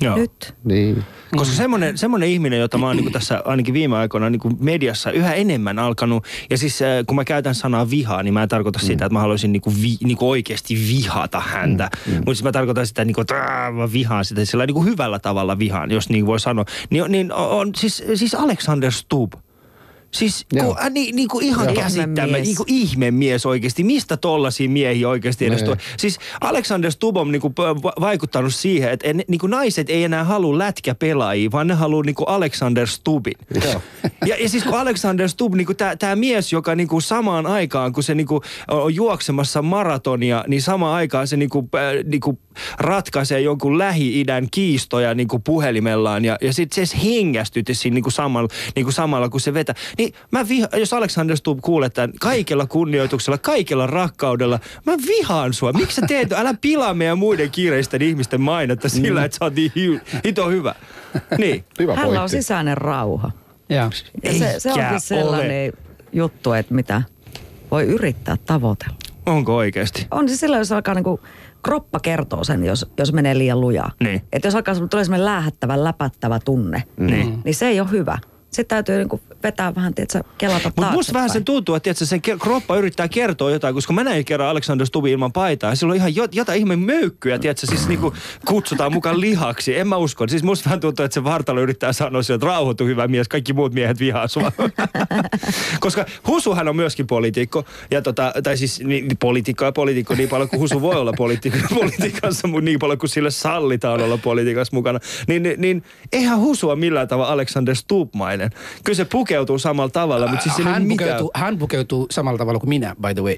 Joo. 0.00 0.16
nyt. 0.16 0.54
Niin. 0.64 1.04
Koska 1.36 1.54
semmoinen, 1.54 1.98
semmoinen 1.98 2.28
ihminen, 2.28 2.60
jota 2.60 2.78
mä 2.78 2.86
oon 2.86 2.96
niin 2.96 3.12
tässä 3.12 3.42
ainakin 3.44 3.74
viime 3.74 3.96
aikoina 3.96 4.30
niin 4.30 4.40
mediassa 4.60 5.10
yhä 5.10 5.34
enemmän 5.34 5.78
alkanut, 5.78 6.24
ja 6.50 6.58
siis 6.58 6.82
äh, 6.82 6.88
kun 7.06 7.16
mä 7.16 7.24
käytän 7.24 7.54
sanaa 7.54 7.90
vihaa, 7.90 8.22
niin 8.22 8.34
mä 8.34 8.42
en 8.42 8.48
tarkoita 8.48 8.78
sitä, 8.78 9.04
että 9.04 9.12
mä 9.12 9.20
haluaisin 9.20 9.52
niin 9.52 9.60
kuin 9.60 9.76
vi, 9.82 9.96
niin 10.04 10.16
kuin 10.16 10.28
oikeasti 10.28 10.74
vihata 10.74 11.40
häntä. 11.40 11.90
Mm. 12.06 12.12
Mutta 12.14 12.34
siis 12.34 12.44
mä 12.44 12.52
tarkoitan 12.52 12.86
sitä, 12.86 13.04
niin 13.04 13.14
kuin, 13.14 13.22
että 13.22 13.34
"Ää, 13.34 13.70
mä 13.70 13.92
vihaan 13.92 14.24
sitä 14.24 14.44
sillä 14.44 14.66
niin 14.66 14.74
kuin 14.74 14.86
hyvällä 14.86 15.18
tavalla 15.18 15.58
vihaan, 15.58 15.90
jos 15.90 16.08
niin 16.08 16.26
voi 16.26 16.40
sanoa. 16.40 16.64
Niin, 16.90 17.04
niin 17.08 17.32
on 17.32 17.70
siis, 17.76 18.04
siis 18.14 18.34
Alexander 18.34 18.92
Stubb. 18.92 19.32
Siis 20.18 20.46
Joo. 20.52 20.66
kun, 20.66 20.76
äh, 20.82 20.90
niin, 20.90 21.16
niin 21.16 21.28
kuin 21.28 21.44
ihan 21.44 21.66
Joo. 21.66 21.74
käsittämä, 21.74 22.12
Ihmemies. 22.26 22.46
niin 22.46 22.56
kuin 22.56 22.66
ihmemies 22.68 23.46
oikeasti. 23.46 23.84
Mistä 23.84 24.16
tollaisia 24.16 24.68
miehiä 24.68 25.08
oikeasti 25.08 25.46
edes 25.46 25.56
Nee. 25.60 25.64
tulee? 25.64 25.78
Siis 25.96 26.18
Alexander 26.40 26.92
Stubb 26.92 27.16
on 27.16 27.32
niin 27.32 27.42
kuin 27.42 27.54
vaikuttanut 28.00 28.54
siihen, 28.54 28.90
että 28.90 29.08
en, 29.08 29.22
niin 29.28 29.38
kuin 29.38 29.50
naiset 29.50 29.90
ei 29.90 30.04
enää 30.04 30.24
halua 30.24 30.58
lätkäpelaajia, 30.58 31.50
vaan 31.50 31.66
ne 31.66 31.74
haluaa 31.74 32.04
niin 32.04 32.14
kuin 32.14 32.28
Alexander 32.28 32.86
Stubbin. 32.86 33.34
Joo. 33.64 33.82
Ja, 34.26 34.36
ja 34.42 34.48
siis 34.48 34.64
kun 34.64 34.78
Alexander 34.80 35.28
Stubb, 35.28 35.54
niin 35.54 35.66
kuin 35.66 35.76
tämä 35.98 36.16
mies, 36.16 36.52
joka 36.52 36.74
niin 36.74 36.88
kuin 36.88 37.02
samaan 37.02 37.46
aikaan, 37.46 37.92
kun 37.92 38.02
se 38.02 38.14
niin 38.14 38.26
kuin 38.26 38.40
on 38.70 38.94
juoksemassa 38.94 39.62
maratonia, 39.62 40.44
niin 40.48 40.62
samaan 40.62 40.94
aikaan 40.94 41.28
se 41.28 41.36
niin 41.36 41.50
kuin, 41.50 41.68
äh, 41.74 42.04
niin 42.04 42.20
kuin 42.20 42.38
ratkaisee 42.78 43.40
jonkun 43.40 43.78
Lähi-idän 43.78 44.48
kiistoja 44.50 45.14
niin 45.14 45.28
kuin 45.28 45.42
puhelimellaan 45.42 46.24
ja, 46.24 46.36
ja 46.40 46.52
sitten 46.52 46.86
se 46.86 46.96
hengästytti 47.04 47.74
siinä 47.74 47.94
niin 47.94 48.02
kuin 48.02 48.12
samalla, 48.12 48.48
niin 48.76 48.84
kuin 48.84 48.92
samalla, 48.92 49.28
kun 49.28 49.40
se 49.40 49.54
vetää. 49.54 49.74
Niin 49.98 50.05
mä 50.30 50.48
viha, 50.48 50.68
jos 50.76 50.92
Alexander 50.92 51.36
Stubb 51.36 51.60
kuulee 51.62 51.90
tämän 51.90 52.12
kaikella 52.20 52.66
kunnioituksella, 52.66 53.38
kaikella 53.38 53.86
rakkaudella, 53.86 54.60
mä 54.86 54.92
vihaan 55.06 55.52
sua. 55.52 55.72
Miksi 55.72 55.96
sä 56.00 56.06
teet, 56.06 56.32
älä 56.32 56.54
pilaa 56.60 56.94
meidän 56.94 57.18
muiden 57.18 57.50
kiireisten 57.50 58.02
ihmisten 58.02 58.40
mainetta 58.40 58.88
sillä, 58.88 59.24
että 59.24 59.38
sä 59.38 59.44
oot 59.44 59.54
niin 59.54 59.72
hi, 59.76 60.00
hito 60.24 60.50
hyvä. 60.50 60.74
Niin. 61.38 61.64
Hyvä 61.78 61.94
Hänellä 61.94 62.22
on 62.22 62.28
sisäinen 62.28 62.78
rauha. 62.78 63.30
Joo. 63.68 63.90
Ja 64.22 64.32
se, 64.38 64.54
se 64.58 64.72
onkin 64.72 65.00
sellainen 65.00 65.72
juttu, 66.12 66.52
että 66.52 66.74
mitä 66.74 67.02
voi 67.70 67.84
yrittää 67.84 68.36
tavoitella. 68.46 68.96
Onko 69.26 69.56
oikeasti? 69.56 70.06
On 70.10 70.28
se 70.28 70.36
silloin, 70.36 70.58
jos 70.60 70.72
alkaa 70.72 70.94
niinku, 70.94 71.20
kroppa 71.62 72.00
kertoo 72.00 72.44
sen, 72.44 72.64
jos, 72.64 72.86
jos 72.98 73.12
menee 73.12 73.38
liian 73.38 73.60
lujaa. 73.60 73.92
Niin. 74.00 74.22
Että 74.32 74.48
jos 74.48 74.54
alkaa 74.54 74.74
tulee 74.90 75.04
semmoinen 75.04 75.24
läähättävä, 75.24 75.84
läpättävä 75.84 76.38
tunne, 76.44 76.82
Niin. 76.96 77.38
niin 77.44 77.54
se 77.54 77.66
ei 77.68 77.80
ole 77.80 77.90
hyvä. 77.90 78.18
Sitten 78.56 78.76
täytyy 78.76 78.98
niinku 78.98 79.20
vetää 79.42 79.74
vähän, 79.74 79.94
tiedätkö, 79.94 80.20
kelata 80.38 80.72
Mutta 80.76 80.92
musta 80.92 81.12
vähän 81.12 81.30
sen 81.30 81.44
tuntuu, 81.44 81.74
että 81.74 81.84
tiedätkö, 81.84 82.06
sen 82.06 82.22
kroppa 82.22 82.76
yrittää 82.76 83.08
kertoa 83.08 83.50
jotain, 83.50 83.74
koska 83.74 83.92
mä 83.92 84.04
näin 84.04 84.24
kerran 84.24 84.48
Alexander 84.48 84.86
Stubin 84.86 85.12
ilman 85.12 85.32
paitaa. 85.32 85.70
Ja 85.70 85.76
sillä 85.76 85.90
on 85.90 85.96
ihan 85.96 86.16
jot, 86.16 86.34
jotain 86.34 86.58
ihme 86.58 86.76
möykkyjä, 86.76 87.38
tiedätkö, 87.38 87.66
siis 87.66 87.88
niinku 87.88 88.14
kutsutaan 88.46 88.92
mukaan 88.92 89.20
lihaksi. 89.20 89.78
En 89.78 89.88
mä 89.88 89.96
usko. 89.96 90.28
Siis 90.28 90.42
musta 90.42 90.64
vähän 90.64 90.80
tuntuu, 90.80 91.04
että 91.04 91.14
se 91.14 91.24
vartalo 91.24 91.60
yrittää 91.60 91.92
sanoa 91.92 92.22
sille, 92.22 92.34
että 92.34 92.46
rauhoitu 92.46 92.86
hyvä 92.86 93.08
mies, 93.08 93.28
kaikki 93.28 93.52
muut 93.52 93.74
miehet 93.74 93.98
vihaa 94.00 94.28
sua. 94.28 94.52
koska 95.80 96.04
Husuhan 96.26 96.68
on 96.68 96.76
myöskin 96.76 97.06
poliitikko. 97.06 97.64
Ja 97.90 98.02
tota, 98.02 98.32
tai 98.42 98.56
siis 98.56 98.80
niin, 98.80 99.16
poliitikko 99.20 99.64
ja 99.64 99.72
poliitikko 99.72 100.14
niin 100.14 100.28
paljon 100.28 100.48
kuin 100.48 100.60
Husu 100.60 100.80
voi 100.80 100.94
olla 100.94 101.12
poliitikko, 101.16 101.58
politiikassa, 101.80 102.48
mutta 102.48 102.64
niin 102.64 102.78
paljon 102.78 102.98
kuin 102.98 103.10
sille 103.10 103.30
sallitaan 103.30 104.02
olla 104.02 104.18
politiikassa 104.18 104.76
mukana. 104.76 105.00
Niin, 105.28 105.42
niin, 105.42 105.60
niin 105.60 105.82
eihän 106.12 106.38
Husu 106.38 106.68
ole 106.68 106.78
millään 106.78 107.08
tavalla 107.08 107.32
Alexander 107.32 107.76
Stubb-mainen. 108.50 108.82
Kyllä 108.84 108.96
se 108.96 109.04
pukeutuu 109.04 109.58
samalla 109.58 109.90
tavalla, 109.90 110.26
mutta 110.26 110.42
siis 110.42 110.56
hän, 110.58 110.66
ole 110.66 110.78
mitään. 110.78 111.08
pukeutuu, 111.08 111.30
hän 111.34 111.58
pukeutuu 111.58 112.06
samalla 112.10 112.38
tavalla 112.38 112.60
kuin 112.60 112.68
minä, 112.68 112.96
by 113.02 113.14
the 113.14 113.22
way. 113.22 113.36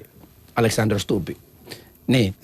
Alexander 0.57 0.99
Stubbi. 0.99 1.37
Niin. 2.07 2.35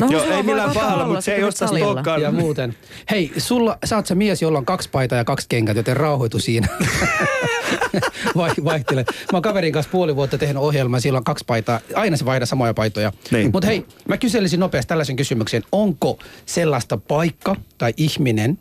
No, 0.00 0.06
Joo, 0.10 0.24
ei 0.24 0.42
millään 0.42 0.70
pahalla, 0.74 1.06
mutta 1.06 1.20
se 1.20 1.34
ei 1.34 1.52
salilla. 1.52 1.92
stokkaan. 1.92 2.22
ja 2.22 2.32
muuten. 2.32 2.74
Hei, 3.10 3.32
sulla, 3.36 3.78
sä 3.84 3.96
oot 3.96 4.06
se 4.06 4.14
mies, 4.14 4.42
jolla 4.42 4.58
on 4.58 4.64
kaksi 4.66 4.88
paitaa 4.90 5.18
ja 5.18 5.24
kaksi 5.24 5.46
kenkät, 5.48 5.76
joten 5.76 5.96
rauhoitu 5.96 6.38
siinä. 6.38 6.68
Vai, 8.36 8.50
vaihtele. 8.64 9.04
Mä 9.10 9.36
oon 9.36 9.42
kaverin 9.42 9.72
kanssa 9.72 9.90
puoli 9.92 10.16
vuotta 10.16 10.38
tehnyt 10.38 10.62
ohjelmaa, 10.62 11.00
sillä 11.00 11.16
on 11.16 11.24
kaksi 11.24 11.44
paitaa. 11.46 11.80
Aina 11.94 12.16
se 12.16 12.24
vaihda 12.24 12.46
samoja 12.46 12.74
paitoja. 12.74 13.12
Niin. 13.30 13.50
Mutta 13.52 13.66
hei, 13.66 13.86
mä 14.08 14.16
kyselisin 14.16 14.60
nopeasti 14.60 14.88
tällaisen 14.88 15.16
kysymyksen. 15.16 15.62
Onko 15.72 16.18
sellaista 16.46 16.96
paikka 16.96 17.56
tai 17.78 17.94
ihminen, 17.96 18.58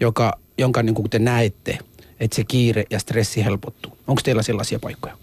joka, 0.00 0.38
jonka 0.58 0.82
niin 0.82 0.94
kuin 0.94 1.10
te 1.10 1.18
näette, 1.18 1.78
että 2.20 2.36
se 2.36 2.44
kiire 2.44 2.84
ja 2.90 2.98
stressi 2.98 3.44
helpottuu? 3.44 3.98
Onko 4.06 4.20
teillä 4.24 4.42
sellaisia 4.42 4.78
paikkoja? 4.78 5.16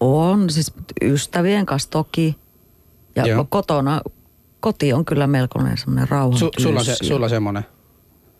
On, 0.00 0.50
siis 0.50 0.72
ystävien 1.02 1.66
kanssa 1.66 1.90
toki. 1.90 2.36
Ja 3.16 3.26
Joo. 3.26 3.46
kotona, 3.48 4.00
koti 4.60 4.92
on 4.92 5.04
kyllä 5.04 5.26
melkoinen 5.26 5.78
semmoinen 5.78 6.08
rauhan 6.08 6.38
Su, 6.38 6.50
sulla 6.58 6.84
se, 6.84 6.94
sulla 6.94 7.28
semmoinen. 7.28 7.66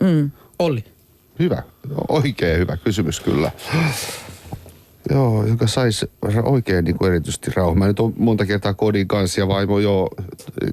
Mm. 0.01 0.31
Olli. 0.59 0.85
Hyvä. 1.39 1.63
Oikein 2.09 2.59
hyvä 2.59 2.77
kysymys 2.77 3.21
kyllä. 3.21 3.51
Joo, 5.11 5.47
joka 5.47 5.67
saisi 5.67 6.11
oikein 6.43 6.85
niin 6.85 6.99
kuin 6.99 7.11
erityisesti 7.11 7.51
rauha. 7.57 7.75
Mä 7.75 7.87
nyt 7.87 8.01
on 8.01 8.15
monta 8.17 8.47
kertaa 8.47 8.75
kodin 8.75 9.09
kanssa 9.09 9.41
ja 9.41 9.49
vaimo 9.49 9.79
jo 9.79 10.09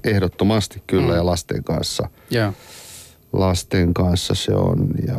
ehdottomasti 0.04 0.84
kyllä 0.88 1.12
mm. 1.12 1.16
ja 1.16 1.26
lasten 1.26 1.64
kanssa. 1.64 2.10
Joo. 2.30 2.54
Lasten 3.40 3.94
kanssa 3.94 4.36
se 4.36 4.54
on 4.54 4.88
ja 5.08 5.16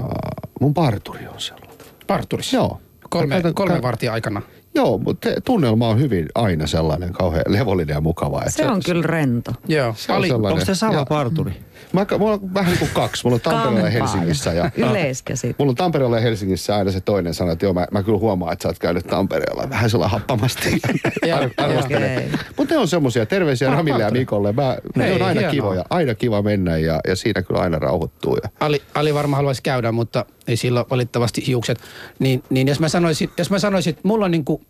mun 0.61 0.75
parturi 0.75 1.27
on 1.29 1.41
sellainen. 1.41 1.77
Parturissa. 2.07 2.57
Joo. 2.57 2.81
Kolme, 3.11 3.35
Käytän- 3.35 3.55
kolme 3.55 3.83
vartin 3.83 4.13
aikana. 4.13 4.43
Joo, 4.75 4.99
mutta 4.99 5.29
tunnelma 5.45 5.89
on 5.89 5.99
hyvin 6.01 6.27
aina 6.35 6.67
sellainen 6.67 7.13
kauhean 7.13 7.45
levollinen 7.49 7.95
ja 7.95 8.01
mukava. 8.01 8.39
että 8.41 8.51
Se 8.53 8.67
on 8.67 8.81
kyllä 8.85 9.03
rento. 9.03 9.53
Joo. 9.69 9.95
Se 9.97 10.13
on 10.13 10.19
Ali, 10.19 10.29
sellainen. 10.29 10.53
Onko 10.53 10.65
se 10.67 10.75
sama 10.75 10.95
Ja- 10.95 11.05
parturi? 11.05 11.53
Mä, 11.93 12.07
mulla 12.19 12.33
on 12.33 12.55
vähän 12.55 12.71
niin 12.71 12.79
kuin 12.79 12.91
kaksi. 12.95 13.25
Mulla 13.25 13.35
on 13.35 13.41
Tampereella 13.41 13.81
ja. 13.81 13.91
Helsingissä. 13.91 14.53
Ja, 14.53 14.71
Yleiskäsite. 14.77 15.55
Mulla 15.59 15.71
on 15.71 15.77
Tampereella 15.77 16.17
ja 16.17 16.23
Helsingissä 16.23 16.77
aina 16.77 16.91
se 16.91 17.01
toinen 17.01 17.35
sana, 17.35 17.53
että 17.53 17.67
joo, 17.67 17.73
mä, 17.75 17.87
mä 17.91 18.03
kyllä 18.03 18.19
huomaan, 18.19 18.53
että 18.53 18.63
sä 18.63 18.69
oot 18.69 18.79
käynyt 18.79 19.07
Tampereella 19.07 19.71
vähän 19.71 19.91
sellainen 19.91 20.21
happamasti. 20.21 20.69
Joo, 21.27 21.39
Ar- 21.39 21.51
arvostelen. 21.57 22.17
okei. 22.17 22.31
Mutta 22.57 22.75
ne 22.75 22.81
on 22.81 22.89
semmoisia 22.89 23.27
terveisiä 23.27 23.71
Ramille 23.71 24.03
ja. 24.03 24.11
Mikolle. 24.11 24.53
Mä, 24.53 24.77
ne 24.97 25.05
Hei, 25.05 25.15
on 25.15 25.23
aina 25.23 25.41
hienoa. 25.41 25.51
kivoja, 25.51 25.85
aina 25.91 26.15
kiva 26.15 26.43
mennä 26.43 26.77
ja, 26.77 27.01
ja 27.09 27.17
siinä 27.17 27.43
kyllä 27.43 27.61
aina 27.61 27.79
rauhoittuu. 27.79 28.37
Ja. 28.43 28.49
Ali, 28.61 28.83
Ali 28.95 29.15
varmaan 29.15 29.37
haluaisi 29.39 29.63
käydä, 29.63 29.93
mutta 29.93 30.25
ei 30.49 30.57
sillä 30.57 30.81
ole 30.81 30.87
valitettavasti 30.91 31.47
hiukset. 31.47 31.79
Niin, 32.19 32.43
niin 32.51 32.69
jos 32.69 32.81
mä 32.81 32.89
sanoisin, 32.89 33.31
jos 33.39 33.51
mä 33.51 33.59
sanoisin, 33.59 33.91
että 33.91 34.01
mulla 34.09 34.25
on 34.25 34.31
niinku, 34.31 34.61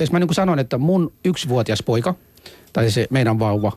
jos 0.00 0.12
mä 0.12 0.18
niinku 0.18 0.34
sanon, 0.34 0.58
että 0.58 0.78
mun 0.78 1.12
yksivuotias 1.24 1.82
poika, 1.82 2.14
tai 2.74 2.90
se 2.90 3.06
meidän 3.10 3.38
vauva, 3.38 3.72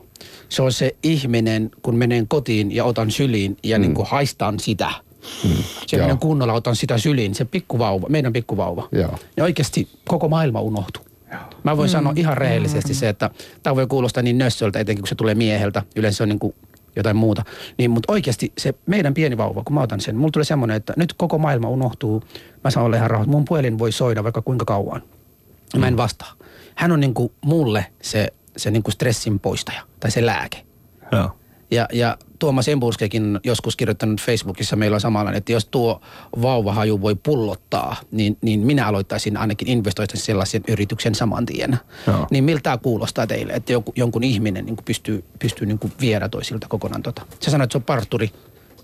se 0.48 0.62
on 0.62 0.72
se 0.72 0.96
ihminen, 1.02 1.70
kun 1.82 1.96
menen 1.96 2.28
kotiin 2.28 2.74
ja 2.74 2.84
otan 2.84 3.10
syliin 3.10 3.56
ja 3.62 3.78
mm. 3.78 3.82
niinku 3.82 4.04
haistan 4.08 4.60
sitä. 4.60 4.90
Mm. 5.44 5.50
Se 5.86 5.96
Joo. 5.96 6.06
menen 6.06 6.18
kunnolla, 6.18 6.52
otan 6.52 6.76
sitä 6.76 6.98
syliin, 6.98 7.34
se 7.34 7.44
pikkuvauva, 7.44 8.08
meidän 8.08 8.32
pikkuvauva. 8.32 8.88
Joo. 8.92 9.18
Ja 9.36 9.44
oikeasti 9.44 9.88
koko 10.08 10.28
maailma 10.28 10.60
unohtuu. 10.60 11.04
Mä 11.64 11.76
voin 11.76 11.90
mm. 11.90 11.92
sanoa 11.92 12.12
ihan 12.16 12.36
rehellisesti 12.36 12.94
se, 12.94 13.08
että 13.08 13.30
tämä 13.62 13.76
voi 13.76 13.86
kuulostaa 13.86 14.22
niin 14.22 14.38
nössöltä, 14.38 14.78
etenkin 14.78 15.02
kun 15.02 15.08
se 15.08 15.14
tulee 15.14 15.34
mieheltä. 15.34 15.82
Yleensä 15.96 16.16
se 16.16 16.22
on 16.22 16.28
niin 16.28 16.38
kuin 16.38 16.54
jotain 16.96 17.16
muuta. 17.16 17.44
Niin, 17.78 17.90
mutta 17.90 18.12
oikeasti 18.12 18.52
se 18.58 18.74
meidän 18.86 19.14
pieni 19.14 19.36
vauva, 19.36 19.62
kun 19.64 19.74
mä 19.74 19.82
otan 19.82 20.00
sen, 20.00 20.16
mulla 20.16 20.30
tulee 20.30 20.44
semmoinen, 20.44 20.76
että 20.76 20.92
nyt 20.96 21.12
koko 21.12 21.38
maailma 21.38 21.68
unohtuu. 21.68 22.22
Mä 22.64 22.70
saan 22.70 22.86
olla 22.86 22.96
ihan 22.96 23.10
rauhassa. 23.10 23.30
Mun 23.30 23.44
puhelin 23.44 23.78
voi 23.78 23.92
soida 23.92 24.24
vaikka 24.24 24.42
kuinka 24.42 24.64
kauan. 24.64 25.02
Mä 25.76 25.88
en 25.88 25.96
vastaa. 25.96 26.32
Hän 26.74 26.92
on 26.92 27.00
niin 27.00 27.14
kuin 27.14 27.32
mulle 27.40 27.86
se, 28.02 28.28
se 28.58 28.70
niin 28.70 28.82
kuin 28.82 28.92
stressin 28.92 29.38
poistaja 29.40 29.82
tai 30.00 30.10
se 30.10 30.26
lääke. 30.26 30.64
Joo. 31.12 31.38
Ja, 31.70 31.88
ja 31.92 32.16
Tuomas 32.38 32.68
Emburskekin 32.68 33.22
on 33.22 33.40
joskus 33.44 33.76
kirjoittanut 33.76 34.20
Facebookissa, 34.20 34.76
meillä 34.76 34.94
on 34.94 35.00
samanlainen, 35.00 35.38
että 35.38 35.52
jos 35.52 35.64
tuo 35.64 36.00
vauvahaju 36.42 37.00
voi 37.00 37.14
pullottaa, 37.14 37.96
niin, 38.10 38.38
niin 38.40 38.60
minä 38.60 38.86
aloittaisin 38.86 39.36
ainakin 39.36 39.68
investoisin 39.68 40.20
sellaisen 40.20 40.62
yrityksen 40.68 41.14
saman 41.14 41.46
tien. 41.46 41.78
Joo. 42.06 42.26
Niin 42.30 42.44
miltä 42.44 42.62
tämä 42.62 42.78
kuulostaa 42.78 43.26
teille, 43.26 43.52
että 43.52 43.72
joku, 43.72 43.92
jonkun 43.96 44.24
ihminen 44.24 44.66
niin 44.66 44.76
pystyy, 44.84 45.24
pystyy 45.38 45.66
niin 45.66 45.80
viedä 46.00 46.28
toisilta 46.28 46.66
kokonaan 46.68 47.02
tota. 47.02 47.22
Sä 47.40 47.50
sanoit, 47.50 47.66
että 47.66 47.72
se 47.72 47.78
on 47.78 47.82
parturi. 47.82 48.26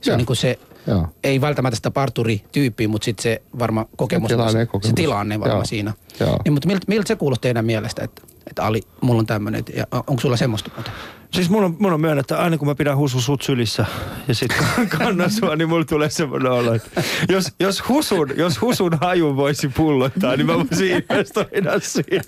Se 0.01 0.11
Joo. 0.11 0.14
on 0.14 0.18
niin 0.18 0.27
kuin 0.27 0.37
se, 0.37 0.59
Joo. 0.87 1.09
ei 1.25 1.41
välttämättä 1.41 1.77
sitä 1.77 1.91
parturi-tyyppiä, 1.91 2.89
mutta 2.89 3.05
sitten 3.05 3.22
se 3.22 3.43
varma 3.59 3.87
kokemus. 3.97 4.29
tilanne, 4.29 4.53
se, 4.53 4.66
kokemus. 4.66 4.91
se 4.91 4.95
tilanne 4.95 5.41
varmaan 5.41 5.59
Joo. 5.59 5.64
siinä. 5.64 5.93
Joo. 6.20 6.39
Niin, 6.45 6.53
mutta 6.53 6.68
miltä, 6.68 6.85
miltä 6.89 7.09
se 7.09 7.16
kuulostaa 7.16 7.43
teidän 7.43 7.64
mielestä, 7.64 8.05
että, 8.05 8.22
että 8.51 8.64
Ali, 8.64 8.80
mulla 9.01 9.20
on 9.20 9.26
tämmöinen, 9.26 9.64
ja 9.76 9.86
onko 9.92 10.20
sulla 10.20 10.36
semmoista 10.36 10.70
muuten? 10.74 10.92
Siis 11.34 11.51
mun 11.51 11.64
on, 11.64 11.92
on 11.92 12.01
myönnettä, 12.01 12.38
aina 12.38 12.59
kun 12.59 12.68
mä 12.68 12.74
pidän 12.74 12.97
husu 12.97 13.20
sut 13.20 13.42
sylissä 13.42 13.86
ja 14.28 14.34
sit 14.34 14.53
kannan 14.99 15.30
sua, 15.30 15.57
niin 15.57 15.68
mulla 15.68 15.84
tulee 15.84 16.11
semmoinen 16.11 16.53
olo, 16.53 16.74
että 16.74 17.03
jos, 17.28 17.53
jos, 17.61 17.88
husun, 17.88 18.28
jos 18.36 18.61
husun 18.61 18.99
haju 19.01 19.36
voisi 19.36 19.68
pullottaa, 19.68 20.36
niin 20.36 20.47
mä 20.47 20.55
voisin 20.55 20.90
investoida 20.90 21.80
siihen 21.80 22.22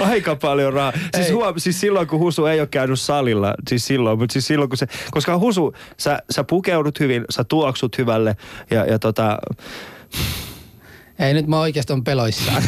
aika 0.00 0.36
paljon 0.36 0.72
rahaa. 0.72 0.92
Siis, 1.14 1.26
Ei. 1.26 1.32
huom, 1.32 1.54
siis 1.56 1.80
silloin, 1.80 2.06
kun 2.06 2.18
husu 2.18 2.46
ei 2.46 2.60
ole 2.60 2.68
käynyt 2.68 3.00
salilla, 3.00 3.54
siis 3.68 3.86
silloin, 3.86 4.18
mutta 4.18 4.32
siis 4.32 4.46
silloin, 4.46 4.68
kun 4.70 4.78
se, 4.78 4.86
koska 5.10 5.38
husu, 5.38 5.74
sä, 5.96 6.22
sä 6.30 6.44
pukeudut 6.44 7.00
hyvin, 7.00 7.24
sä 7.30 7.44
tuoksut 7.44 7.98
hyvälle 7.98 8.36
ja, 8.70 8.84
ja 8.84 8.98
tota, 8.98 9.38
Ei 11.20 11.34
nyt 11.34 11.46
mä 11.46 11.60
oikeasti 11.60 11.92
on 11.92 12.04
peloissaan. 12.04 12.62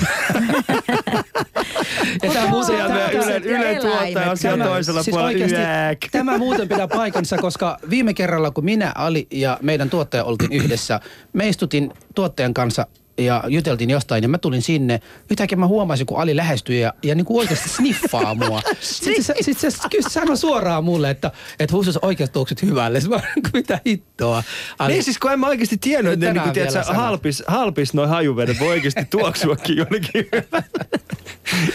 ja 2.22 2.30
tämä 2.32 2.46
Tämä- 2.48 3.08
Ylen, 3.24 3.44
Ylen 3.44 3.80
tuottaja 3.80 4.30
on 4.30 4.36
siellä 4.36 4.64
toisella 4.64 5.02
siis 5.02 5.12
puolella. 5.14 5.28
oikeasti 5.28 5.56
Yäk. 5.56 5.98
Tämä 6.12 6.38
muuten 6.38 6.68
pitää 6.68 6.88
paikansa, 6.88 7.38
koska 7.38 7.78
viime 7.90 8.14
kerralla, 8.14 8.50
kun 8.50 8.64
minä, 8.64 8.92
Ali 8.94 9.26
ja 9.30 9.58
meidän 9.62 9.90
tuottaja 9.90 10.24
oltiin 10.24 10.52
yhdessä, 10.52 11.00
me 11.32 11.48
istutin 11.48 11.92
tuottajan 12.14 12.54
kanssa 12.54 12.86
ja 13.18 13.44
juteltiin 13.48 13.90
jostain 13.90 14.22
ja 14.22 14.28
mä 14.28 14.38
tulin 14.38 14.62
sinne. 14.62 15.00
Yhtäkkiä 15.30 15.58
mä 15.58 15.66
huomasin, 15.66 16.06
kun 16.06 16.20
Ali 16.20 16.36
lähestyi 16.36 16.80
ja, 16.80 16.94
ja 17.02 17.14
niin 17.14 17.24
kuin 17.24 17.38
oikeasti 17.40 17.68
sniffaa 17.68 18.34
mua. 18.34 18.60
Sitten 18.80 19.24
se, 19.24 19.34
sit 19.40 19.58
se 19.58 19.68
kyllä 19.90 20.08
sanoi 20.08 20.36
suoraan 20.36 20.84
mulle, 20.84 21.10
että, 21.10 21.30
että 21.58 21.76
Husus 21.76 21.96
oikeasti 22.02 22.32
tuokset 22.32 22.62
hyvälle. 22.62 23.00
Mä 23.08 23.20
mitä 23.52 23.80
hittoa. 23.86 24.42
Ali, 24.78 24.92
Niin 24.92 25.04
siis 25.04 25.18
kun 25.18 25.32
en 25.32 25.40
mä 25.40 25.46
oikeasti 25.46 25.76
tiennyt, 25.76 26.12
että 26.12 26.26
ne 26.26 26.30
Tänään 26.30 26.46
niinku, 26.46 26.54
tiedät, 26.54 26.72
vielä 26.72 26.84
sä, 26.84 26.86
sanoit. 26.88 27.06
halpis, 27.06 27.42
halpis 27.46 27.94
noin 27.94 28.08
hajuvedet 28.08 28.60
voi 28.60 28.68
oikeasti 28.68 29.04
tuoksuakin 29.10 29.76
jonnekin. 29.76 30.26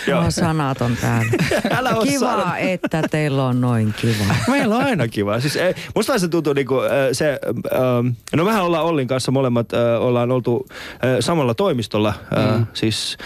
Joo. 0.07 0.23
No 0.23 0.31
sanat 0.31 0.81
on 0.81 0.97
täällä. 1.01 1.31
Älä 1.77 1.95
oo 1.95 2.03
Kiva, 2.03 2.19
sanonut. 2.19 2.53
että 2.57 3.01
teillä 3.11 3.45
on 3.45 3.61
noin 3.61 3.93
kiva. 4.01 4.35
Meillä 4.47 4.75
on 4.75 4.83
aina 4.85 5.07
kiva. 5.07 5.39
Siis, 5.39 5.55
ei, 5.55 5.73
musta 5.95 6.19
se 6.19 6.27
tuntuu 6.27 6.53
niinku, 6.53 6.81
äh, 6.81 6.89
se, 7.11 7.39
ähm, 7.73 8.07
no 8.35 8.45
mehän 8.45 8.63
ollaan 8.63 8.85
Ollin 8.85 9.07
kanssa 9.07 9.31
molemmat, 9.31 9.73
äh, 9.73 10.01
ollaan 10.01 10.31
oltu 10.31 10.67
äh, 10.69 10.99
samalla 11.37 11.53
toimistolla, 11.53 12.13
äh, 12.37 12.67
siis 12.73 13.17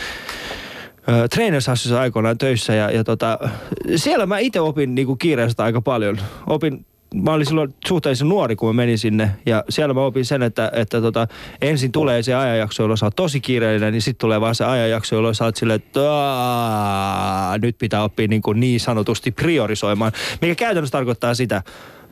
äh, 1.10 1.30
Trainershassissa 1.36 2.02
aikoinaan 2.02 2.38
töissä 2.38 2.74
ja, 2.74 2.92
ja 2.92 3.04
tota, 3.04 3.40
siellä 3.96 4.26
mä 4.26 4.40
itse 4.40 4.60
opin 4.60 4.96
niinku 4.96 5.16
kiireestä 5.16 5.64
aika 5.64 5.82
paljon. 5.82 6.18
Opin 6.48 6.86
Mä 7.16 7.34
olin 7.34 7.46
silloin 7.46 7.74
suhteellisen 7.88 8.30
nuori, 8.30 8.56
kun 8.56 8.70
mä 8.70 8.74
menin 8.74 8.98
sinne. 8.98 9.32
Ja 9.46 9.64
siellä 9.70 9.94
mä 9.94 10.02
opin 10.06 10.26
sen, 10.26 10.44
että, 10.44 10.72
että 10.76 11.02
tota, 11.02 11.28
ensin 11.62 11.92
tulee 11.92 12.24
se 12.24 12.34
ajanjakso, 12.34 12.84
jolloin 12.84 12.98
sä 12.98 13.06
oot 13.06 13.16
tosi 13.16 13.40
kiireellinen, 13.42 13.94
niin 13.94 14.02
sitten 14.02 14.20
tulee 14.20 14.42
vaan 14.42 14.56
se 14.56 14.66
ajanjakso, 14.66 15.16
jolloin 15.16 15.36
sä 15.36 15.46
oot 15.46 15.56
silleen, 15.56 15.76
että 15.86 16.12
"Aa, 16.12 17.58
nyt 17.58 17.78
pitää 17.78 18.04
oppia 18.04 18.28
niin, 18.28 18.42
kuin 18.42 18.60
niin 18.60 18.80
sanotusti 18.80 19.32
priorisoimaan. 19.32 20.12
Mikä 20.42 20.56
käytännössä 20.56 20.92
tarkoittaa 20.92 21.34
sitä, 21.34 21.64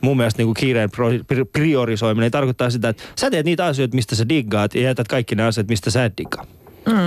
mun 0.01 0.17
mielestä 0.17 0.43
niin 0.43 0.53
kiireen 0.53 0.89
priorisoiminen 1.53 2.31
tarkoittaa 2.31 2.69
sitä, 2.69 2.89
että 2.89 3.03
sä 3.19 3.31
teet 3.31 3.45
niitä 3.45 3.65
asioita, 3.65 3.95
mistä 3.95 4.15
sä 4.15 4.29
diggaat 4.29 4.75
ja 4.75 4.81
jätät 4.81 5.07
kaikki 5.07 5.35
ne 5.35 5.43
asiat, 5.43 5.67
mistä 5.67 5.91
sä 5.91 6.05
et 6.05 6.13
diggaa. 6.17 6.45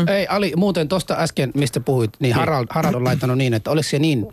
Ei, 0.09 0.27
Ali, 0.29 0.53
muuten 0.57 0.89
tuosta 0.89 1.15
äsken, 1.19 1.51
mistä 1.55 1.81
puhuit, 1.81 2.11
niin 2.21 2.35
Harald, 2.35 2.67
Harald 2.71 2.95
on 2.95 3.05
laittanut 3.05 3.39
niin, 3.39 3.55
että 3.55 3.71
oliko 3.71 3.83
se 3.89 3.99
niin, 3.99 4.27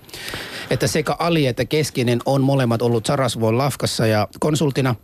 että 0.69 0.87
sekä 0.87 1.15
Ali 1.19 1.47
että 1.47 1.65
Keskinen 1.65 2.19
on 2.25 2.41
molemmat 2.41 2.81
ollut 2.81 3.05
Sarasvuon 3.05 3.57
lafkassa 3.57 4.07
ja 4.07 4.27
konsultina. 4.39 4.95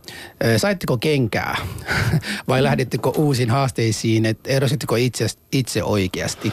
Ö, 0.44 0.58
Saitteko 0.58 0.96
kenkää 0.98 1.56
vai 2.48 2.62
lähdittekö 2.62 3.08
uusiin 3.08 3.50
haasteisiin, 3.50 4.26
että 4.26 4.50
erositteko 4.50 4.96
itse, 4.96 5.26
itse 5.52 5.82
oikeasti? 5.82 6.52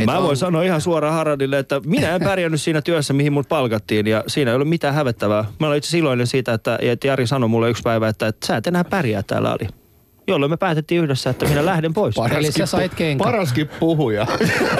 Et 0.00 0.06
Mä 0.06 0.18
voin 0.18 0.30
on- 0.30 0.36
sanoa 0.36 0.62
ihan 0.62 0.80
suoraan 0.80 1.14
Haradille, 1.14 1.58
että 1.58 1.80
minä 1.84 2.14
en 2.14 2.22
pärjännyt 2.22 2.60
siinä 2.62 2.82
työssä, 2.82 3.12
mihin 3.12 3.32
mut 3.32 3.48
palkattiin 3.48 4.06
ja 4.06 4.24
siinä 4.26 4.50
ei 4.50 4.54
ollut 4.54 4.68
mitään 4.68 4.94
hävettävää. 4.94 5.44
Mä 5.58 5.66
olin 5.66 5.78
itse 5.78 5.86
asiassa 5.88 5.98
iloinen 5.98 6.26
siitä, 6.26 6.52
että, 6.54 6.78
että 6.82 7.06
Jari 7.06 7.26
sanoi 7.26 7.48
mulle 7.48 7.70
yksi 7.70 7.82
päivä, 7.82 8.08
että, 8.08 8.26
että 8.26 8.46
sä 8.46 8.56
et 8.56 8.66
enää 8.66 8.84
pärjää 8.84 9.22
täällä 9.22 9.50
Ali. 9.50 9.68
Jolloin 10.28 10.52
me 10.52 10.56
päätettiin 10.56 11.02
yhdessä, 11.02 11.30
että 11.30 11.46
minä 11.46 11.66
lähden 11.66 11.94
pois. 11.94 12.14
Eli 12.36 12.52
sä 12.52 12.66
sait 12.66 12.94
kenkää. 12.94 13.24
Paraskin 13.24 13.68
puhuja. 13.80 14.26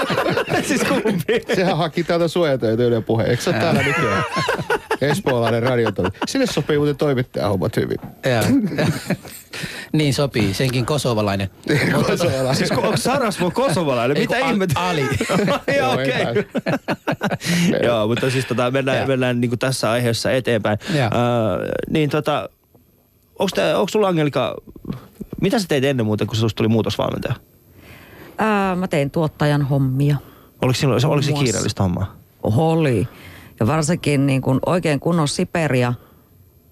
siis 0.68 0.84
kumpi? 0.84 1.42
Sehän 1.54 1.76
haki 1.76 2.04
täältä 2.04 2.28
suojatöitä 2.28 2.82
Yle 2.82 3.00
puheen. 3.00 3.30
Eikö 3.30 3.42
se 3.42 3.50
ole 3.50 3.58
täällä 3.58 3.82
nykyään? 3.82 4.24
Espoolainen 5.00 5.62
radiotoimi. 5.62 6.10
Sinne 6.26 6.46
sopii 6.46 6.76
muuten 6.76 6.96
toimittajan 6.96 7.50
hommat 7.50 7.76
hyvin. 7.76 7.98
Joo. 8.24 8.86
niin 9.92 10.14
sopii, 10.14 10.54
senkin 10.54 10.86
kosovalainen. 10.86 11.50
Mutta 11.96 12.16
to- 12.16 12.54
Siis 12.54 12.70
onko 12.72 12.96
Sarasvo 12.96 13.50
kosovalainen? 13.50 14.18
Mitä 14.18 14.38
ihmettä? 14.38 14.80
Ali. 14.80 15.04
Joo, 15.78 15.92
okei. 15.92 16.44
Joo, 17.82 18.08
mutta 18.08 18.30
siis 18.30 18.44
tota, 18.44 18.70
mennään, 18.70 19.08
mennään 19.08 19.40
niin 19.40 19.58
tässä 19.58 19.90
aiheessa 19.90 20.32
eteenpäin. 20.32 20.78
Äh, 20.96 21.08
niin 21.90 22.10
tota, 22.10 22.48
onko 23.38 23.88
sulla 23.88 24.08
Angelika, 24.08 24.56
mitä 25.40 25.58
sä 25.58 25.68
teit 25.68 25.84
ennen 25.84 26.06
muuta, 26.06 26.26
kun 26.26 26.36
susta 26.36 26.56
tuli 26.56 26.68
muutosvalmentaja? 26.68 27.34
Ää, 28.38 28.76
mä 28.76 28.88
tein 28.88 29.10
tuottajan 29.10 29.62
hommia. 29.62 30.16
Oliko, 30.62 30.74
silloin, 30.76 31.06
oliko 31.06 31.22
se 31.22 31.32
kiireellistä 31.32 31.82
hommaa? 31.82 32.16
Oli. 32.42 33.08
Ja 33.60 33.66
varsinkin 33.66 34.26
niin 34.26 34.42
kun 34.42 34.60
oikein 34.66 35.00
kunnon 35.00 35.28
Siperia 35.28 35.94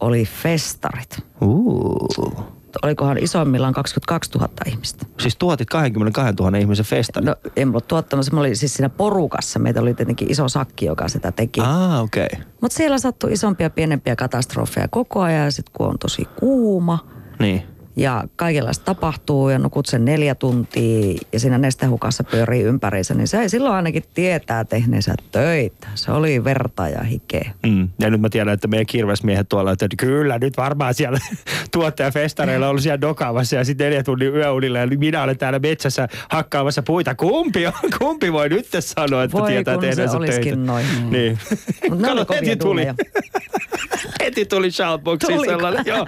oli 0.00 0.24
festarit. 0.24 1.18
Uh. 1.42 2.54
Olikohan 2.82 3.18
isoimmillaan 3.18 3.74
22 3.74 4.30
000 4.38 4.48
ihmistä. 4.66 5.06
Siis 5.20 5.36
tuotit 5.36 5.68
22 5.68 6.34
000 6.40 6.58
ihmisen 6.58 6.84
festari. 6.84 7.26
No 7.26 7.36
en 7.56 7.68
ollut 7.68 7.88
tuottamassa, 7.88 8.32
mä 8.32 8.40
olin 8.40 8.56
siis 8.56 8.74
siinä 8.74 8.88
porukassa. 8.88 9.58
Meitä 9.58 9.80
oli 9.80 9.94
tietenkin 9.94 10.30
iso 10.30 10.48
sakki, 10.48 10.86
joka 10.86 11.08
sitä 11.08 11.32
teki. 11.32 11.60
Ah, 11.60 12.02
okei. 12.02 12.28
Okay. 12.32 12.46
Mutta 12.60 12.76
siellä 12.76 12.98
sattui 12.98 13.32
isompia 13.32 13.70
pienempiä 13.70 14.16
katastrofeja 14.16 14.88
koko 14.88 15.20
ajan. 15.20 15.44
Ja 15.44 15.50
sitten 15.50 15.72
kun 15.76 15.86
on 15.86 15.98
tosi 15.98 16.24
kuuma 16.24 16.98
Niin. 17.38 17.62
Ja 17.96 18.24
kaikenlaista 18.36 18.84
tapahtuu 18.84 19.48
ja 19.48 19.58
nukut 19.58 19.86
sen 19.86 20.04
neljä 20.04 20.34
tuntia 20.34 21.16
ja 21.32 21.40
siinä 21.40 21.58
nestehukassa 21.58 22.24
pyörii 22.24 22.62
ympäriinsä, 22.62 23.14
niin 23.14 23.28
se 23.28 23.38
ei 23.38 23.48
silloin 23.48 23.74
ainakin 23.74 24.02
tietää 24.14 24.64
tehneensä 24.64 25.14
töitä. 25.32 25.86
Se 25.94 26.12
oli 26.12 26.44
verta 26.44 26.88
ja 26.88 27.02
hikeä. 27.02 27.50
Mm. 27.66 27.88
Ja 27.98 28.10
nyt 28.10 28.20
mä 28.20 28.28
tiedän, 28.28 28.54
että 28.54 28.68
meidän 28.68 28.86
kirvesmiehet 28.86 29.48
tuolla, 29.48 29.72
että 29.72 29.86
kyllä 29.96 30.38
nyt 30.38 30.56
varmaan 30.56 30.94
siellä 30.94 31.18
tuottajafestareilla 31.72 32.66
on 32.66 32.70
ollut 32.70 32.82
siellä 32.82 33.00
dokaamassa 33.00 33.56
ja 33.56 33.64
sitten 33.64 33.84
neljä 33.84 34.02
tunnin 34.02 34.34
yöunilla 34.34 34.78
ja 34.78 34.86
minä 34.86 35.22
olen 35.22 35.38
täällä 35.38 35.58
metsässä 35.58 36.08
hakkaamassa 36.30 36.82
puita. 36.82 37.14
Kumpi, 37.14 37.66
on, 37.66 37.72
kumpi 37.98 38.32
voi 38.32 38.48
nyt 38.48 38.66
sanoa, 38.80 39.22
että 39.22 39.38
Voi 39.38 39.50
tietää 39.50 39.78
tehneensä 39.78 40.18
töitä? 40.18 40.56
noin. 40.56 40.86
Mm. 41.00 41.10
Niin. 41.10 41.38
Kato, 42.06 42.34
heti 42.34 42.56
tuli. 42.56 42.86
heti 44.20 44.44
tuli 44.44 44.70
shoutboxiin 44.70 45.40
sellainen, 45.40 45.84
joo. 45.86 46.06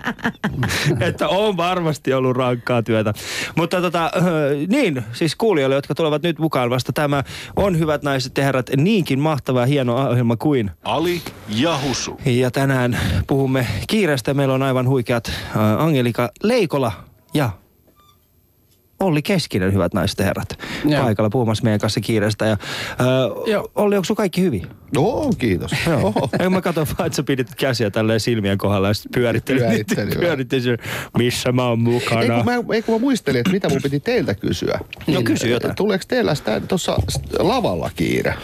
että 1.01 1.29
on 1.29 1.57
varmasti 1.77 2.13
ollut 2.13 2.37
rankkaa 2.37 2.83
työtä. 2.83 3.15
Mutta 3.57 3.81
tota, 3.81 4.05
äh, 4.05 4.23
niin, 4.69 5.03
siis 5.13 5.37
kuulijoille, 5.37 5.75
jotka 5.75 5.95
tulevat 5.95 6.23
nyt 6.23 6.39
mukaan 6.39 6.71
vasta, 6.71 6.93
tämä 6.93 7.25
on 7.57 7.79
hyvät 7.79 8.03
naiset 8.03 8.39
ja 8.39 8.45
herrat, 8.45 8.71
niinkin 8.77 9.21
mahtava 9.21 9.61
ja 9.61 9.67
hieno 9.67 9.97
ohjelma 10.11 10.37
kuin 10.37 10.71
Ali 10.85 11.23
ja 11.49 11.79
Husu. 11.89 12.21
ja 12.27 12.51
tänään 12.51 12.99
puhumme 13.27 13.67
kiireestä. 13.89 14.35
Meillä 14.35 14.55
on 14.55 14.63
aivan 14.63 14.89
huikeat 14.89 15.29
äh, 15.29 15.83
Angelika 15.83 16.31
Leikola 16.43 16.93
ja 17.35 17.51
Olli 19.01 19.23
Keskinen, 19.23 19.73
hyvät 19.73 19.95
naiset 19.95 20.19
ja 20.19 20.25
herrat, 20.25 20.59
Joo. 20.85 21.03
paikalla 21.03 21.31
puhumassa 21.31 21.65
meidän 21.65 21.81
kanssa 21.81 22.01
kiireestä. 22.01 22.45
Ja, 22.45 22.53
äh, 22.53 22.57
Joo. 23.47 23.71
Olli, 23.75 23.97
onko 23.97 24.05
sun 24.05 24.17
kaikki 24.17 24.41
hyvin? 24.43 24.67
Oo, 24.97 25.33
kiitos. 25.39 25.71
Joo. 25.87 26.13
Ei, 26.41 26.49
mä 26.49 26.61
katson 26.61 26.87
vaan, 26.99 27.07
että 27.07 27.17
sä 27.17 27.23
pidit 27.23 27.55
käsiä 27.55 27.91
tälleen 27.91 28.21
silmien 28.21 28.59
kohdalla 28.59 28.89
ja 28.89 28.95
sitten 28.95 29.23
pyörittelit. 29.23 29.63
Pyörittelin, 29.63 30.13
joo. 30.15 30.21
pyörittelin, 30.21 30.79
missä 31.19 31.53
mä 31.53 31.69
oon 31.69 31.79
mukana. 31.79 32.21
Ei 32.23 32.29
kun, 32.29 32.45
mä, 32.45 32.75
ei 32.75 32.83
kun 32.83 32.95
mä 32.95 32.99
muistelin, 32.99 33.41
että 33.41 33.53
mitä 33.53 33.69
mun 33.69 33.83
piti 33.83 34.01
teiltä 34.01 34.35
kysyä. 34.35 34.81
No 35.07 35.23
kysy 35.23 35.49
jotain. 35.49 35.75
Tuleeko 35.75 36.05
teillä 36.09 36.35
tuossa 36.69 36.97
lavalla 37.39 37.91
kiire? 37.97 38.35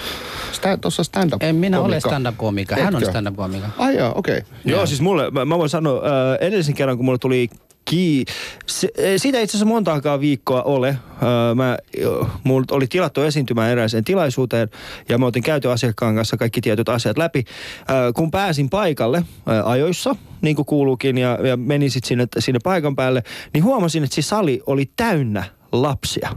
Tuossa 0.80 1.04
stand-up 1.04 1.42
En 1.42 1.56
minä 1.56 1.80
ole 1.80 1.88
komikka. 1.88 2.08
stand-up-koomikka. 2.08 2.76
Hän 2.76 2.94
on 2.94 3.02
Etkö? 3.02 3.10
stand-up-koomikka. 3.10 3.68
Ai 3.78 3.96
joo, 3.96 4.12
okei. 4.14 4.38
Okay. 4.38 4.50
Joo, 4.64 4.86
siis 4.86 5.00
mulle, 5.00 5.30
mä, 5.30 5.44
mä 5.44 5.58
voin 5.58 5.70
sanoa, 5.70 5.96
äh, 5.96 6.38
edellisen 6.40 6.74
kerran 6.74 6.96
kun 6.96 7.04
mulle 7.04 7.18
tuli 7.18 7.48
ki... 7.84 8.24
Se, 8.66 8.88
eh, 8.98 9.20
siitä 9.20 9.38
ei 9.38 9.44
itse 9.44 9.56
asiassa 9.56 9.74
montaakaan 9.74 10.20
viikkoa 10.20 10.62
ole. 10.62 10.98
Mä, 11.54 11.78
mulla 12.44 12.66
oli 12.70 12.86
tilattu 12.86 13.22
esiintymään 13.22 13.70
erääseen 13.70 14.04
tilaisuuteen 14.04 14.68
ja 15.08 15.18
mä 15.18 15.26
otin 15.26 15.42
käyty 15.42 15.70
asiakkaan 15.70 16.14
kanssa 16.14 16.36
kaikki 16.36 16.60
tietyt 16.60 16.88
asiat 16.88 17.18
läpi. 17.18 17.44
Kun 18.14 18.30
pääsin 18.30 18.70
paikalle 18.70 19.24
ajoissa, 19.64 20.16
niin 20.40 20.56
kuin 20.56 20.66
kuuluukin, 20.66 21.18
ja, 21.18 21.38
ja 21.46 21.56
menin 21.56 21.90
sitten 21.90 22.08
sinne, 22.08 22.26
sinne 22.38 22.58
paikan 22.64 22.96
päälle, 22.96 23.22
niin 23.54 23.64
huomasin, 23.64 24.04
että 24.04 24.14
se 24.14 24.22
sali 24.22 24.60
oli 24.66 24.90
täynnä 24.96 25.44
lapsia, 25.72 26.30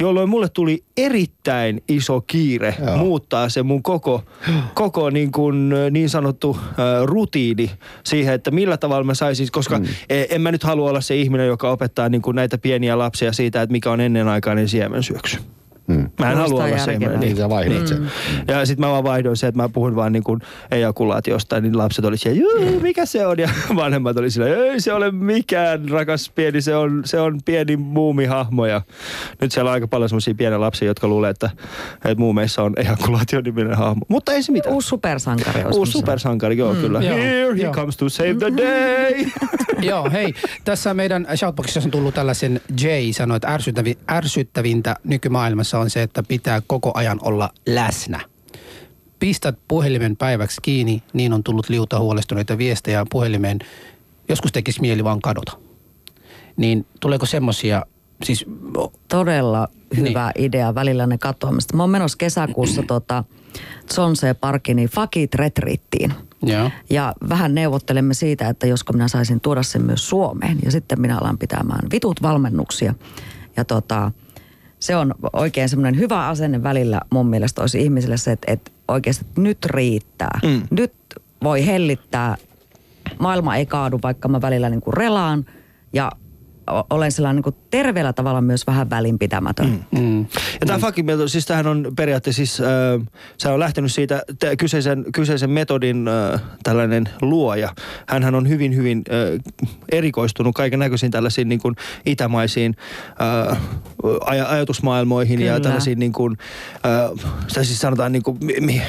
jolloin 0.00 0.28
mulle 0.28 0.48
tuli 0.48 0.84
erittäin 0.96 1.82
iso 1.88 2.20
kiire 2.20 2.74
Joo. 2.86 2.96
muuttaa 2.96 3.48
se 3.48 3.62
mun 3.62 3.82
koko, 3.82 4.22
koko 4.74 5.10
niin, 5.10 5.32
kuin, 5.32 5.74
niin 5.90 6.08
sanottu 6.08 6.56
äh, 6.60 6.74
rutiini 7.04 7.70
siihen, 8.04 8.34
että 8.34 8.50
millä 8.50 8.76
tavalla 8.76 9.04
mä 9.04 9.14
saisin, 9.14 9.48
koska 9.52 9.78
mm. 9.78 9.86
en 10.30 10.40
mä 10.40 10.52
nyt 10.52 10.62
halua 10.62 10.90
olla 10.90 11.00
se 11.00 11.16
ihminen, 11.16 11.46
joka 11.46 11.70
opettaa 11.70 12.08
niin 12.08 12.22
kuin 12.22 12.34
näitä 12.34 12.58
pieniä 12.58 12.98
lapsia 12.98 13.32
siitä, 13.32 13.62
että 13.62 13.72
mikä 13.72 13.90
on 13.90 14.00
ennenaikainen 14.00 14.68
siemensyöksy. 14.68 15.38
Mm. 15.90 16.10
Mä 16.20 16.30
en 16.30 16.36
halua 16.36 16.64
olla 16.64 16.78
semmoinen. 16.78 17.20
Niin 17.20 17.36
sä 17.36 17.48
vaihdot 17.48 17.86
sen. 17.86 18.10
Ja 18.48 18.66
sitten 18.66 18.86
mä 18.86 18.92
vaan 18.92 19.04
vaihdoin 19.04 19.36
se, 19.36 19.46
että 19.46 19.62
mä 19.62 19.68
puhun 19.68 19.96
vaan 19.96 20.12
niin 20.12 20.24
kuin 20.24 20.40
ejakulaatiosta, 20.70 21.60
niin 21.60 21.78
lapset 21.78 22.04
oli 22.04 22.16
siellä, 22.18 22.40
"Juu, 22.40 22.80
mikä 22.80 23.06
se 23.06 23.26
on? 23.26 23.38
Ja 23.38 23.48
vanhemmat 23.76 24.16
oli 24.16 24.30
siellä, 24.30 24.56
ei 24.56 24.80
se 24.80 24.92
ole 24.92 25.10
mikään 25.10 25.88
rakas 25.88 26.30
pieni, 26.34 26.60
se 26.60 26.76
on, 26.76 27.02
se 27.04 27.20
on 27.20 27.40
pieni 27.44 27.76
muumihahmo. 27.76 28.66
Ja 28.66 28.82
nyt 29.40 29.52
siellä 29.52 29.68
on 29.68 29.72
aika 29.72 29.88
paljon 29.88 30.08
semmoisia 30.08 30.34
pieniä 30.34 30.60
lapsia, 30.60 30.88
jotka 30.88 31.08
luulee, 31.08 31.30
että, 31.30 31.50
että 31.94 32.18
muumeissa 32.18 32.62
on 32.62 32.72
ejakulaation 32.76 33.44
niminen 33.44 33.74
hahmo. 33.76 34.04
Mutta 34.08 34.32
ei 34.32 34.42
se 34.42 34.52
mitään. 34.52 34.74
Uusi 34.74 34.88
supersankari 34.88 35.64
Uusi 35.72 35.92
supersankari, 35.92 36.56
joo 36.56 36.74
mm, 36.74 36.80
kyllä. 36.80 37.00
joo, 37.02 37.16
Here 37.16 37.56
he 37.56 37.62
joo. 37.62 37.72
comes 37.74 37.96
to 37.96 38.08
save 38.08 38.34
the 38.34 38.52
day. 38.56 39.26
Joo, 39.82 40.10
hei. 40.12 40.34
Tässä 40.64 40.94
meidän 40.94 41.26
shoutboxissa 41.36 41.80
on 41.80 41.90
tullut 41.90 42.14
tällaisen 42.14 42.60
Jay 42.82 43.12
sanoi, 43.12 43.36
että 43.36 43.48
ärsyttävi, 43.48 43.98
ärsyttävintä 44.10 44.96
nykymaailmassa 45.04 45.78
on 45.80 45.90
se, 45.90 46.02
että 46.02 46.22
pitää 46.22 46.62
koko 46.66 46.90
ajan 46.94 47.18
olla 47.22 47.50
läsnä. 47.66 48.20
Pistät 49.18 49.58
puhelimen 49.68 50.16
päiväksi 50.16 50.60
kiinni, 50.62 51.02
niin 51.12 51.32
on 51.32 51.44
tullut 51.44 51.68
liuta 51.68 52.00
huolestuneita 52.00 52.58
viestejä 52.58 53.06
puhelimeen. 53.10 53.58
Joskus 54.28 54.52
tekisi 54.52 54.80
mieli 54.80 55.04
vaan 55.04 55.20
kadota. 55.20 55.52
Niin 56.56 56.86
tuleeko 57.00 57.26
semmosia, 57.26 57.86
siis 58.24 58.46
todella 59.08 59.68
hyvä 59.96 60.32
niin. 60.36 60.46
idea 60.46 60.74
välillä 60.74 61.06
ne 61.06 61.18
katoamista. 61.18 61.76
Mä 61.76 61.82
oon 61.82 61.90
menossa 61.90 62.18
kesäkuussa 62.18 62.82
tota 62.88 63.24
Zonsee 63.94 64.34
Parkin, 64.34 64.76
niin 64.76 64.88
Fakit 64.88 65.34
Retriittiin. 65.34 66.14
joo. 66.42 66.70
Ja 66.90 67.14
vähän 67.28 67.54
neuvottelemme 67.54 68.14
siitä, 68.14 68.48
että 68.48 68.66
josko 68.66 68.92
minä 68.92 69.08
saisin 69.08 69.40
tuoda 69.40 69.62
sen 69.62 69.82
myös 69.82 70.08
Suomeen. 70.08 70.58
Ja 70.64 70.70
sitten 70.70 71.00
minä 71.00 71.18
alan 71.18 71.38
pitämään 71.38 71.90
vitut 71.92 72.22
valmennuksia. 72.22 72.94
Ja 73.56 73.64
tota, 73.64 74.12
se 74.80 74.96
on 74.96 75.14
oikein 75.32 75.68
semmoinen 75.68 76.00
hyvä 76.00 76.28
asenne 76.28 76.62
välillä 76.62 77.00
mun 77.10 77.26
mielestä 77.26 77.60
olisi 77.60 77.80
ihmisille 77.82 78.16
se, 78.16 78.32
että, 78.32 78.52
että 78.52 78.70
oikeasti 78.88 79.26
nyt 79.36 79.64
riittää. 79.64 80.38
Mm. 80.42 80.62
Nyt 80.70 80.92
voi 81.42 81.66
hellittää. 81.66 82.36
Maailma 83.18 83.56
ei 83.56 83.66
kaadu, 83.66 83.98
vaikka 84.02 84.28
mä 84.28 84.40
välillä 84.40 84.70
niin 84.70 84.80
kuin 84.80 84.94
relaan. 84.94 85.46
Ja 85.92 86.12
olen 86.90 87.12
sellainen 87.12 87.36
niin 87.36 87.42
kuin 87.42 87.56
terveellä 87.70 88.12
tavalla 88.12 88.40
myös 88.40 88.66
vähän 88.66 88.90
välinpitämätön. 88.90 89.66
Mm. 89.90 90.00
Mm. 90.00 90.20
Ja 90.60 90.66
tämä 90.66 90.78
fucking 90.78 91.06
method, 91.06 91.28
siis 91.28 91.46
tämähän 91.46 91.66
on 91.66 91.92
periaatteessa 91.96 92.36
siis, 92.36 92.60
äh, 92.60 92.66
se 93.38 93.48
on 93.48 93.60
lähtenyt 93.60 93.92
siitä 93.92 94.22
te, 94.38 94.56
kyseisen, 94.56 95.04
kyseisen 95.12 95.50
metodin 95.50 96.08
äh, 96.08 96.40
tällainen 96.62 97.08
luoja. 97.22 97.74
Hänhän 98.08 98.34
on 98.34 98.48
hyvin, 98.48 98.76
hyvin 98.76 99.02
äh, 99.12 99.40
erikoistunut 99.92 100.54
kaiken 100.54 100.78
näköisiin 100.78 101.12
tällaisiin 101.12 101.48
niin 101.48 101.60
kuin 101.60 101.76
itämaisiin 102.06 102.76
äh, 103.50 103.58
aj- 104.04 104.46
ajatusmaailmoihin 104.48 105.40
ja 105.40 105.46
Kyllä. 105.46 105.60
tällaisiin 105.60 105.98
niin 105.98 106.12
kuin, 106.12 106.36
äh, 106.74 107.30
tai 107.54 107.64
siis 107.64 107.80
sanotaan 107.80 108.12
niin 108.12 108.22
kuin, 108.22 108.38
mi, 108.40 108.54
mi, 108.60 108.82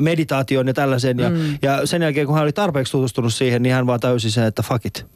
meditaatioon 0.00 0.66
ja 0.66 0.74
tällaiseen. 0.74 1.18
Ja, 1.18 1.30
Mm. 1.30 1.58
ja 1.62 1.86
sen 1.86 2.02
jälkeen, 2.02 2.26
kun 2.26 2.34
hän 2.34 2.42
oli 2.42 2.52
tarpeeksi 2.52 2.92
tutustunut 2.92 3.34
siihen, 3.34 3.62
niin 3.62 3.74
hän 3.74 3.86
vaan 3.86 4.00
täysi 4.00 4.30
sen, 4.30 4.44
että 4.44 4.62
fuck 4.62 4.86
it. 4.86 5.06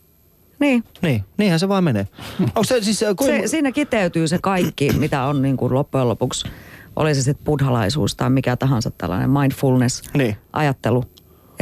Niin. 0.61 0.85
Niin, 1.03 1.25
niinhän 1.37 1.61
se 1.61 1.69
vaan 1.69 1.85
menee. 1.85 2.09
Onko 2.41 2.65
se 2.65 2.83
siis... 2.83 3.03
äh, 3.03 3.09
Se, 3.25 3.43
siinä 3.47 3.73
kiteytyy 3.73 4.29
se 4.29 4.39
kaikki, 4.43 4.93
mitä 4.93 5.25
on 5.25 5.43
niin 5.43 5.57
kuin 5.57 5.75
loppujen 5.75 6.09
lopuksi, 6.09 6.49
oli 6.97 7.15
se 7.15 7.23
sitten 7.23 7.45
buddhalaisuus 7.45 8.15
tai 8.17 8.31
mikä 8.31 8.57
tahansa 8.57 8.91
tällainen 8.91 9.31
mindfulness-ajattelu. 9.31 11.01
Niin. 11.01 11.11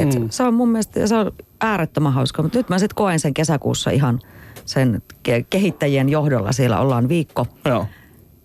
Et 0.09 0.15
Mm. 0.15 0.29
Se 0.31 0.43
on 0.43 0.55
mun 0.55 0.69
mielestä 0.69 1.07
se 1.07 1.15
on 1.17 1.33
äärettömän 1.61 2.13
hauska, 2.13 2.43
mutta 2.43 2.59
nyt 2.59 2.69
mä 2.69 2.79
sitten 2.79 2.95
koen 2.97 3.21
sen 3.21 3.35
kesäkuussa 3.35 3.91
ihan 3.91 4.21
sen 4.65 5.03
ke- 5.29 5.45
kehittäjien 5.51 6.09
johdolla. 6.09 6.53
Siellä 6.53 6.81
ollaan 6.81 7.09
viikko 7.09 7.47
Joo. 7.65 7.87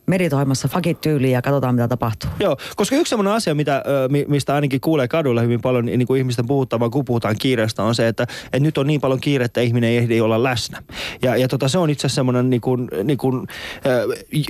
Meditoimassa 0.06 0.68
fakit 0.68 1.02
tyyliin 1.02 1.34
ja 1.34 1.42
katsotaan 1.42 1.76
mitä 1.76 1.88
tapahtuu. 1.88 2.30
Joo, 2.40 2.58
koska 2.76 2.96
yksi 2.96 3.10
sellainen 3.10 3.34
asia, 3.34 3.56
mitä, 3.56 3.84
mistä 4.28 4.56
ainakin 4.56 4.82
kuulee 4.82 5.08
kadulla 5.08 5.42
hyvin 5.42 5.62
paljon 5.62 5.86
niin 5.86 6.08
kuin 6.08 6.18
ihmisten 6.18 6.48
puhuttavan, 6.48 6.92
kun 6.92 7.06
puhutaan 7.06 7.36
kiireestä, 7.40 7.84
on 7.84 7.96
se, 7.96 8.08
että, 8.08 8.24
että 8.24 8.60
nyt 8.60 8.78
on 8.78 8.88
niin 8.88 9.02
paljon 9.02 9.20
kiire, 9.20 9.46
että 9.46 9.62
ihminen 9.62 9.90
ei 9.90 9.98
ehdi 9.98 10.22
olla 10.22 10.44
läsnä. 10.44 10.84
Ja, 11.22 11.38
ja 11.38 11.48
tota, 11.48 11.68
se 11.68 11.78
on 11.78 11.90
itse 11.90 12.08
asiassa 12.08 12.16
semmoinen 12.16 12.50
niin 12.50 12.62
kuin, 12.62 12.90
niin 13.04 13.18
kuin, 13.18 13.48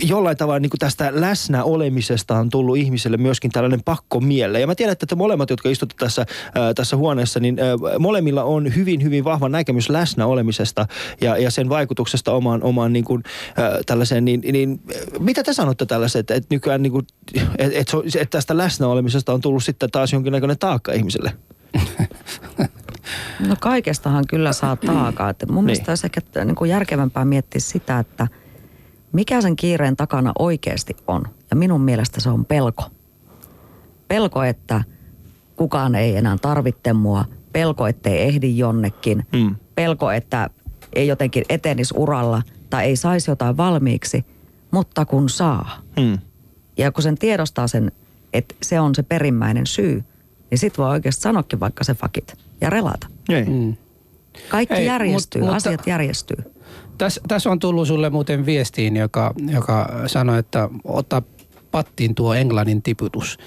jollain 0.02 0.38
tavalla 0.38 0.60
niin 0.60 0.70
kuin 0.70 0.80
tästä 0.80 1.12
läsnä 1.12 1.64
olemisesta 1.64 2.38
on 2.38 2.50
tullut 2.50 2.78
ihmiselle 2.78 3.18
myöskin 3.18 3.52
tällainen 3.52 3.84
pakko 3.84 4.20
mielle. 4.20 4.60
Ja 4.60 4.68
mä 4.68 4.76
tiedän, 4.76 4.92
että 4.92 5.06
te 5.06 5.16
molemmat, 5.16 5.50
jotka 5.50 5.70
istutte 5.70 5.96
tässä, 6.00 6.26
tässä 6.76 6.98
huoneessa, 6.98 7.40
niin 7.40 7.58
molemmilla 8.00 8.44
on 8.44 8.76
hyvin, 8.76 9.04
hyvin 9.04 9.24
vahva 9.24 9.50
näkemys 9.50 9.90
läsnä 9.90 10.26
olemisesta 10.26 10.88
ja, 11.22 11.38
ja 11.38 11.52
sen 11.52 11.70
vaikutuksesta 11.70 12.32
omaan, 12.32 12.64
omaan 12.64 12.94
niin 12.94 13.06
kuin, 13.06 13.24
tällaiseen, 13.86 14.26
niin, 14.26 14.42
niin 14.52 14.82
ö, 14.92 15.20
mitä 15.44 15.52
te 15.52 15.54
sanotte 15.56 15.86
tällaiset, 15.86 16.20
että, 16.20 16.34
että 16.36 16.56
nykyään 16.56 16.82
niin 16.82 16.92
kuin, 16.92 17.08
että, 17.58 17.80
että, 17.80 17.98
että 18.22 18.38
tästä 18.38 18.58
läsnä 18.58 18.88
olemisesta 18.88 19.34
on 19.34 19.42
tullut 19.42 19.64
sitten 19.64 19.92
taas 19.92 20.14
jonkinnäköinen 20.14 20.58
taakka 20.60 20.94
ihmiselle? 20.94 21.34
No 23.48 23.56
kaikestahan 23.60 24.24
kyllä 24.30 24.54
saa 24.54 24.76
taakaa. 24.76 25.30
Että 25.30 25.46
mun 25.46 25.56
Niin. 25.56 25.66
mielestä 25.66 25.92
olisi 25.92 26.06
ehkä 26.08 26.46
niin 26.46 26.56
kuin 26.56 26.70
järkevämpää 26.70 27.26
miettiä 27.26 27.62
sitä, 27.62 28.00
että 28.00 28.28
mikä 29.12 29.42
sen 29.42 29.56
kiireen 29.56 29.96
takana 29.96 30.32
oikeasti 30.40 30.96
on. 31.08 31.24
Ja 31.50 31.56
minun 31.56 31.82
mielestä 31.82 32.22
se 32.22 32.30
on 32.30 32.46
pelko. 32.46 32.84
Pelko, 34.08 34.44
että 34.44 34.84
kukaan 35.56 35.96
ei 35.96 36.16
enää 36.16 36.38
tarvitse 36.42 36.94
mua. 36.94 37.26
Pelko, 37.54 37.88
ettei 37.88 38.22
ehdi 38.22 38.58
jonnekin. 38.58 39.26
Mm. 39.34 39.56
Pelko, 39.76 40.12
että 40.12 40.50
ei 40.94 41.08
jotenkin 41.08 41.44
etenisi 41.50 41.94
uralla 41.98 42.42
tai 42.70 42.86
ei 42.86 42.96
saisi 42.96 43.32
jotain 43.32 43.58
valmiiksi, 43.58 44.26
mutta 44.74 45.06
kun 45.06 45.30
saa. 45.30 45.82
Hmm. 46.02 46.20
Ja 46.78 46.92
kun 46.92 47.04
sen 47.04 47.18
tiedostaa 47.18 47.68
sen, 47.68 47.92
että 48.34 48.56
se 48.62 48.80
on 48.80 48.96
se 48.96 49.04
perimmäinen 49.04 49.68
syy, 49.68 50.04
niin 50.52 50.60
sit 50.60 50.78
voi 50.78 50.90
oikeasti 50.90 51.22
sanoakin 51.22 51.60
vaikka 51.60 51.84
se 51.84 51.94
fakit 51.94 52.34
ja 52.62 52.70
relata. 52.70 53.08
Ei. 53.30 53.46
Mm. 53.46 53.76
Kaikki 54.50 54.76
Ei, 54.76 54.86
järjestyy, 54.86 55.42
mut- 55.42 55.46
mutta- 55.46 55.56
asiat 55.70 55.88
järjestyy. 55.88 56.38
Tässä 56.98 57.22
täs 57.28 57.48
on 57.48 57.60
tullut 57.60 57.88
sulle 57.88 58.10
muuten 58.10 58.46
viestiin, 58.46 58.96
joka, 58.96 59.34
joka 59.52 59.90
sanoi, 60.08 60.40
että 60.40 60.70
ottaa 60.84 61.22
pattiin 61.72 62.16
tuo 62.16 62.34
englannin 62.34 62.82
tiputus. 62.82 63.38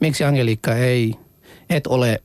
Miksi 0.00 0.24
Angeliikka 0.24 0.74
ei, 0.74 1.14
et 1.70 1.86
ole 1.86 2.22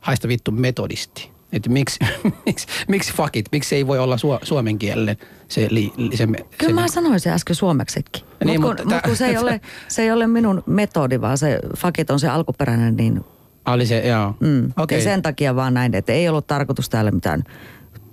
haista 0.00 0.28
vittu 0.28 0.50
metodisti? 0.50 1.30
Että 1.52 1.70
miksi, 1.70 1.98
miksi, 2.46 2.66
miksi 2.88 3.12
fuckit, 3.12 3.46
miksi 3.52 3.76
ei 3.76 3.86
voi 3.86 3.98
olla 3.98 4.18
su, 4.18 4.28
suomen 4.42 4.78
kielelle 4.78 5.16
se, 5.48 5.66
li, 5.70 5.92
se, 6.10 6.16
se 6.16 6.26
Kyllä 6.58 6.80
mä 6.80 6.88
sanoisin 6.88 7.32
äsken 7.32 7.56
suomeksikin. 7.56 8.22
Niin, 8.44 8.60
Mut 8.60 8.70
mutta 8.70 8.82
kun, 8.82 8.90
tää- 8.90 8.98
mut 8.98 9.06
kun 9.06 9.16
se, 9.16 9.26
ei 9.26 9.36
ole, 9.38 9.60
se 9.88 10.02
ei 10.02 10.12
ole 10.12 10.26
minun 10.26 10.62
metodi, 10.66 11.20
vaan 11.20 11.38
se 11.38 11.58
fakit 11.76 12.10
on 12.10 12.20
se 12.20 12.28
alkuperäinen, 12.28 12.96
niin 12.96 13.24
oli 13.66 13.86
se, 13.86 14.08
joo. 14.08 14.34
mm. 14.40 14.72
Okay. 14.76 15.00
sen 15.00 15.22
takia 15.22 15.56
vaan 15.56 15.74
näin, 15.74 15.94
että 15.94 16.12
ei 16.12 16.28
ollut 16.28 16.46
tarkoitus 16.46 16.88
täällä 16.88 17.10
mitään 17.10 17.44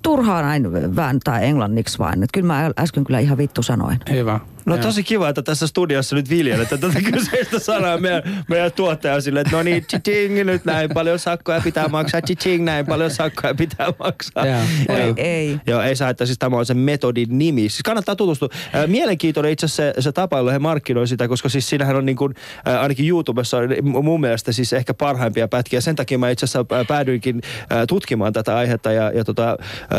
turhaa 0.02 0.42
näin 0.42 0.96
vääntää 0.96 1.40
englanniksi 1.40 2.00
vaan. 2.00 2.14
Että 2.14 2.34
kyllä 2.34 2.48
mä 2.48 2.72
äsken 2.80 3.04
kyllä 3.04 3.20
ihan 3.20 3.38
vittu 3.38 3.64
sanoin. 3.64 4.00
Hyvä. 4.12 4.40
No 4.66 4.76
Joo. 4.76 4.84
tosi 4.84 5.04
kiva, 5.04 5.30
että 5.30 5.42
tässä 5.42 5.68
studiossa 5.68 6.16
nyt 6.16 6.30
viljelette 6.30 6.78
tätä 6.78 7.02
kyseistä 7.12 7.60
sanaa 7.60 7.98
meidän, 7.98 8.44
meidän 8.48 8.72
tuottaja 8.72 9.22
sille, 9.22 9.42
että 9.42 9.56
no 9.58 9.64
niin, 9.64 9.86
ching, 10.04 10.44
nyt 10.44 10.66
näin 10.66 10.90
paljon 10.94 11.20
sakkoja 11.20 11.62
pitää 11.62 11.88
maksaa, 11.88 12.22
ching, 12.22 12.64
näin 12.64 12.86
paljon 12.86 13.12
sakkoja 13.12 13.56
pitää 13.56 13.88
maksaa. 14.00 14.48
Joo. 14.48 14.60
Joo. 14.90 15.14
ei. 15.18 15.60
Joo, 15.68 15.82
ei 15.82 15.96
saa, 15.96 16.10
että 16.10 16.26
siis 16.26 16.40
tämä 16.40 16.58
on 16.58 16.66
se 16.66 16.74
metodin 16.74 17.38
nimi. 17.38 17.62
Siis 17.62 17.82
kannattaa 17.86 18.16
tutustua. 18.16 18.50
Mielenkiintoinen 18.88 19.52
itse 19.52 19.66
asiassa 19.66 19.94
se, 19.96 20.02
se 20.02 20.12
tapa, 20.12 20.38
jolla 20.38 20.52
he 20.52 20.60
markkinoi 20.60 21.08
sitä, 21.08 21.28
koska 21.28 21.50
siis 21.50 21.70
siinähän 21.70 21.96
on 21.96 22.06
niin 22.06 22.16
kuin, 22.16 22.34
ainakin 22.80 23.10
YouTubessa 23.10 23.58
on 23.58 24.04
mun 24.04 24.22
mielestä 24.22 24.52
siis 24.52 24.74
ehkä 24.74 24.94
parhaimpia 24.94 25.48
pätkiä. 25.48 25.82
Sen 25.82 25.96
takia 25.96 26.18
mä 26.18 26.30
itse 26.30 26.46
asiassa 26.46 26.66
ää, 26.72 26.86
päädyinkin 26.86 27.42
ää, 27.70 27.86
tutkimaan 27.86 28.34
tätä 28.34 28.58
aihetta 28.58 28.92
ja, 28.92 29.12
ja 29.12 29.24
tota, 29.24 29.58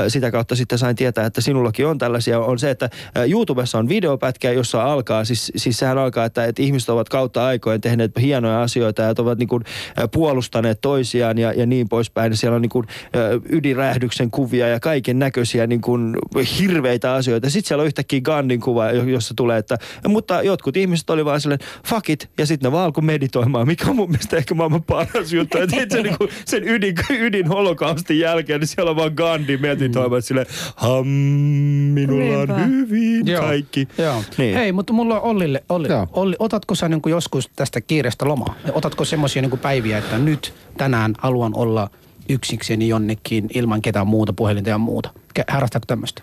sitä 0.08 0.30
kautta 0.30 0.56
sitten 0.56 0.78
sain 0.78 0.96
tietää, 0.96 1.26
että 1.26 1.40
sinullakin 1.40 1.86
on 1.86 1.98
tällaisia. 1.98 2.40
On 2.40 2.58
se, 2.58 2.70
että 2.70 2.90
YouTubessa 3.30 3.78
on 3.78 3.88
videopätkä, 3.88 4.53
jossa 4.54 4.82
alkaa, 4.82 5.24
siis, 5.24 5.52
siis 5.56 5.76
sehän 5.78 5.98
alkaa, 5.98 6.24
että, 6.24 6.44
että 6.44 6.62
ihmiset 6.62 6.88
ovat 6.88 7.08
kautta 7.08 7.46
aikojen 7.46 7.80
tehneet 7.80 8.12
hienoja 8.20 8.62
asioita 8.62 9.02
ja 9.02 9.14
ovat 9.18 9.38
niin 9.38 9.48
kuin, 9.48 9.64
puolustaneet 10.12 10.80
toisiaan 10.80 11.38
ja, 11.38 11.52
ja 11.52 11.66
niin 11.66 11.88
poispäin. 11.88 12.36
Siellä 12.36 12.56
on 12.56 12.62
niin 12.62 12.70
kuin, 12.70 12.86
ää, 13.12 13.22
ydinräjähdyksen 13.48 14.30
kuvia 14.30 14.68
ja 14.68 14.80
kaiken 14.80 15.18
näköisiä 15.18 15.66
niin 15.66 15.80
kuin 15.80 16.16
hirveitä 16.60 17.12
asioita. 17.12 17.50
Sitten 17.50 17.68
siellä 17.68 17.82
on 17.82 17.86
yhtäkkiä 17.86 18.20
Gandhin 18.20 18.60
kuva, 18.60 18.90
jo- 18.90 19.04
jossa 19.04 19.34
tulee, 19.36 19.58
että 19.58 19.78
mutta 20.08 20.42
jotkut 20.42 20.76
ihmiset 20.76 21.10
oli 21.10 21.24
vaan 21.24 21.40
silleen, 21.40 21.60
fuck 21.86 22.10
it, 22.10 22.30
ja 22.38 22.46
sitten 22.46 22.68
ne 22.68 22.72
vaan 22.72 22.84
alkoi 22.84 23.04
meditoimaan, 23.04 23.66
mikä 23.66 23.90
on 23.90 23.96
mun 23.96 24.10
mielestä 24.10 24.36
ehkä 24.36 24.54
maailman 24.54 24.82
paras 24.82 25.32
juttu. 25.32 25.58
Että 25.58 25.76
itse 25.82 26.02
niin 26.02 26.18
kuin 26.18 26.30
sen 26.44 26.68
ydin, 26.68 26.94
ydin 27.10 27.46
holokaustin 27.48 28.18
jälkeen, 28.18 28.60
niin 28.60 28.68
siellä 28.68 28.90
on 28.90 28.96
vaan 28.96 29.12
Gandhi 29.16 29.56
meditoimaan 29.56 30.22
silleen, 30.22 30.46
ham, 30.76 31.06
minulla 31.06 32.36
Niinpä. 32.36 32.54
on 32.54 32.68
hyvin 32.70 33.26
Joo. 33.26 33.42
kaikki. 33.42 33.88
Joo. 33.98 34.22
Niin. 34.38 34.43
Hei, 34.52 34.72
mutta 34.72 34.92
mulla 34.92 35.20
on 35.20 35.30
Ollille, 35.30 35.64
Olli, 35.68 35.88
Joo. 35.88 36.08
Olli 36.12 36.36
otatko 36.38 36.74
sä 36.74 36.88
niin 36.88 37.00
joskus 37.06 37.50
tästä 37.56 37.80
kiireestä 37.80 38.28
lomaa? 38.28 38.54
Ja 38.66 38.72
Otatko 38.74 39.04
semmoisia 39.04 39.42
niin 39.42 39.58
päiviä, 39.58 39.98
että 39.98 40.18
nyt 40.18 40.54
tänään 40.76 41.14
haluan 41.18 41.52
olla 41.54 41.90
yksikseni 42.28 42.88
jonnekin 42.88 43.48
ilman 43.54 43.82
ketään 43.82 44.06
muuta, 44.06 44.32
puhelinta 44.32 44.70
ja 44.70 44.78
muuta? 44.78 45.10
Harrastaako 45.48 45.86
tämmöistä? 45.86 46.22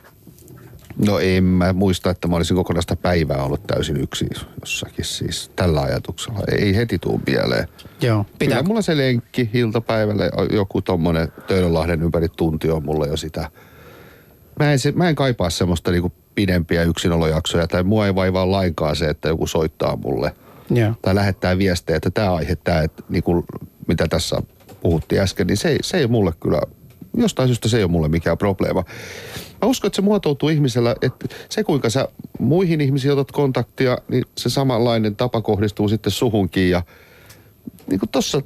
No 1.05 1.19
en 1.19 1.43
mä 1.43 1.73
muista, 1.73 2.09
että 2.09 2.27
mä 2.27 2.35
olisin 2.35 2.57
kokonaista 2.57 2.95
päivää 2.95 3.43
ollut 3.43 3.67
täysin 3.67 3.97
yksin 3.97 4.29
jossakin 4.59 5.05
siis 5.05 5.51
tällä 5.55 5.81
ajatuksella. 5.81 6.39
Ei 6.57 6.75
heti 6.75 6.99
tuu 6.99 7.21
mieleen. 7.25 7.67
Joo. 8.01 8.23
Pitää. 8.23 8.37
Pitää, 8.39 8.57
Kyllä 8.57 8.67
mulla 8.67 8.81
se 8.81 8.97
lenkki 8.97 9.49
iltapäivälle, 9.53 10.31
joku 10.53 10.81
tommonen 10.81 11.31
Töölönlahden 11.47 12.03
ympäri 12.03 12.29
tunti 12.29 12.69
on 12.69 12.85
mulla 12.85 13.07
jo 13.07 13.17
sitä. 13.17 13.51
Mä 14.59 14.71
en, 14.71 14.79
se, 14.79 14.91
mä 14.91 15.09
en 15.09 15.15
kaipaa 15.15 15.49
semmoista 15.49 15.91
niinku 15.91 16.11
pidempiä 16.35 16.83
yksinolojaksoja, 16.83 17.67
tai 17.67 17.83
mua 17.83 18.05
ei 18.05 18.15
vaivaa 18.15 18.51
lainkaan 18.51 18.95
se, 18.95 19.09
että 19.09 19.27
joku 19.27 19.47
soittaa 19.47 19.95
mulle. 19.95 20.35
Joo. 20.69 20.93
Tai 21.01 21.15
lähettää 21.15 21.57
viestejä, 21.57 21.97
että 21.97 22.11
tämä 22.11 22.33
aihe, 22.33 22.55
tää, 22.55 22.81
että 22.81 23.03
niinku, 23.09 23.45
mitä 23.87 24.07
tässä 24.07 24.41
puhuttiin 24.81 25.21
äsken, 25.21 25.47
niin 25.47 25.57
se, 25.57 25.77
se 25.81 25.97
ei 25.97 26.07
mulle 26.07 26.33
kyllä, 26.39 26.61
jostain 27.17 27.49
syystä 27.49 27.69
se 27.69 27.77
ei 27.77 27.83
ole 27.83 27.91
mulle 27.91 28.07
mikään 28.07 28.37
probleema. 28.37 28.83
Mä 29.61 29.67
uskon, 29.67 29.87
että 29.87 29.95
se 29.95 30.01
muotoutuu 30.01 30.49
ihmisellä, 30.49 30.95
että 31.01 31.27
se 31.49 31.63
kuinka 31.63 31.89
sä 31.89 32.07
muihin 32.39 32.81
ihmisiin 32.81 33.13
otat 33.13 33.31
kontaktia, 33.31 33.97
niin 34.07 34.23
se 34.37 34.49
samanlainen 34.49 35.15
tapa 35.15 35.41
kohdistuu 35.41 35.89
sitten 35.89 36.11
suhunkin 36.11 36.69
ja 36.69 36.83
niin 37.89 37.99
kuin 37.99 38.09
tossa, 38.09 38.41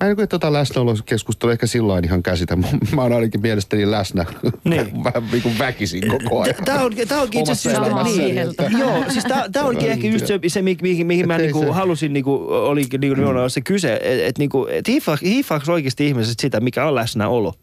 mä 0.00 0.08
en 0.10 0.16
niin 0.16 0.28
tota 0.28 0.52
läsnäolokeskustelua 0.52 1.52
ehkä 1.52 1.66
sillä 1.66 1.88
lailla 1.88 2.06
ihan 2.06 2.22
käsitä. 2.22 2.56
Mä 2.94 3.02
oon 3.02 3.12
ainakin 3.12 3.40
mielestäni 3.40 3.90
läsnä 3.90 4.24
Niin. 4.64 5.04
vähän 5.04 5.28
niin 5.32 5.42
kuin 5.42 5.58
väkisin 5.58 6.02
koko 6.08 6.42
ajan. 6.42 6.54
Tämä 6.64 6.80
on, 6.84 6.92
tää 7.08 7.20
onkin 7.22 7.40
itse 7.40 7.52
asiassa... 7.52 8.02
Niin, 8.02 8.36
joo, 8.78 9.04
siis 9.08 9.24
tämä 9.52 9.66
onkin 9.66 9.90
ehkä 9.90 10.06
just 10.06 10.26
se, 10.26 10.40
se 10.46 10.62
mihin, 10.62 10.78
mihin, 10.82 11.06
mihin 11.06 11.26
mä 11.26 11.38
niinku 11.38 11.60
se- 11.60 11.70
halusin, 11.70 12.12
niinku, 12.12 12.46
oli 12.48 12.86
niinku, 12.98 13.16
mm. 13.16 13.48
se 13.48 13.60
kyse, 13.60 13.94
että 13.94 14.26
et, 14.26 14.38
niinku, 14.38 14.66
et 14.70 14.88
hiifaaks, 14.88 15.22
hiifaaks 15.22 15.68
oikeasti 15.68 16.06
ihmiset 16.06 16.40
sitä, 16.40 16.60
mikä 16.60 16.86
on 16.86 16.94
läsnäolo. 16.94 17.54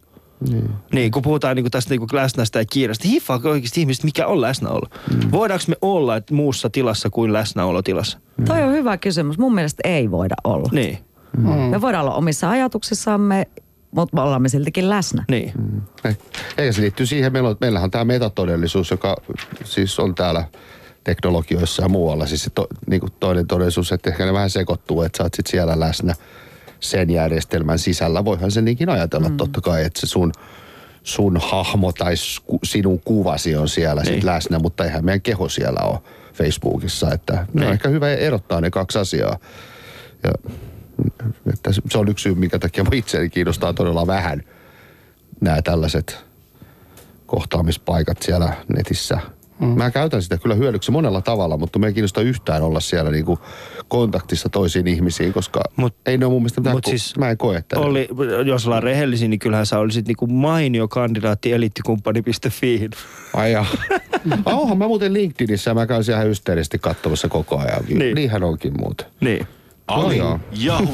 Niin. 0.48 0.70
niin, 0.92 1.10
kun 1.10 1.22
puhutaan 1.22 1.56
niinku 1.56 1.70
tästä 1.70 1.90
niinku 1.90 2.06
läsnästä 2.12 2.58
ja 2.58 2.64
kiireestä, 2.70 3.08
hiifaako 3.08 3.50
oikeasti 3.50 3.80
ihmiset, 3.80 4.04
mikä 4.04 4.26
on 4.26 4.40
läsnäolo? 4.40 4.86
Mm. 5.14 5.30
Voidaanko 5.32 5.64
me 5.68 5.76
olla 5.82 6.16
et 6.16 6.30
muussa 6.30 6.70
tilassa 6.70 7.10
kuin 7.10 7.32
läsnäolotilassa? 7.32 8.18
Mm. 8.36 8.44
Toi 8.44 8.62
on 8.62 8.72
hyvä 8.72 8.96
kysymys. 8.96 9.38
Mun 9.38 9.54
mielestä 9.54 9.80
ei 9.84 10.10
voida 10.10 10.34
olla. 10.44 10.68
Niin, 10.72 10.98
Mm. 11.36 11.48
Me 11.50 11.80
voidaan 11.80 12.04
olla 12.04 12.14
omissa 12.14 12.50
ajatuksissamme, 12.50 13.46
mutta 13.90 14.16
me 14.16 14.20
ollaan 14.22 14.42
me 14.42 14.48
siltikin 14.48 14.90
läsnä. 14.90 15.24
niin. 15.30 15.52
Ei, 16.04 16.16
Eikä 16.58 16.72
se 16.72 16.80
liittyy 16.80 17.06
siihen, 17.06 17.32
meillä 17.32 17.48
on, 17.48 17.56
meillähän 17.60 17.84
on 17.84 17.90
tämä 17.90 18.04
metatodellisuus, 18.04 18.90
joka 18.90 19.16
siis 19.64 19.98
on 19.98 20.14
täällä 20.14 20.44
teknologioissa 21.04 21.82
ja 21.82 21.88
muualla. 21.88 22.26
Siis 22.26 22.44
se 22.44 22.50
to, 22.50 22.66
niin 22.86 23.00
kuin 23.00 23.12
toinen 23.20 23.46
todellisuus, 23.46 23.92
että 23.92 24.10
ehkä 24.10 24.26
ne 24.26 24.32
vähän 24.32 24.50
sekoittuu, 24.50 25.02
että 25.02 25.16
sä 25.16 25.22
oot 25.22 25.34
sit 25.34 25.46
siellä 25.46 25.80
läsnä 25.80 26.14
sen 26.84 27.10
järjestelmän 27.10 27.78
sisällä. 27.78 28.24
Voihan 28.24 28.50
se 28.50 28.62
niinkin 28.62 28.88
ajatella 28.88 29.28
mm. 29.28 29.36
totta 29.36 29.60
kai, 29.60 29.84
että 29.84 30.00
se 30.00 30.06
sun, 30.06 30.32
sun 31.02 31.38
hahmo 31.42 31.92
tai 31.92 32.16
sku, 32.16 32.58
sinun 32.64 33.00
kuvasi 33.00 33.56
on 33.56 33.68
siellä 33.68 34.02
niin. 34.02 34.14
sit 34.14 34.24
läsnä, 34.24 34.58
mutta 34.58 34.84
eihän 34.84 35.04
meidän 35.04 35.20
keho 35.22 35.48
siellä 35.48 35.80
ole 35.80 35.98
Facebookissa. 36.34 37.12
Että 37.12 37.46
niin. 37.52 37.66
On 37.66 37.72
ehkä 37.72 37.88
hyvä 37.88 38.10
erottaa 38.10 38.60
ne 38.60 38.70
kaksi 38.70 38.98
asiaa. 38.98 39.38
Ja, 40.22 40.30
että 41.52 41.72
se- 41.72 41.98
on 41.98 42.08
yksi 42.08 42.22
syy, 42.22 42.34
minkä 42.34 42.58
takia 42.58 42.84
itseäni 42.92 43.30
kiinnostaa 43.30 43.72
todella 43.72 44.06
vähän 44.06 44.42
nämä 45.40 45.62
tällaiset 45.62 46.24
kohtaamispaikat 47.26 48.22
siellä 48.22 48.52
netissä. 48.76 49.20
Mm. 49.60 49.66
Mä 49.66 49.90
käytän 49.90 50.22
sitä 50.22 50.38
kyllä 50.38 50.54
hyödyksi 50.54 50.90
monella 50.90 51.20
tavalla, 51.22 51.56
mutta 51.56 51.78
me 51.78 51.86
ei 51.86 51.92
kiinnosta 51.92 52.20
yhtään 52.20 52.62
olla 52.62 52.80
siellä 52.80 53.10
niinku 53.10 53.38
kontaktissa 53.88 54.48
toisiin 54.48 54.86
ihmisiin, 54.86 55.32
koska 55.32 55.60
Mut, 55.76 55.94
ei 56.06 56.18
ne 56.18 56.26
ole 56.26 56.32
mun 56.32 56.42
mielestä 56.42 56.60
mitään, 56.60 56.76
mut 56.76 56.84
siis 56.84 57.16
mä 57.18 57.30
en 57.30 57.38
koe, 57.38 57.56
että 57.56 57.80
Olli, 57.80 58.08
jos 58.44 58.66
ollaan 58.66 58.82
rehellisiä, 58.82 59.28
niin 59.28 59.38
kyllähän 59.38 59.66
sä 59.66 59.78
olisit 59.78 60.06
niinku 60.06 60.26
mainio 60.26 60.88
kandidaatti 60.88 61.52
eliittikumppani.fiihin. 61.52 62.90
Ai 63.34 63.52
jaa. 63.52 63.66
Ah, 64.44 64.58
Onhan 64.58 64.78
mä 64.78 64.86
muuten 64.86 65.12
LinkedInissä 65.12 65.70
ja 65.70 65.74
mä 65.74 65.86
käyn 65.86 66.04
siellä 66.04 66.20
ihan 66.20 66.30
hysteerisesti 66.30 66.78
katsomassa 66.78 67.28
koko 67.28 67.58
ajan. 67.58 67.84
Niin. 67.88 68.14
Niinhän 68.14 68.44
onkin 68.44 68.72
muuten. 68.80 69.06
Niin. 69.20 69.46
Ali 69.86 70.18
ja. 70.52 70.78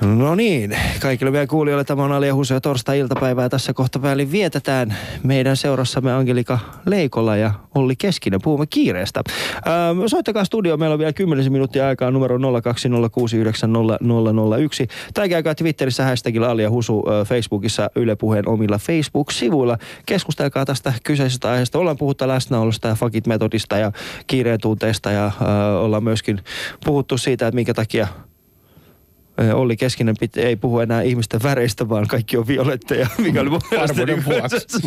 No 0.00 0.34
niin, 0.34 0.76
kaikille 1.00 1.32
vielä 1.32 1.46
kuulijoille 1.46 1.84
tämä 1.84 2.04
on 2.04 2.12
Ali 2.12 2.26
ja 2.26 2.34
Huso 2.34 2.54
ja 2.54 2.60
torstai-iltapäivää. 2.60 3.48
Tässä 3.48 3.72
kohta 3.72 4.02
väliin 4.02 4.32
vietetään 4.32 4.96
meidän 5.22 5.56
seurassamme 5.56 6.12
Angelika 6.12 6.58
Leikola 6.86 7.36
ja 7.36 7.52
Olli 7.74 7.96
Keskinen. 7.96 8.40
Puhumme 8.42 8.66
kiireestä. 8.66 9.22
Ähm, 9.56 10.00
soittakaa 10.06 10.44
studio, 10.44 10.76
meillä 10.76 10.92
on 10.92 10.98
vielä 10.98 11.12
10 11.12 11.52
minuuttia 11.52 11.88
aikaa 11.88 12.10
numero 12.10 12.38
020690001. 12.38 12.40
Tai 15.14 15.28
käykää 15.28 15.54
Twitterissä 15.54 16.04
hashtagilla 16.04 16.50
Ali 16.50 16.62
ja 16.62 16.70
Husu, 16.70 17.04
äh, 17.08 17.26
Facebookissa 17.26 17.90
Yle 17.96 18.16
Puheen 18.16 18.48
omilla 18.48 18.78
Facebook-sivuilla. 18.78 19.78
Keskustelkaa 20.06 20.64
tästä 20.64 20.92
kyseisestä 21.04 21.50
aiheesta. 21.50 21.78
Ollaan 21.78 21.98
puhuttu 21.98 22.28
läsnäolosta 22.28 22.88
ja 22.88 22.94
fakit 22.94 23.26
metodista 23.26 23.76
ja 23.76 23.92
kiireen 24.26 24.60
tunteista 24.60 25.10
ja 25.10 25.26
äh, 25.26 25.32
ollaan 25.82 26.04
myöskin 26.04 26.40
puhuttu 26.84 27.18
siitä, 27.18 27.46
että 27.46 27.54
minkä 27.54 27.74
takia 27.74 27.91
Ö, 29.40 29.54
Olli 29.56 29.76
Keskinen 29.76 30.14
pit, 30.20 30.36
ei 30.36 30.56
puhu 30.56 30.78
enää 30.78 31.02
ihmisten 31.02 31.42
väreistä, 31.42 31.88
vaan 31.88 32.06
kaikki 32.06 32.36
on 32.36 32.46
violetteja, 32.46 33.08
mikä 33.18 33.40
oli 33.40 33.50
mun 33.50 33.60
mielestä... 33.70 34.06
Niin 34.06 34.22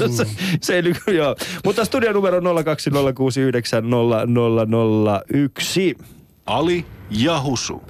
se, 0.01 0.07
se, 0.09 0.25
se, 0.61 0.81
niin 0.81 0.95
joo. 1.07 1.35
Mutta 1.65 1.85
studio 1.85 2.13
numero 2.13 2.39
020690001. 2.39 2.43
Ali 6.45 6.85
ja 7.09 7.41
Husu. 7.41 7.83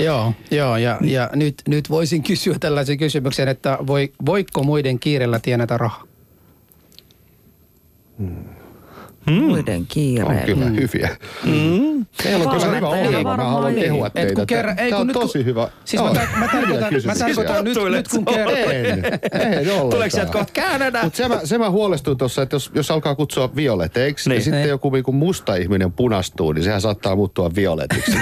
Joo, 0.00 0.32
joo 0.50 0.76
ja, 0.76 0.98
ja 1.02 1.30
nyt, 1.34 1.54
nyt 1.68 1.90
voisin 1.90 2.22
kysyä 2.22 2.56
tällaisen 2.60 2.98
kysymyksen, 2.98 3.48
että 3.48 3.78
voi, 3.86 4.12
voiko 4.26 4.62
muiden 4.62 4.98
kiirellä 4.98 5.38
tienata 5.38 5.78
rahaa? 5.78 6.04
Muiden 9.26 9.76
On 9.76 9.86
kiireellä. 9.88 10.40
kyllä 10.46 10.64
hyviä. 10.66 11.16
Teillä 12.22 12.44
on 12.50 12.60
kyllä 12.60 12.74
hyvä 12.76 12.88
ohjelma. 12.88 13.36
Mä 13.36 13.44
haluan 13.44 13.74
ei. 13.74 13.80
kehua 13.80 14.06
Et 14.06 14.12
teitä. 14.12 14.34
kun 14.34 14.46
kerran, 14.46 14.78
ei 14.78 14.90
Tämä 14.90 14.96
kun 14.96 15.00
on 15.00 15.06
nyt 15.06 15.16
kun- 15.16 15.22
tosi 15.26 15.44
hyvä. 15.44 15.68
Siis 15.84 16.02
mä, 16.02 16.08
mä, 16.08 16.48
tarkoitan, 16.48 16.94
mä 17.06 17.14
tarkoitan 17.14 17.64
nyt, 17.64 17.76
nyt 17.90 18.08
kun 18.08 18.24
kerran. 18.24 18.56
En, 18.58 18.74
en 18.84 19.58
ollenkaan. 19.58 19.90
Tuleeko 19.90 20.10
sieltä 20.16 20.32
kohta 20.32 20.62
Kanada? 20.62 21.02
Mutta 21.02 21.16
se, 21.16 21.28
mä- 21.28 21.40
se 21.44 21.58
mä 21.58 21.70
huolestuin 21.70 22.18
tuossa, 22.18 22.42
että 22.42 22.54
jos, 22.56 22.70
jos 22.74 22.90
alkaa 22.90 23.14
kutsua 23.14 23.56
violeteiksi, 23.56 24.28
niin. 24.28 24.34
Niin. 24.34 24.38
ja 24.40 24.44
sitten 24.44 24.60
Niin. 24.60 24.68
joku 24.68 24.90
niinku 24.90 25.12
musta 25.12 25.54
ihminen 25.56 25.92
punastuu, 25.92 26.52
niin 26.52 26.64
sehän 26.64 26.80
saattaa 26.80 27.16
muuttua 27.16 27.50
violetiksi. 27.54 28.12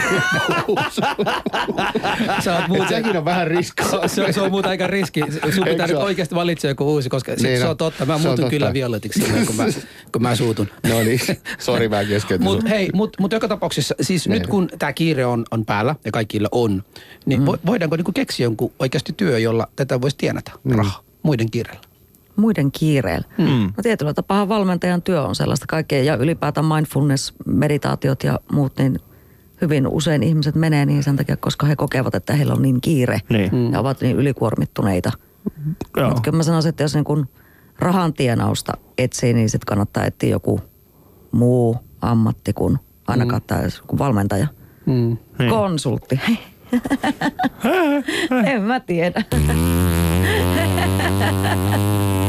Sä 2.44 2.52
oot 2.54 2.62
Et 2.62 2.68
muuten, 2.68 2.88
sekin 2.88 3.16
on 3.16 3.24
vähän 3.24 3.46
riskaa. 3.46 4.08
se, 4.08 4.32
se 4.32 4.40
on 4.40 4.50
muuten 4.50 4.70
aika 4.70 4.86
riski. 4.86 5.20
Sun 5.54 5.64
pitää 5.64 5.86
nyt 5.86 5.96
oikeasti 5.96 6.34
valitse 6.34 6.68
joku 6.68 6.84
uusi, 6.84 7.08
koska 7.08 7.32
niin 7.32 7.42
Niin 7.42 7.58
se 7.58 7.64
on. 7.64 7.70
on 7.70 7.76
totta. 7.76 8.06
Mä 8.06 8.14
on 8.14 8.20
muutun 8.20 8.50
kyllä 8.50 8.72
violetiksi 8.72 9.20
silloin, 9.20 9.46
kun 9.46 9.56
mä, 9.56 9.64
kun 10.12 10.22
mä 10.22 10.34
suutun. 10.36 10.68
No 10.88 11.00
niin, 11.00 11.20
sori 11.58 11.88
mä 11.88 12.04
keskeytin. 12.04 12.44
Mutta 12.44 12.68
hei, 12.68 12.90
mutta 12.94 13.22
mut 13.22 13.32
joka 13.32 13.48
tapauksessa, 13.48 13.94
siis 14.00 14.28
Niin. 14.28 14.38
nyt 14.38 14.46
kun 14.46 14.68
tämä 14.78 14.92
kiire 14.92 15.26
on, 15.26 15.44
on 15.50 15.64
päällä 15.64 15.94
ja 16.04 16.12
kaikilla 16.12 16.48
on, 16.52 16.82
niin 17.26 17.46
vo, 17.46 17.56
voidaanko 17.66 17.96
niinku 17.96 18.12
keksiä 18.12 18.46
jonkun 18.46 18.72
oikeasti 18.78 19.12
työ, 19.16 19.38
jolla 19.38 19.66
tätä 19.76 20.00
voisi 20.00 20.16
tienata 20.16 20.52
rahaa 20.70 21.00
muiden 21.22 21.50
kiireellä? 21.50 21.80
Muiden 22.36 22.72
kiireellä. 22.72 23.26
Mm. 23.38 23.44
No 23.76 23.82
tietyllä 23.82 24.14
tapaa 24.14 24.48
valmentajan 24.48 25.02
työ 25.02 25.22
on 25.22 25.34
sellaista 25.34 25.66
kaikkea 25.68 26.02
ja 26.02 26.16
ylipäätään 26.16 26.66
mindfulness, 26.66 27.32
meditaatiot 27.46 28.24
ja 28.24 28.40
muut, 28.52 28.72
niin 28.78 28.98
hyvin 29.60 29.86
usein 29.88 30.22
ihmiset 30.22 30.54
menee 30.54 30.86
niin 30.86 31.02
sen 31.02 31.16
takia, 31.16 31.36
koska 31.36 31.66
he 31.66 31.76
kokevat, 31.76 32.14
että 32.14 32.32
heillä 32.34 32.52
on 32.54 32.62
niin 32.62 32.80
kiire 32.80 33.20
Niin. 33.28 33.50
mm. 33.54 33.72
ja 33.72 33.80
ovat 33.80 34.00
niin 34.00 34.16
ylikuormittuneita. 34.16 35.12
Joo. 35.96 36.06
Mutta 36.08 36.22
kyllä 36.22 36.36
mä 36.36 36.42
sanoisin, 36.42 36.68
että 36.68 36.82
jos 36.82 36.94
niin 36.94 37.04
kun 37.04 37.28
rahan 37.78 38.12
tienausta 38.12 38.72
etsii, 38.98 39.32
niin 39.32 39.50
sitten 39.50 39.66
kannattaa 39.66 40.04
etsiä 40.04 40.30
joku 40.30 40.60
muu 41.32 41.76
ammatti 42.00 42.52
kuin 42.52 42.78
ainakaan 43.06 43.42
mm. 43.42 43.46
kuin 43.86 43.98
valmentaja. 43.98 44.46
Mm. 44.86 45.16
Niin. 45.38 45.50
Konsultti. 45.50 46.20
en 48.52 48.62
mä 48.62 48.80
tiedä. 48.80 49.24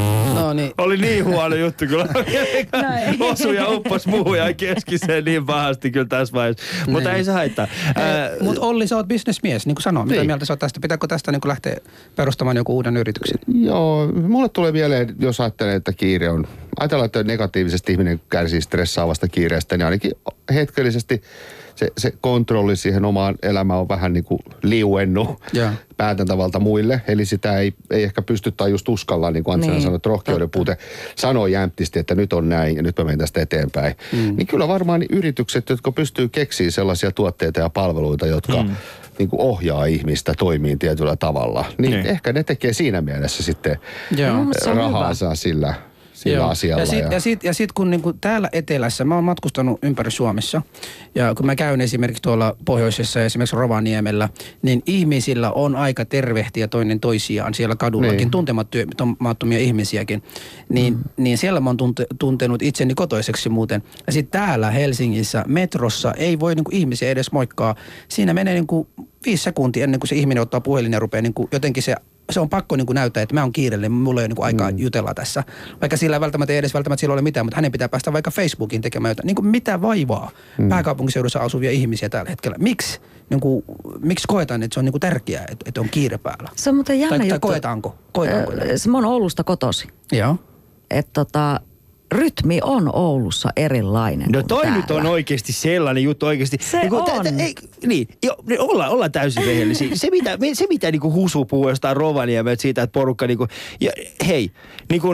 No 0.49 0.53
niin. 0.53 0.71
Oli 0.77 0.97
niin 0.97 1.25
huono 1.25 1.55
juttu 1.55 1.85
kyllä. 1.87 2.05
Näin. 2.81 3.21
Osui 3.23 3.55
ja 3.55 3.69
uppos 3.69 4.07
muuhun 4.07 4.37
ja 4.37 4.53
keskiseen 4.53 5.25
niin 5.25 5.45
pahasti 5.45 5.91
kyllä 5.91 6.05
tässä 6.05 6.33
vaiheessa. 6.33 6.63
Mutta 6.87 7.13
ei 7.13 7.23
se 7.23 7.31
haittaa. 7.31 7.67
Ää, 7.95 8.29
Mutta 8.41 8.61
Olli, 8.61 8.87
sä 8.87 8.95
oot 8.95 9.07
bisnesmies, 9.07 9.65
niin 9.65 9.75
kuin 9.75 9.83
sanoin. 9.83 10.07
Mitä 10.07 10.19
Niin. 10.21 10.27
mieltä 10.27 10.45
sä 10.45 10.53
oot 10.53 10.59
tästä? 10.59 10.79
Pitääkö 10.79 11.07
tästä 11.07 11.31
niin 11.31 11.41
lähteä 11.45 11.75
perustamaan 12.15 12.57
joku 12.57 12.75
uuden 12.75 12.97
yrityksen? 12.97 13.39
Joo, 13.47 14.07
mulle 14.07 14.49
tulee 14.49 14.71
mieleen, 14.71 15.15
jos 15.19 15.39
ajattelee, 15.41 15.75
että 15.75 15.93
kiire 15.93 16.29
on, 16.29 16.47
ajatellaan, 16.79 17.05
että 17.05 17.23
negatiivisesti 17.23 17.91
ihminen 17.91 18.21
kärsii 18.29 18.61
stressaavasta 18.61 19.27
kiireestä, 19.27 19.77
niin 19.77 19.85
ainakin 19.85 20.11
hetkellisesti 20.53 21.21
se, 21.79 21.91
se 21.97 22.13
kontrolli 22.21 22.75
siihen 22.75 23.05
omaan 23.05 23.35
elämään 23.43 23.79
on 23.79 23.89
vähän 23.89 24.13
niin 24.13 24.23
kuin 24.23 24.39
liuennut 24.63 25.41
Joo. 25.53 25.69
päätäntävalta 25.97 26.59
muille. 26.59 27.01
Eli 27.07 27.25
sitä 27.25 27.57
ei, 27.57 27.73
ei 27.91 28.03
ehkä 28.03 28.21
pysty 28.21 28.51
tai 28.51 28.71
just 28.71 28.89
uskalla, 28.89 29.31
niin 29.31 29.43
kuin 29.43 29.53
Antsina 29.53 29.73
Niin, 29.73 29.81
sanoi, 29.83 29.95
että 29.95 30.09
rohkeuden 30.09 30.49
puute 30.49 30.77
sanoo 31.15 31.47
jämptisti, 31.47 31.99
että 31.99 32.15
nyt 32.15 32.33
on 32.33 32.49
näin 32.49 32.75
ja 32.75 32.81
nyt 32.83 32.97
mä 32.97 33.03
menen 33.03 33.19
tästä 33.19 33.41
eteenpäin. 33.41 33.95
Mm. 34.13 34.35
Niin 34.35 34.47
kyllä 34.47 34.67
varmaan 34.67 34.99
niin 34.99 35.17
yritykset, 35.17 35.69
jotka 35.69 35.91
pystyy 35.91 36.29
keksiä 36.29 36.71
sellaisia 36.71 37.11
tuotteita 37.11 37.59
ja 37.59 37.69
palveluita, 37.69 38.25
jotka 38.25 38.63
mm. 38.63 38.75
niin 39.19 39.29
kuin 39.29 39.41
ohjaa 39.41 39.85
ihmistä 39.85 40.33
toimiin 40.37 40.79
tietyllä 40.79 41.15
tavalla, 41.15 41.65
niin, 41.77 41.91
Niin. 41.91 42.05
ehkä 42.05 42.33
ne 42.33 42.43
tekee 42.43 42.73
siinä 42.73 43.01
mielessä 43.01 43.43
sitten 43.43 43.79
Joo. 44.17 44.45
Rahaa 44.75 45.13
saa 45.13 45.35
sillä, 45.35 45.73
sillä 46.19 46.37
Joo. 46.37 46.49
asialla. 46.49 46.81
Ja 46.81 46.85
sitten 46.85 47.11
ja 47.11 47.19
sit, 47.19 47.43
ja 47.43 47.53
sit, 47.53 47.71
kun 47.71 47.89
niinku 47.89 48.13
täällä 48.13 48.49
etelässä, 48.51 49.03
mä 49.05 49.15
oon 49.15 49.23
matkustanut 49.23 49.79
ympäri 49.83 50.11
Suomessa, 50.11 50.61
ja 51.15 51.35
kun 51.35 51.45
mä 51.45 51.55
käyn 51.55 51.81
esimerkiksi 51.81 52.21
tuolla 52.23 52.55
pohjoisessa, 52.65 53.25
esimerkiksi 53.25 53.55
Rovaniemellä, 53.55 54.29
niin 54.61 54.81
ihmisillä 54.85 55.51
on 55.51 55.75
aika 55.75 56.05
tervehtiä 56.05 56.67
toinen 56.67 56.99
toisiaan 56.99 57.53
siellä 57.53 57.75
kadullakin, 57.75 58.17
Niin. 58.17 58.31
niin. 58.31 58.31
tuntemattomia 58.97 59.59
ihmisiäkin. 59.59 60.23
Niin, 60.69 60.93
mm. 60.93 61.03
niin 61.17 61.37
siellä 61.37 61.59
mä 61.59 61.69
oon 61.69 61.77
tunte, 61.77 62.05
tuntenut 62.19 62.61
itseni 62.61 62.93
kotoiseksi 62.93 63.49
muuten. 63.49 63.83
Ja 64.07 64.13
sitten 64.13 64.41
täällä 64.41 64.71
Helsingissä, 64.71 65.43
metrossa, 65.47 66.13
ei 66.17 66.39
voi 66.39 66.55
niinku 66.55 66.71
ihmisiä 66.73 67.09
edes 67.09 67.31
moikkaa. 67.31 67.75
Siinä 68.07 68.33
menee 68.33 68.53
niinku 68.53 68.87
viisi 69.25 69.43
sekuntia 69.43 69.83
ennen 69.83 69.99
kuin 69.99 70.07
se 70.07 70.15
ihminen 70.15 70.41
ottaa 70.41 70.61
puhelin 70.61 70.93
ja 70.93 70.99
rupeaa 70.99 71.21
niinku 71.21 71.49
jotenkin 71.51 71.83
se 71.83 71.95
se 72.29 72.39
on 72.39 72.49
pakko 72.49 72.75
niin 72.75 72.85
kuin 72.85 72.95
näyttää, 72.95 73.23
että 73.23 73.35
mä 73.35 73.41
oon 73.41 73.51
kiireellinen, 73.53 73.91
mulla 73.91 74.21
ei 74.21 74.23
ole 74.23 74.27
niin 74.27 74.35
kuin 74.35 74.45
aikaa 74.45 74.71
mm. 74.71 74.77
jutella 74.77 75.13
tässä. 75.13 75.43
Vaikka 75.81 75.97
sillä 75.97 76.15
ei 76.15 76.19
välttämättä 76.21 76.53
ei 76.53 76.59
edes 76.59 76.73
välttämättä 76.73 76.99
sillä 77.01 77.13
ole 77.13 77.21
mitään, 77.21 77.45
mutta 77.45 77.55
hänen 77.55 77.71
pitää 77.71 77.89
päästä 77.89 78.13
vaikka 78.13 78.31
Facebookin 78.31 78.81
tekemään 78.81 79.11
jotain. 79.11 79.27
Niin 79.27 79.35
kuin 79.35 79.47
mitä 79.47 79.81
vaivaa 79.81 80.31
mm. 80.57 80.69
pääkaupunkiseudussa 80.69 81.39
asuvia 81.39 81.71
ihmisiä 81.71 82.09
tällä 82.09 82.29
hetkellä? 82.29 82.57
Miksi, 82.59 82.99
niin 83.29 83.39
kuin, 83.39 83.63
miksi 83.99 84.27
koetaan, 84.27 84.63
että 84.63 84.73
se 84.73 84.79
on 84.79 84.85
niin 84.85 84.93
kuin 84.93 85.01
tärkeää, 85.01 85.45
että, 85.51 85.65
että 85.65 85.81
on 85.81 85.89
kiire 85.89 86.17
päällä? 86.17 86.49
Se 86.55 86.69
on 86.69 86.75
muuten 86.75 86.99
jännä 86.99 87.09
Tai, 87.09 87.19
tai 87.19 87.27
juttu. 87.27 87.47
koetaanko? 87.47 87.95
koetaanko 88.13 88.51
näin? 88.51 88.71
Ö, 88.71 88.77
Se 88.77 88.91
oon 88.91 89.05
Oulusta 89.05 89.43
kotosi. 89.43 89.87
Joo. 90.11 90.35
Että 90.89 91.11
tota, 91.13 91.59
rytmi 92.15 92.59
on 92.63 92.95
Oulussa 92.95 93.49
erilainen 93.55 94.29
No 94.31 94.43
toi 94.43 94.61
täällä. 94.61 94.77
nyt 94.77 94.91
on 94.91 95.05
oikeasti 95.05 95.53
sellainen 95.53 96.03
juttu 96.03 96.25
oikeasti. 96.25 96.57
Se 96.61 96.77
tä- 96.81 96.95
on. 96.95 97.23
tä- 97.23 97.43
ei, 97.43 97.55
niin, 97.85 98.07
jo, 98.23 98.35
niin 98.47 98.61
ollaan, 98.61 98.91
ollaan 98.91 99.11
täysin 99.11 99.45
rehellisiä. 99.45 99.87
Se 99.93 100.09
mitä, 100.11 100.37
se 100.53 100.65
mitä 100.69 100.91
niinku 100.91 101.13
Husu 101.13 101.45
puhuu 101.45 101.69
jostain 101.69 101.97
Rovaniemeltä 101.97 102.61
siitä, 102.61 102.81
että 102.81 102.93
porukka 102.93 103.27
niinku, 103.27 103.47
ja 103.81 103.91
hei, 104.27 104.51
niinku, 104.89 105.07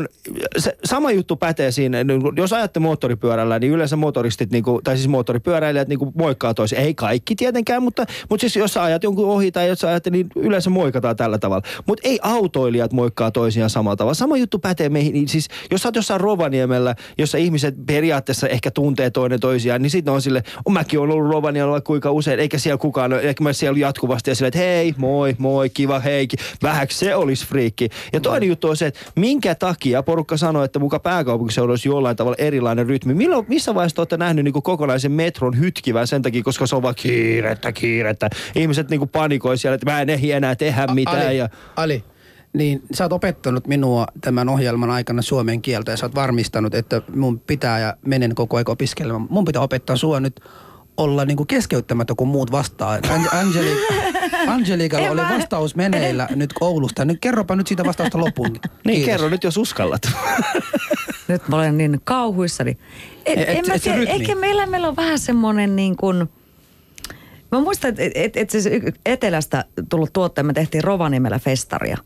se, 0.57 0.77
sama 0.85 1.11
juttu 1.11 1.35
pätee 1.35 1.71
siinä, 1.71 2.03
niinku, 2.03 2.31
jos 2.35 2.53
ajatte 2.53 2.79
moottoripyörällä, 2.79 3.59
niin 3.59 3.71
yleensä 3.71 3.95
motoristit, 3.95 4.51
niinku, 4.51 4.81
tai 4.83 4.95
siis 4.97 5.07
moottoripyöräilijät 5.07 5.87
niinku 5.87 6.11
moikkaa 6.17 6.53
toisiaan. 6.53 6.85
Ei 6.85 6.93
kaikki 6.93 7.35
tietenkään, 7.35 7.83
mutta, 7.83 8.05
mutta 8.29 8.41
siis 8.41 8.55
jos 8.55 8.73
sä 8.73 8.83
ajat 8.83 9.03
jonkun 9.03 9.25
ohi 9.29 9.51
tai 9.51 9.67
jos 9.67 9.79
sä 9.79 9.87
ajat, 9.87 10.05
niin 10.11 10.27
yleensä 10.35 10.69
moikataan 10.69 11.15
tällä 11.15 11.37
tavalla. 11.37 11.63
Mutta 11.87 12.07
ei 12.07 12.19
autoilijat 12.21 12.93
moikkaa 12.93 13.31
toisiaan 13.31 13.69
samalla 13.69 13.95
tavalla. 13.95 14.13
Sama 14.13 14.37
juttu 14.37 14.59
pätee 14.59 14.89
meihin, 14.89 15.13
niin 15.13 15.27
siis 15.27 15.47
jos 15.71 15.81
sä 15.81 15.87
oot 15.87 15.95
jossain 15.95 16.21
Rovaniemellä, 16.21 16.84
jossa 17.17 17.37
ihmiset 17.37 17.75
periaatteessa 17.85 18.47
ehkä 18.47 18.71
tuntee 18.71 19.09
toinen 19.09 19.39
toisiaan, 19.39 19.81
niin 19.81 19.89
sitten 19.89 20.13
on 20.13 20.21
sille, 20.21 20.43
on 20.65 20.73
mäkin 20.73 20.99
on 20.99 21.11
ollut 21.11 21.31
Rovaniemellä 21.31 21.81
kuinka 21.81 22.11
usein, 22.11 22.39
eikä 22.39 22.57
siellä 22.57 22.77
kukaan 22.77 23.13
ole, 23.13 23.21
ehkä 23.21 23.43
mä 23.43 23.53
siellä 23.53 23.79
jatkuvasti 23.79 24.31
ja 24.31 24.35
sille, 24.35 24.47
että 24.47 24.59
hei, 24.59 24.93
moi, 24.97 25.35
moi, 25.37 25.69
kiva, 25.69 25.99
hei, 25.99 26.27
vähäksi 26.63 26.97
se 26.97 27.15
olisi 27.15 27.47
friikki. 27.47 27.89
Ja 28.13 28.19
toinen 28.19 28.49
juttu 28.49 28.69
on 28.69 28.77
se, 28.77 28.87
että 28.87 28.99
minkä 29.15 29.55
takia 29.55 30.03
porukka 30.03 30.37
sanoo, 30.37 30.63
että 30.63 30.79
muka 30.79 30.99
pääkaupunkiseudulla 30.99 31.71
olisi 31.71 31.89
jollain 31.89 32.15
tavalla 32.15 32.35
erilainen 32.39 32.87
rytmi. 32.87 33.13
Milloin, 33.13 33.45
missä 33.49 33.75
vaiheessa 33.75 33.95
te 33.95 34.01
olette 34.01 34.17
nähnyt 34.17 34.45
niin 34.45 34.63
kokonaisen 34.63 35.11
metron 35.11 35.59
hytkivän 35.59 36.07
sen 36.07 36.21
takia, 36.21 36.43
koska 36.43 36.67
se 36.67 36.75
on 36.75 36.81
vaan 36.81 36.95
kiirettä, 36.95 37.71
kiirettä. 37.71 38.29
Ihmiset 38.55 38.89
niin 38.89 39.09
panikoi 39.09 39.57
siellä, 39.57 39.75
että 39.75 39.91
mä 39.91 40.01
en 40.01 40.09
ehdi 40.09 40.31
enää 40.31 40.55
tehdä 40.55 40.87
mitään. 40.87 41.27
Ali, 41.27 41.37
ja... 41.37 41.49
Ali, 41.75 42.03
niin 42.55 42.81
sä 42.93 43.03
oot 43.03 43.13
opettanut 43.13 43.67
minua 43.67 44.07
tämän 44.21 44.49
ohjelman 44.49 44.89
aikana 44.89 45.21
suomen 45.21 45.61
kieltä 45.61 45.91
ja 45.91 45.97
sä 45.97 46.05
oot 46.05 46.15
varmistanut, 46.15 46.75
että 46.75 47.01
mun 47.15 47.39
pitää 47.39 47.79
ja 47.79 47.97
menen 48.05 48.35
koko 48.35 48.57
ajan 48.57 48.65
opiskelemaan. 48.69 49.27
Mun 49.29 49.45
pitää 49.45 49.61
opettaa 49.61 49.95
sua 49.97 50.19
nyt 50.19 50.39
olla 50.97 51.25
niinku 51.25 51.45
keskeyttämättä, 51.45 52.13
kun 52.17 52.27
muut 52.27 52.51
vastaa. 52.51 52.99
Angeli, 53.31 53.71
Angelikalla 54.47 55.05
En 55.07 55.11
oli 55.11 55.21
mä- 55.21 55.29
vastaus 55.37 55.75
meneillä 55.75 56.27
nyt 56.35 56.53
Oulusta. 56.61 57.05
Nyt 57.05 57.17
kerropa 57.21 57.55
nyt 57.55 57.67
siitä 57.67 57.85
vastausta 57.85 58.19
loppuun. 58.19 58.47
Niin, 58.85 58.95
Kiitos. 58.95 59.05
kerro 59.05 59.29
nyt, 59.29 59.43
jos 59.43 59.57
uskallat. 59.57 60.01
Nyt 61.27 61.47
mä 61.47 61.55
olen 61.55 61.77
niin 61.77 62.01
kauhuissani. 62.03 62.77
Et, 63.25 63.39
Et- 63.39 63.49
en 63.49 63.57
et 63.57 63.67
mä 63.67 63.79
tiedä, 63.79 64.11
ehkä 64.11 64.35
meillä, 64.35 64.65
meillä 64.65 64.87
on 64.87 64.95
vähän 64.95 65.19
semmoinen 65.19 65.75
niin 65.75 65.95
kuin... 65.95 66.29
Mä 67.51 67.59
muistan, 67.61 67.89
että 67.89 68.03
et, 68.15 68.37
et 68.37 68.49
siis 68.49 68.69
etelästä 69.05 69.65
tullut 69.89 70.13
tuottaja, 70.13 70.43
me 70.43 70.53
tehtiin 70.53 70.83
Rovaniemellä 70.83 71.39
festaria. 71.39 71.97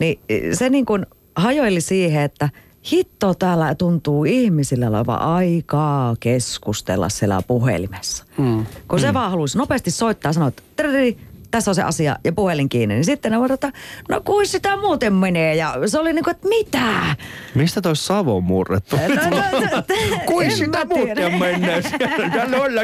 Niin 0.00 0.20
se 0.52 0.70
niin 0.70 0.86
kuin 0.86 1.06
hajoili 1.36 1.80
siihen, 1.80 2.22
että 2.22 2.48
hitto 2.92 3.34
täällä 3.34 3.74
tuntuu 3.74 4.24
ihmisillä 4.24 4.88
olevan 4.88 5.20
aikaa 5.22 6.16
keskustella 6.20 7.08
siellä 7.08 7.42
puhelimessa. 7.46 8.24
Mm. 8.38 8.66
Kun 8.88 9.00
se 9.00 9.14
vaan 9.14 9.30
halusi 9.30 9.58
nopeasti 9.58 9.90
soittaa 9.90 10.28
ja 10.28 10.32
sanoa, 10.32 10.48
että 10.48 10.62
"Trrrri, 10.76 11.18
tässä 11.50 11.70
on 11.70 11.74
se 11.74 11.82
asia 11.82 12.16
ja 12.24 12.32
puhelin 12.32 12.68
kiinni. 12.68 12.94
Niin 12.94 13.04
sitten 13.04 13.32
ne 13.32 13.38
voivat, 13.38 13.54
että 13.54 13.72
no 14.08 14.20
kuin 14.24 14.46
sitä 14.46 14.76
muuten 14.76 15.12
menee. 15.14 15.54
Ja 15.54 15.74
se 15.86 15.98
oli 15.98 16.12
niin 16.12 16.24
kuin, 16.24 16.34
että 16.36 16.48
mitä? 16.48 17.16
Mistä 17.54 17.80
toi 17.80 17.96
Savo 17.96 18.40
murrettu? 18.40 18.96
No, 19.08 19.30
no, 19.30 19.60
no, 19.76 19.82
Kuin 20.26 20.50
sitä 20.52 20.84
muuten 20.84 21.34
olla. 22.60 22.80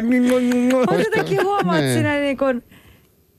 Mutta 0.80 0.94
jotenkin 1.04 1.42
huomaa, 1.44 1.78
että 1.78 1.84
Niin. 1.86 1.94
siinä 1.94 2.18
niin 2.18 2.38
kuin 2.38 2.64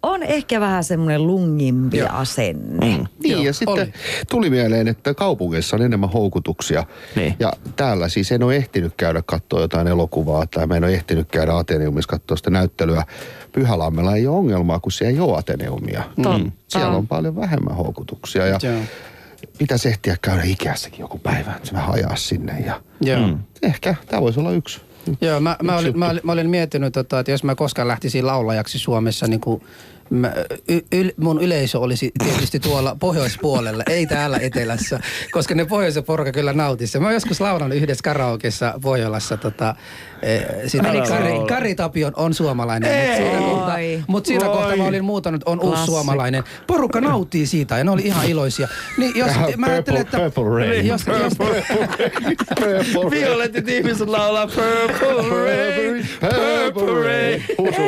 on 0.06 0.24
ehkä 0.24 0.60
vähän 0.60 0.84
semmoinen 0.84 1.28
lungimpi 1.28 1.98
Joo. 1.98 2.10
asenne. 2.12 2.86
Niin, 2.86 3.08
Joo, 3.24 3.42
ja 3.42 3.54
sitten 3.54 3.74
oli. 3.74 3.94
tuli 4.30 4.50
mieleen, 4.50 4.88
että 4.88 5.14
kaupungeissa 5.14 5.76
on 5.76 5.82
enemmän 5.82 6.10
houkutuksia. 6.10 6.84
Niin. 7.16 7.36
Ja 7.40 7.54
täällä 7.76 8.10
siis 8.10 8.32
en 8.32 8.44
ole 8.44 8.56
ehtinyt 8.56 8.94
käydä 8.98 9.22
katsoa 9.26 9.62
jotain 9.62 9.88
elokuvaa, 9.88 10.48
tai 10.48 10.68
mä 10.68 10.76
en 10.76 10.84
ole 10.84 10.94
ehtinyt 10.94 11.28
käydä 11.32 11.58
Ateneumissa 11.58 12.10
katsoa 12.10 12.38
sitä 12.38 12.50
näyttelyä. 12.50 13.04
Pyhälammella 13.52 14.16
ei 14.16 14.28
ole 14.28 14.38
ongelmaa, 14.38 14.80
kun 14.80 14.92
siellä 14.92 15.14
ei 15.14 15.20
ole 15.20 15.38
Ateneumia. 15.38 16.04
Totta. 16.24 16.52
Siellä 16.68 16.98
on 16.98 17.08
paljon 17.08 17.36
vähemmän 17.36 17.76
houkutuksia. 17.76 18.46
Ja 18.46 18.60
Joo. 18.64 18.80
pitäisi 19.58 19.90
ehtiä 19.90 20.18
käydä 20.22 20.42
Ikeassakin 20.44 21.00
joku 21.00 21.18
päivä, 21.18 21.54
että 21.56 21.72
mä 21.74 21.88
ajaa 21.88 22.16
sinne. 22.16 22.60
Ja 22.66 22.82
Joo. 23.02 23.28
Mm. 23.28 23.40
ehkä 23.62 23.96
tämä 24.08 24.22
voisi 24.22 24.40
olla 24.40 24.52
yksi. 24.52 24.82
Joo, 25.22 25.40
mä, 25.40 25.58
mä, 25.64 25.78
olin, 25.78 26.00
mä, 26.00 26.10
olin, 26.10 26.22
mä 26.24 26.32
olin 26.32 26.50
miettinyt, 26.50 26.94
tota, 26.94 27.20
että 27.20 27.32
jos 27.32 27.44
mä 27.44 27.56
koskaan 27.56 27.88
lähtisin 27.88 28.28
laulajaksi 28.28 28.80
Suomessa, 28.80 29.28
niin 29.28 29.40
kuin 29.40 29.62
mä, 30.10 30.34
y, 30.68 30.78
y, 30.92 31.10
mun 31.18 31.42
yleisö 31.42 31.80
olisi 31.80 32.12
tietysti 32.24 32.60
tuolla 32.60 32.96
pohjoispuolella, 33.00 33.84
ei 33.90 34.06
täällä 34.06 34.38
etelässä, 34.38 35.00
koska 35.32 35.56
ne 35.56 35.66
pohjoisen 35.66 36.04
porukka 36.04 36.32
kyllä 36.32 36.54
nautisi. 36.54 37.00
Mä 37.00 37.12
joskus 37.12 37.42
laulannut 37.42 37.78
yhdessä 37.78 38.04
karaokeessa 38.04 38.74
Pohjolassa. 38.82 39.38
Tota, 39.38 39.76
eh, 40.26 40.46
oli 40.80 40.98
Älä 40.98 41.08
Kari. 41.08 41.32
Kari 41.48 41.76
Tapion 41.76 42.14
on 42.16 42.34
suomalainen, 42.34 42.92
mutta 42.92 43.16
siinä, 43.18 43.40
kohta, 43.40 43.74
mut 44.08 44.26
siinä 44.26 44.46
kohtaa 44.46 44.76
mä 44.76 44.84
olin 44.84 45.06
muutanut, 45.06 45.42
on 45.46 45.60
uusi 45.60 45.86
suomalainen. 45.86 46.44
Porukka 46.68 47.02
nauttii 47.02 47.46
siitä 47.46 47.78
ja 47.78 47.84
ne 47.84 47.92
oli 47.92 48.02
ihan 48.02 48.26
iloisia. 48.30 48.68
Niin 48.98 49.12
jos, 49.16 49.32
mä 49.58 49.68
ajattelin, 49.68 50.02
että... 50.02 50.18
Purple 50.18 50.66
Rain. 50.66 50.88
Jos, 50.88 51.06
jos, 51.08 51.34
Violetit 53.12 53.70
ihmiset 53.70 54.08
laulaa 54.08 54.48
Purple 54.48 55.30
Rain, 55.30 56.08
Purple 56.74 57.04
Rain. 57.04 57.44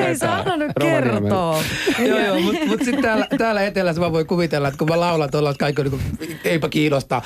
Ei 0.08 0.18
saa 0.18 0.58
nyt 0.58 0.72
kertoa. 0.82 1.64
Joo, 2.00 2.20
joo, 2.20 2.40
mutta 2.40 2.66
mut 2.66 2.80
sitten 2.84 3.02
täällä, 3.02 3.28
täällä 3.38 3.64
etelässä 3.64 4.02
mä 4.02 4.12
voin 4.12 4.28
kuvitella, 4.28 4.68
että 4.68 4.78
kun 4.78 4.90
mä 4.90 5.00
laulan 5.00 5.32
tuolla, 5.32 5.50
että 5.50 5.60
kaikki 5.60 5.82
on 5.82 5.88
niin 5.88 6.02
kuin, 6.20 6.40
eipä 6.44 6.70
kiinnosta. 6.70 7.22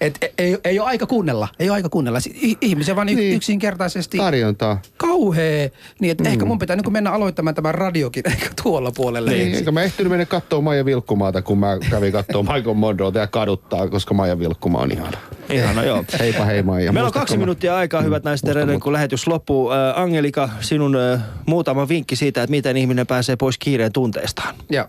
Et 0.00 0.18
ei, 0.38 0.58
ei 0.64 0.80
ole 0.80 0.88
aika 0.88 1.06
kuunnella, 1.06 1.48
ei 1.58 1.70
ole 1.70 1.74
aika 1.74 1.88
kuunnella. 1.88 2.18
Ihmisen 2.60 2.96
vaan 2.96 3.06
niin. 3.06 3.18
Niin. 3.18 3.36
yksinkertaisesti 3.36 4.18
Tarjontaa. 4.38 4.80
kauhea. 4.96 5.68
Niin, 6.00 6.10
että 6.10 6.24
mm. 6.24 6.30
ehkä 6.30 6.44
mun 6.44 6.58
pitää 6.58 6.76
niin 6.76 6.92
mennä 6.92 7.10
aloittamaan 7.12 7.54
tämän 7.54 7.74
radiokin 7.74 8.22
ehkä 8.32 8.46
tuolla 8.62 8.92
puolelle. 8.96 9.30
Niin, 9.30 9.54
eikä 9.54 9.72
mä 9.72 9.82
ehtinyt 9.82 10.10
mennä 10.10 10.24
katsoa 10.26 10.60
Maija 10.60 10.84
Vilkkumaata, 10.84 11.42
kun 11.42 11.58
mä 11.58 11.78
kävin 11.90 12.12
katsoa 12.12 12.42
Michael 12.54 12.74
Monroeta 12.74 13.18
ja 13.18 13.26
kaduttaa, 13.26 13.88
koska 13.88 14.14
Maija 14.14 14.38
Vilkkuma 14.38 14.78
on 14.78 14.92
ihana. 14.92 15.18
Ihana, 15.50 15.84
joo. 15.84 16.04
Heipä 16.18 16.44
hei 16.44 16.62
Maija. 16.62 16.92
Meillä 16.92 17.06
on 17.06 17.12
kaksi 17.12 17.36
mä- 17.36 17.40
minuuttia 17.40 17.76
aikaa, 17.76 18.02
hyvät 18.02 18.24
naiset 18.24 18.48
ja 18.48 18.54
herrat, 18.54 18.82
kun 18.82 18.92
lähetys 18.92 19.26
loppuu. 19.26 19.70
Äh, 19.70 19.78
Angelika, 20.00 20.48
sinun 20.60 20.96
äh, 20.96 21.20
muutama 21.46 21.88
vinkki 21.88 22.16
siitä, 22.16 22.42
että 22.42 22.50
miten 22.50 22.76
ihminen 22.76 23.06
pääsee 23.06 23.36
pois 23.36 23.58
kiireen 23.58 23.92
tunteistaan. 23.92 24.54
Joo. 24.70 24.84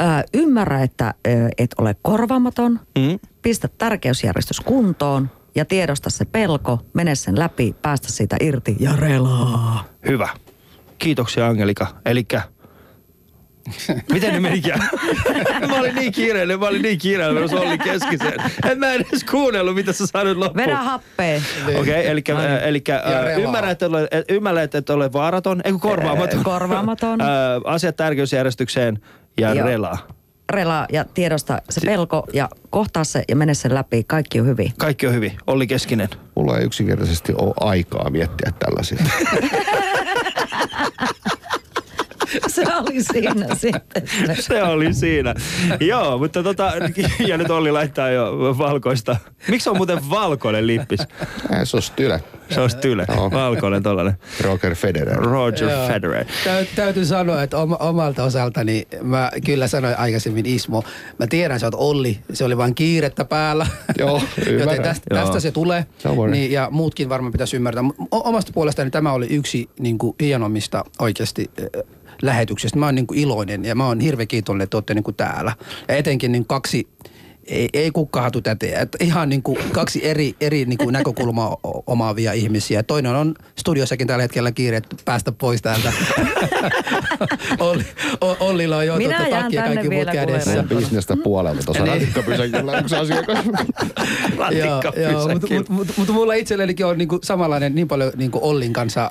Ö, 0.00 0.02
ymmärrä, 0.34 0.82
että 0.82 1.14
ö, 1.26 1.30
et 1.58 1.70
ole 1.78 1.96
korvaamaton. 2.02 2.80
Mm. 2.98 3.18
Pistä 3.42 3.68
tärkeysjärjestys 3.78 4.60
kuntoon 4.60 5.30
ja 5.54 5.64
tiedosta 5.64 6.10
se 6.10 6.24
pelko, 6.24 6.78
mene 6.94 7.14
sen 7.14 7.38
läpi, 7.38 7.74
päästä 7.82 8.12
siitä 8.12 8.36
irti 8.40 8.76
ja 8.80 8.96
relaa. 8.96 9.84
Hyvä. 10.06 10.28
Kiitoksia 10.98 11.46
Angelika. 11.46 11.86
Elikkä, 12.04 12.42
miten 14.12 14.32
ne 14.32 14.40
menikään? 14.40 14.80
mä 15.70 15.78
olin 15.78 15.94
niin 15.94 16.12
kiireinen, 16.12 16.60
mä 16.60 16.66
olin 16.66 16.82
niin 16.82 16.98
kiireinen, 16.98 17.42
jos 17.42 17.52
Olli 17.52 17.78
keskisen. 17.78 18.34
En 18.70 18.78
mä 18.78 18.92
edes 18.92 19.24
kuunnellut, 19.30 19.74
mitä 19.74 19.92
sä 19.92 20.06
sanoit 20.06 20.38
loppuun. 20.38 20.66
Vedä 20.66 20.76
happea. 20.76 21.40
Okei, 21.66 21.80
okay, 21.80 21.94
eli, 21.94 22.22
äh, 22.30 22.68
eli 22.68 22.82
äh, 22.90 23.24
relaa. 23.24 23.42
ymmärrät, 23.42 23.70
että 23.70 23.86
ole, 23.86 24.08
ymmärrät, 24.28 24.74
että 24.74 24.94
ole 24.94 25.12
vaaraton, 25.12 25.60
ei 25.64 25.72
korvaamaton. 25.80 26.44
Korvaamaton. 26.44 27.18
asiat 27.64 27.96
tärkeysjärjestykseen 27.96 28.98
ja 29.40 29.54
Joo. 29.54 29.66
relaa. 29.66 29.98
Relaa 30.50 30.86
ja 30.92 31.04
tiedosta 31.04 31.62
se 31.70 31.80
pelko 31.80 32.26
ja 32.32 32.48
kohtaa 32.70 33.04
se 33.04 33.24
ja 33.28 33.36
mene 33.36 33.54
sen 33.54 33.74
läpi. 33.74 34.04
Kaikki 34.04 34.40
on 34.40 34.46
hyvin. 34.46 34.72
Kaikki 34.78 35.06
on 35.06 35.14
hyvin. 35.14 35.32
Olli 35.46 35.66
Keskinen. 35.66 36.08
Mulla 36.34 36.58
ei 36.58 36.64
yksinkertaisesti 36.64 37.32
ole 37.38 37.54
aikaa 37.60 38.10
miettiä 38.10 38.52
tällaisia. 38.58 38.98
Se 42.48 42.62
oli 42.76 43.02
siinä 43.12 43.46
sitten. 43.54 44.02
Se 44.40 44.62
oli 44.62 44.94
siinä. 44.94 45.34
Joo, 45.80 46.18
mutta 46.18 46.42
tota, 46.42 46.72
ja 47.26 47.36
nyt 47.38 47.50
Olli 47.50 47.72
laittaa 47.72 48.10
jo 48.10 48.54
valkoista. 48.58 49.16
Miksi 49.48 49.70
on 49.70 49.76
muuten 49.76 50.10
valkoinen 50.10 50.66
lippis? 50.66 51.00
Se 51.64 51.76
on 51.76 51.82
style. 51.82 52.20
Se 52.50 52.60
on 52.60 52.70
tyle. 52.80 53.04
Joo. 53.08 53.30
Valkoinen 53.30 53.82
tollanen. 53.82 54.14
Roger 54.40 54.74
Federer. 54.74 55.16
Roger 55.16 55.68
Joo. 55.70 55.86
Federer. 55.88 56.24
Täy, 56.44 56.66
täytyy 56.76 57.04
sanoa, 57.04 57.42
että 57.42 57.58
oma, 57.58 57.76
omalta 57.76 58.24
osaltani 58.24 58.86
mä 59.02 59.30
kyllä 59.46 59.66
sanoin 59.66 59.98
aikaisemmin 59.98 60.46
Ismo, 60.46 60.82
mä 61.18 61.26
tiedän 61.26 61.60
sä 61.60 61.66
oot 61.66 61.74
Olli, 61.74 62.18
se 62.32 62.44
oli 62.44 62.56
vain 62.56 62.74
kiirettä 62.74 63.24
päällä. 63.24 63.66
Joo, 63.98 64.22
Joten 64.60 64.82
tästä, 64.82 65.06
Joo. 65.14 65.20
tästä 65.22 65.40
se 65.40 65.50
tulee. 65.50 65.86
Niin, 66.30 66.52
ja 66.52 66.68
muutkin 66.70 67.08
varmaan 67.08 67.32
pitäisi 67.32 67.56
ymmärtää. 67.56 67.84
O- 68.10 68.28
Omasta 68.28 68.52
puolestani 68.54 68.90
tämä 68.90 69.12
oli 69.12 69.26
yksi 69.30 69.68
niin 69.78 69.98
kuin, 69.98 70.16
hienommista 70.20 70.84
oikeasti 70.98 71.50
äh, 72.22 72.26
lähetyksistä. 72.26 72.78
Mä 72.78 72.86
oon 72.86 72.94
niin 72.94 73.06
kuin, 73.06 73.18
iloinen 73.20 73.64
ja 73.64 73.74
mä 73.74 73.86
oon 73.86 74.00
hirveän 74.00 74.28
kiitollinen, 74.28 74.64
että 74.64 74.76
olette 74.76 74.94
niin 74.94 75.04
kuin, 75.04 75.16
täällä. 75.16 75.52
Ja 75.88 75.96
etenkin 75.96 76.32
niin 76.32 76.46
kaksi 76.46 76.88
ei, 77.46 77.68
ei 77.72 77.90
kukkahatu 77.90 78.40
tätä. 78.40 78.66
Että 78.80 78.98
ihan 79.00 79.28
niin 79.28 79.42
kuin 79.42 79.58
kaksi 79.72 80.06
eri, 80.08 80.34
eri 80.40 80.64
niin 80.64 80.78
kuin 80.78 80.92
näkökulmaa 80.92 81.56
omaavia 81.86 82.32
ihmisiä. 82.32 82.82
Toinen 82.82 83.14
on 83.16 83.34
studiossakin 83.58 84.06
tällä 84.06 84.22
hetkellä 84.22 84.52
kiire, 84.52 84.76
että 84.76 84.96
päästä 85.04 85.32
pois 85.32 85.62
täältä. 85.62 85.92
Olli, 87.60 87.84
O- 88.20 88.36
Ollilla 88.40 88.76
on 88.76 88.86
jo 88.86 88.96
Minä 88.96 89.16
tuota, 89.16 89.30
jään 89.30 89.42
takki 89.42 89.56
ja 89.56 89.62
tänne 89.62 89.76
kaikki 89.76 89.94
muut 89.94 90.08
kädessä. 90.12 90.52
Se 90.52 90.58
on 90.58 90.68
bisnestä 90.68 91.16
puolelta 91.24 91.62
tuossa 91.64 91.84
Niin. 91.84 91.92
ratikkapysäkillä 91.94 92.78
yksi 92.78 92.96
asiakas. 92.96 93.38
Joo, 94.58 94.82
joo 94.96 95.28
mutta 95.28 95.54
mut, 95.54 95.68
mut, 95.68 95.88
mut 95.96 96.08
mulla 96.08 96.34
itsellenikin 96.34 96.86
on 96.86 96.98
niinku 96.98 97.18
samanlainen 97.22 97.74
niin 97.74 97.88
paljon 97.88 98.12
niinku 98.16 98.38
Ollin 98.42 98.72
kanssa, 98.72 99.10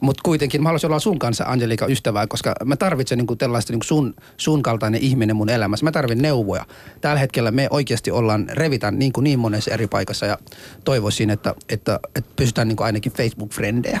mutta 0.00 0.20
kuitenkin 0.24 0.62
mä 0.62 0.68
haluaisin 0.68 0.86
olla 0.90 0.98
sun 0.98 1.18
kanssa 1.18 1.44
Angelika 1.44 1.86
ystävää, 1.86 2.26
koska 2.26 2.54
mä 2.64 2.76
tarvitsen 2.76 3.18
niinku 3.18 3.36
tällaista 3.36 3.72
niinku 3.72 3.84
sun, 3.84 4.14
sun 4.36 4.62
kaltainen 4.62 5.00
ihminen 5.00 5.36
mun 5.36 5.50
elämässä. 5.50 5.84
Mä 5.84 5.92
tarvitsen 5.92 6.22
neuvoja. 6.22 6.64
Tällä 7.00 7.18
hetkellä 7.18 7.50
me 7.50 7.68
oikeasti 7.80 8.10
ollaan 8.10 8.46
revitän 8.52 8.98
niin, 8.98 9.12
kuin 9.12 9.24
niin 9.24 9.38
monessa 9.38 9.70
eri 9.70 9.86
paikassa 9.86 10.26
ja 10.26 10.38
toivoisin, 10.84 11.30
että, 11.30 11.54
että, 11.68 12.00
että 12.16 12.30
pysytään 12.36 12.68
niinku 12.68 12.82
ainakin 12.82 13.12
Facebook-frendejä. 13.12 14.00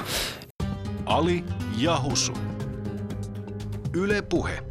Ali 1.06 1.44
ja 1.76 2.00
Husu. 2.00 2.32
Yle 3.92 4.22
Puhe. 4.22 4.69